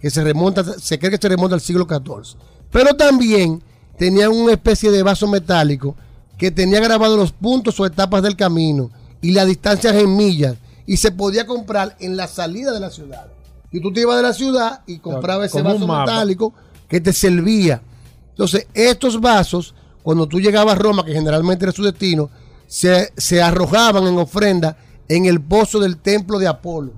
[0.00, 2.36] Que se remonta, se cree que se remonta al siglo XIV.
[2.70, 3.62] Pero también
[3.96, 5.94] tenían una especie de vaso metálico
[6.36, 10.56] que tenía grabados los puntos o etapas del camino y las distancias en millas.
[10.86, 13.28] Y se podía comprar en la salida de la ciudad.
[13.70, 16.52] Y tú te ibas de la ciudad y comprabas ese vaso metálico
[16.88, 17.80] que te servía.
[18.30, 22.30] Entonces, estos vasos, cuando tú llegabas a Roma, que generalmente era su destino,
[22.66, 24.76] se, se arrojaban en ofrenda
[25.08, 26.92] en el pozo del templo de Apolo.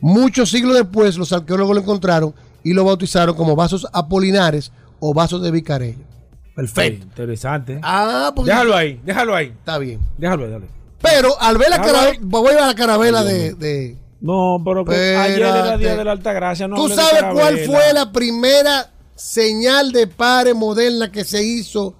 [0.00, 4.70] Muchos siglos después, los arqueólogos lo encontraron y lo bautizaron como vasos apolinares
[5.00, 5.98] o vasos de Vicarello.
[5.98, 7.04] Sí, Perfecto.
[7.04, 7.80] interesante.
[7.82, 9.46] Ah, porque Déjalo ahí, déjalo ahí.
[9.48, 10.00] está bien.
[10.16, 10.66] Déjalo ahí, dale.
[11.02, 15.40] Pero al ver la carabela, voy a la carabela de, de- No, pero que ayer
[15.40, 16.66] era día de la Altagracia.
[16.66, 21.94] No ¿Tú sabes cuál fue la primera señal de pare moderna que se hizo?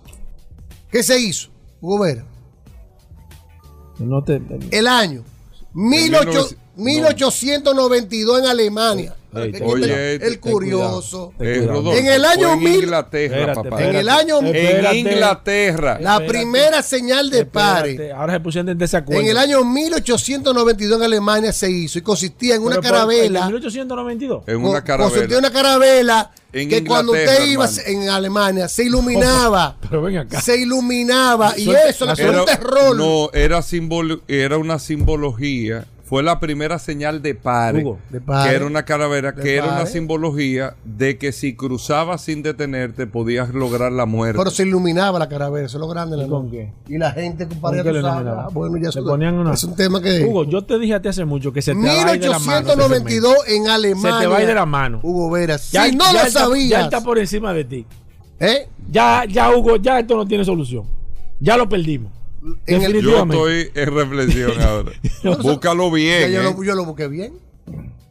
[0.91, 1.51] ¿Qué se hizo?
[1.81, 2.25] Hugo Vera?
[3.99, 4.41] No te,
[4.71, 5.25] El año.
[5.75, 9.17] 18 1892 en Alemania.
[9.65, 11.33] Oye, el curioso.
[11.39, 11.65] Eh.
[11.67, 13.85] Rodolfo, En el año fue en mil- Inglaterra, Espérate, papá.
[13.85, 14.91] En el año Espérate.
[14.91, 15.99] En Inglaterra.
[16.01, 16.27] la Espérate.
[16.27, 19.23] primera señal de pare Espérate, Ahora se pusieron en desacuerdo.
[19.23, 23.41] en el año 1892 en Alemania se hizo y consistía en una Pero carabela.
[23.41, 24.43] En 1892.
[24.47, 25.11] En una carabela.
[25.11, 28.03] consistía en una carabela En que cuando usted Inglaterra, iba hermano.
[28.05, 29.77] en Alemania se iluminaba.
[29.89, 30.41] Pero ven acá.
[30.41, 32.97] se iluminaba y eso Era- un terror.
[32.97, 35.87] No, era, simbolo- era una simbología.
[36.07, 37.81] Fue la primera señal de pare.
[37.83, 38.49] Hugo, de pare.
[38.51, 43.51] Que era una calavera, que era una simbología de que si cruzabas sin detenerte podías
[43.53, 44.39] lograr la muerte.
[44.39, 46.17] Pero se iluminaba la carabela, eso es lo grande.
[46.17, 46.73] ¿Y la con qué?
[46.89, 50.25] Y la gente ¿Con compadre, ah, bueno, ya eso ponían una- es un tema que
[50.25, 52.29] Hugo, yo te dije a ti hace mucho que se te va a ir de
[52.29, 52.61] la mano.
[52.61, 53.67] 1892 en.
[53.69, 54.13] Alemania.
[54.17, 55.01] Se te va a ir de la mano.
[55.03, 55.73] Hugo Veras.
[55.73, 56.85] Ya- si no ya lo está- Ya sabías.
[56.85, 57.87] está por encima de ti.
[58.39, 58.69] ¿eh?
[58.89, 60.85] Ya, ya, Hugo, ya esto no tiene solución.
[61.41, 62.13] Ya lo perdimos.
[62.67, 64.93] En el- Yo estoy en reflexión ahora.
[65.43, 66.31] Búscalo bien.
[66.33, 66.45] yo, ¿eh?
[66.45, 67.35] lo, yo lo busqué bien.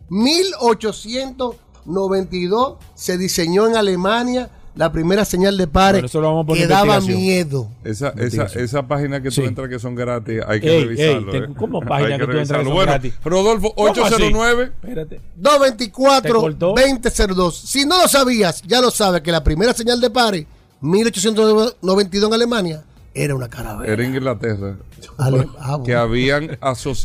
[0.09, 6.47] 1892 se diseñó en Alemania la primera señal de pare Bueno, eso lo vamos a
[6.47, 7.23] poner que en daba investigación.
[7.23, 7.69] miedo.
[7.85, 9.43] Esa, esa, esa página que tú Sí.
[9.43, 11.31] entras que son gratis, hay que Ey, revisarlo.
[11.33, 11.45] ey, ¿eh?
[11.47, 13.13] te- ¿cómo página Hay que tú entras que son Bueno, gratis?
[13.23, 14.01] Rodolfo, ¿Cómo así?
[14.01, 14.63] 809.
[14.83, 15.15] Espérate.
[15.15, 16.73] Te 224 cortó.
[16.75, 17.55] 2002.
[17.57, 20.45] Si no lo sabías, ya lo sabes que la primera señal de pare,
[20.81, 22.83] 1892 en Alemania,
[23.15, 23.91] era una carabela.
[23.91, 24.75] Era Inglaterra.
[25.17, 26.57] Ale- ah, Que habían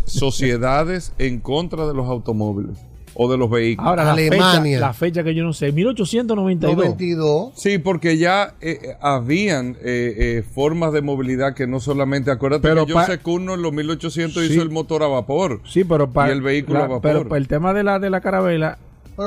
[0.07, 2.77] sociedades en contra de los automóviles
[3.15, 3.89] o de los vehículos.
[3.89, 4.61] Ahora, la Alemania.
[4.63, 6.77] fecha, la fecha que yo no sé, 1892.
[6.77, 7.53] 92.
[7.57, 12.63] Sí, porque ya eh, eh, habían eh, eh, formas de movilidad que no solamente, acuérdate
[12.69, 14.53] Pero que Joseph Cuno en los 1800 Sí.
[14.53, 15.61] hizo el motor a vapor.
[15.65, 17.01] Sí, pero para Y el vehículo a vapor.
[17.03, 18.79] Pero el tema de la de la carabela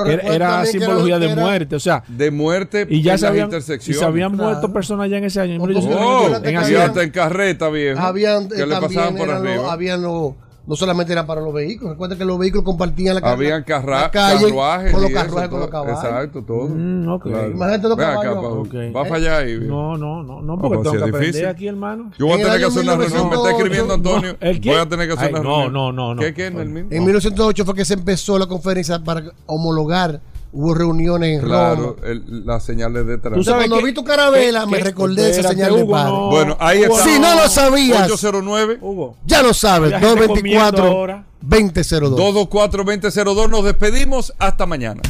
[0.06, 3.32] era, era simbología era- de muerte, o sea, De muerte y ya en se las
[3.32, 3.50] habían,
[3.88, 4.50] y se habían Claro.
[4.52, 5.54] muerto personas ya en ese año.
[5.54, 6.56] en Porque 1892, Oh, Acuérdate en
[6.90, 8.00] hasta en carreta, viejo.
[8.00, 9.72] Habían, que eh, le pasaban también por arriba.
[9.74, 10.34] habían los,
[10.66, 11.92] no solamente era para los vehículos.
[11.94, 14.92] Recuerda que los vehículos compartían la, Habían carra- la calle carruajes.
[14.94, 16.04] con los carruajes, con los caballos.
[16.04, 16.70] Exacto, todo.
[16.70, 17.26] Mm, ok.
[17.52, 18.36] Imagínate los acá, caballos.
[18.36, 18.60] Pau.
[18.62, 18.74] Ok.
[18.96, 19.60] Va a fallar ahí.
[19.60, 21.46] No, no, no, no, Ah, porque pues, tengo que es aprender difícil.
[21.48, 22.12] aquí, hermano.
[22.18, 23.30] Yo voy a En el tener que hacer una reunión.
[23.30, 24.38] Me está 1908, escribiendo Antonio.
[24.40, 24.60] ¿El?
[24.62, 25.74] Voy a tener que hacer una no, reunión.
[25.74, 26.22] no, no, no.
[26.22, 26.50] ¿Qué, qué?
[26.52, 26.88] Nelmin?
[26.92, 30.22] En 1908 fue que se empezó la conferencia para homologar.
[30.56, 33.56] Hubo reuniones en Claro, el- las señales de Entonces, tránsito.
[33.56, 36.12] cuando vi tu carabela, ¿Qué- me recordé de esa señal de padre.
[36.12, 36.30] no.
[36.30, 37.10] Bueno, ahí Hugo, está.
[37.10, 39.18] Si no lo sabías, 809 Hugo.
[39.26, 39.90] ya lo sabes.
[39.92, 41.26] La gente comiendo 224 ahora.
[41.42, 42.16] 2002.
[42.20, 43.50] 224-2002.
[43.50, 44.32] Nos despedimos.
[44.38, 45.02] Hasta mañana.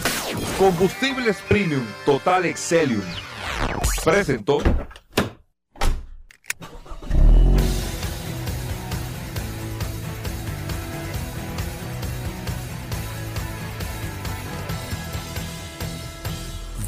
[0.57, 3.01] Combustibles Premium Total Excelium.
[4.03, 4.59] Presentó.